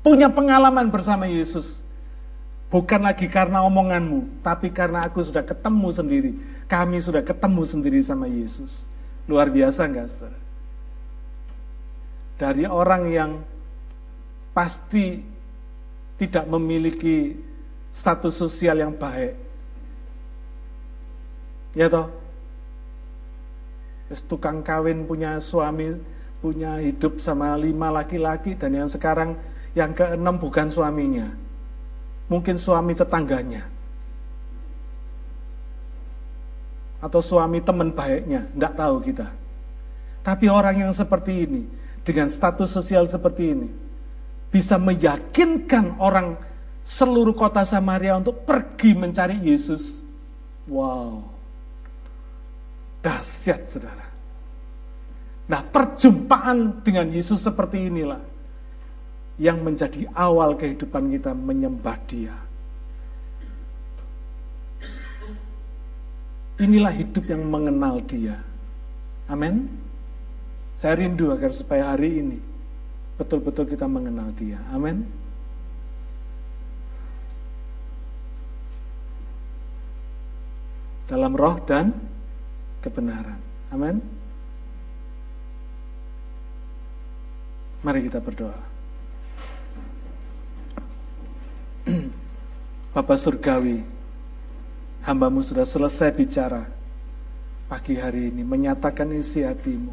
punya 0.02 0.26
pengalaman 0.26 0.90
bersama 0.90 1.30
Yesus. 1.30 1.86
Bukan 2.74 3.06
lagi 3.06 3.30
karena 3.30 3.62
omonganmu, 3.62 4.42
tapi 4.42 4.74
karena 4.74 5.06
aku 5.06 5.22
sudah 5.22 5.46
ketemu 5.46 5.88
sendiri. 5.94 6.34
Kami 6.74 6.98
sudah 6.98 7.22
ketemu 7.22 7.62
sendiri 7.70 8.02
sama 8.02 8.26
Yesus. 8.26 8.90
Luar 9.30 9.54
biasa 9.54 9.86
enggak, 9.86 10.10
saudara? 10.10 10.42
Dari 12.42 12.66
orang 12.66 13.14
yang 13.14 13.32
pasti 14.58 15.22
tidak 16.18 16.50
memiliki 16.50 17.38
status 17.94 18.34
sosial 18.34 18.82
yang 18.82 18.98
baik. 18.98 19.38
Ya 21.78 21.94
toh? 21.94 22.10
tukang 24.30 24.62
kawin 24.66 25.06
punya 25.10 25.38
suami, 25.42 25.94
punya 26.38 26.82
hidup 26.82 27.18
sama 27.18 27.54
lima 27.58 27.90
laki-laki 27.90 28.54
dan 28.58 28.78
yang 28.78 28.90
sekarang 28.90 29.38
yang 29.78 29.94
keenam 29.94 30.42
bukan 30.42 30.74
suaminya. 30.74 31.34
Mungkin 32.30 32.58
suami 32.58 32.98
tetangganya. 32.98 33.66
Atau 37.04 37.20
suami 37.20 37.60
teman 37.60 37.92
baiknya, 37.92 38.48
tidak 38.56 38.74
tahu 38.80 38.96
kita. 39.04 39.28
Tapi 40.24 40.48
orang 40.48 40.88
yang 40.88 40.94
seperti 40.96 41.44
ini, 41.44 41.68
dengan 42.08 42.32
status 42.32 42.72
sosial 42.72 43.04
seperti 43.12 43.44
ini, 43.52 43.68
bisa 44.48 44.80
meyakinkan 44.80 46.00
orang 46.00 46.40
seluruh 46.88 47.36
kota 47.36 47.68
Samaria 47.68 48.16
untuk 48.16 48.48
pergi 48.48 48.96
mencari 48.96 49.36
Yesus. 49.44 50.00
Wow. 50.68 51.28
Dahsyat 53.04 53.68
saudara. 53.68 54.08
Nah 55.44 55.60
perjumpaan 55.60 56.80
dengan 56.88 57.12
Yesus 57.12 57.44
seperti 57.44 57.92
inilah 57.92 58.22
yang 59.36 59.60
menjadi 59.60 60.08
awal 60.16 60.56
kehidupan 60.56 61.12
kita 61.12 61.36
menyembah 61.36 61.98
dia. 62.08 62.36
Inilah 66.62 66.94
hidup 66.94 67.26
yang 67.26 67.50
mengenal 67.50 67.98
dia. 68.06 68.38
Amin. 69.26 69.66
Saya 70.78 71.00
rindu 71.00 71.32
agar 71.34 71.54
supaya 71.54 71.94
hari 71.94 72.22
ini 72.22 72.40
betul-betul 73.18 73.70
kita 73.70 73.86
mengenal 73.86 74.34
Dia. 74.34 74.58
Amin. 74.74 75.06
Dalam 81.06 81.38
roh 81.38 81.62
dan 81.70 81.94
kebenaran. 82.82 83.38
Amin. 83.70 84.02
Mari 87.84 88.08
kita 88.08 88.24
berdoa. 88.24 88.60
Bapak 92.96 93.18
Surgawi, 93.20 93.84
hambamu 95.04 95.44
sudah 95.44 95.68
selesai 95.68 96.16
bicara 96.16 96.64
pagi 97.68 98.00
hari 98.00 98.32
ini, 98.32 98.42
menyatakan 98.44 99.12
isi 99.12 99.44
hatimu 99.44 99.92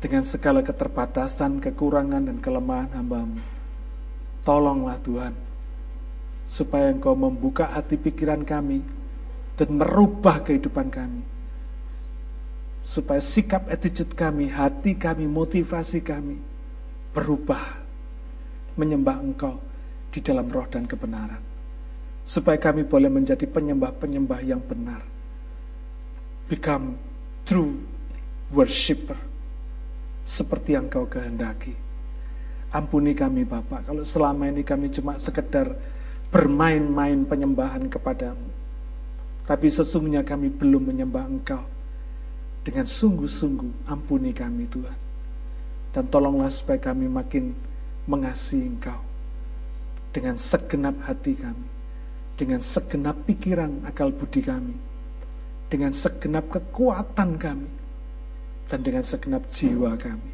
dengan 0.00 0.24
segala 0.24 0.64
keterbatasan, 0.64 1.60
kekurangan, 1.60 2.32
dan 2.32 2.38
kelemahan 2.40 2.90
hambamu. 2.96 3.40
Tolonglah 4.46 4.96
Tuhan, 5.04 5.34
supaya 6.48 6.88
Engkau 6.88 7.12
membuka 7.12 7.68
hati 7.68 8.00
pikiran 8.00 8.40
kami 8.46 8.80
dan 9.60 9.68
merubah 9.76 10.40
kehidupan 10.40 10.88
kami. 10.88 11.22
Supaya 12.80 13.20
sikap 13.20 13.68
attitude 13.68 14.16
kami, 14.16 14.48
hati 14.48 14.96
kami, 14.96 15.28
motivasi 15.28 16.00
kami 16.00 16.40
berubah 17.12 17.84
menyembah 18.78 19.20
Engkau 19.20 19.60
di 20.08 20.24
dalam 20.24 20.48
roh 20.48 20.64
dan 20.70 20.88
kebenaran. 20.88 21.47
Supaya 22.28 22.60
kami 22.60 22.84
boleh 22.84 23.08
menjadi 23.08 23.48
penyembah-penyembah 23.48 24.40
yang 24.44 24.60
benar. 24.60 25.00
Become 26.52 27.00
true 27.48 27.80
worshiper. 28.52 29.16
Seperti 30.28 30.76
yang 30.76 30.92
kau 30.92 31.08
kehendaki. 31.08 31.72
Ampuni 32.68 33.16
kami 33.16 33.48
Bapak, 33.48 33.88
kalau 33.88 34.04
selama 34.04 34.44
ini 34.44 34.60
kami 34.60 34.92
cuma 34.92 35.16
sekedar 35.16 35.72
bermain-main 36.28 37.24
penyembahan 37.24 37.88
kepadamu. 37.88 38.44
Tapi 39.48 39.72
sesungguhnya 39.72 40.20
kami 40.20 40.52
belum 40.52 40.92
menyembah 40.92 41.24
Engkau. 41.24 41.64
Dengan 42.60 42.84
sungguh-sungguh 42.84 43.88
ampuni 43.88 44.36
kami 44.36 44.68
Tuhan. 44.68 44.98
Dan 45.96 46.04
tolonglah 46.12 46.52
supaya 46.52 46.76
kami 46.76 47.08
makin 47.08 47.56
mengasihi 48.04 48.68
Engkau. 48.68 49.00
Dengan 50.12 50.36
segenap 50.36 51.00
hati 51.08 51.32
kami. 51.32 51.77
Dengan 52.38 52.62
segenap 52.62 53.26
pikiran 53.26 53.82
akal 53.82 54.14
budi 54.14 54.46
kami. 54.46 54.78
Dengan 55.66 55.90
segenap 55.90 56.46
kekuatan 56.48 57.34
kami. 57.34 57.70
Dan 58.70 58.78
dengan 58.86 59.02
segenap 59.02 59.50
jiwa 59.50 59.98
kami. 59.98 60.30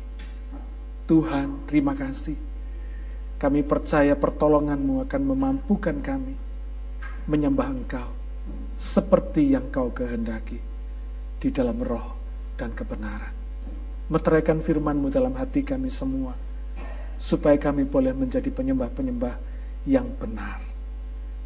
Tuhan, 1.09 1.65
terima 1.65 1.97
kasih 1.97 2.37
kami 3.45 3.61
percaya 3.61 4.17
pertolonganmu 4.17 5.05
akan 5.05 5.23
memampukan 5.29 5.97
kami 6.01 6.33
menyembah 7.29 7.69
Engkau 7.77 8.09
seperti 8.81 9.53
yang 9.53 9.69
Kau 9.69 9.93
kehendaki 9.93 10.57
di 11.37 11.49
dalam 11.53 11.77
roh 11.85 12.17
dan 12.57 12.73
kebenaran. 12.73 13.37
Meteraikan 14.09 14.65
firman-Mu 14.65 15.13
dalam 15.13 15.37
hati 15.37 15.61
kami 15.61 15.93
semua 15.93 16.33
supaya 17.21 17.61
kami 17.61 17.85
boleh 17.85 18.17
menjadi 18.17 18.49
penyembah-penyembah 18.49 19.37
yang 19.89 20.09
benar. 20.17 20.74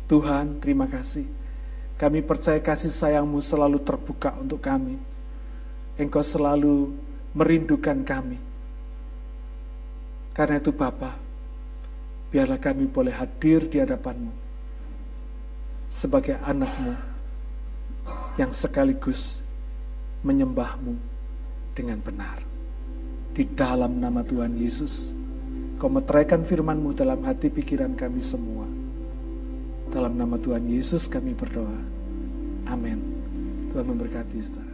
Tuhan, 0.08 0.56
terima 0.64 0.88
kasih. 0.88 1.28
Kami 2.00 2.24
percaya 2.24 2.56
kasih 2.64 2.88
sayang-Mu 2.88 3.44
selalu 3.44 3.76
terbuka 3.84 4.32
untuk 4.40 4.64
kami. 4.64 4.96
Engkau 6.00 6.24
selalu 6.24 6.96
merindukan 7.36 8.00
kami. 8.06 8.40
Karena 10.32 10.56
itu 10.62 10.72
Bapak, 10.72 11.18
biarlah 12.30 12.56
kami 12.56 12.86
boleh 12.86 13.10
hadir 13.10 13.66
di 13.66 13.82
hadapanmu 13.82 14.30
sebagai 15.90 16.38
anakmu 16.40 16.94
yang 18.38 18.54
sekaligus 18.54 19.42
menyembahmu 20.22 20.94
dengan 21.74 21.98
benar. 21.98 22.38
Di 23.34 23.42
dalam 23.42 23.98
nama 23.98 24.22
Tuhan 24.22 24.54
Yesus, 24.56 25.12
kau 25.82 25.90
meteraikan 25.90 26.46
firmanmu 26.46 26.94
dalam 26.94 27.26
hati 27.26 27.50
pikiran 27.50 27.98
kami 27.98 28.22
semua. 28.22 28.77
Dalam 29.88 30.20
nama 30.20 30.36
Tuhan 30.36 30.68
Yesus 30.68 31.08
kami 31.08 31.32
berdoa. 31.32 31.80
Amin. 32.68 33.00
Tuhan 33.72 33.88
memberkati 33.88 34.36
saudara. 34.44 34.67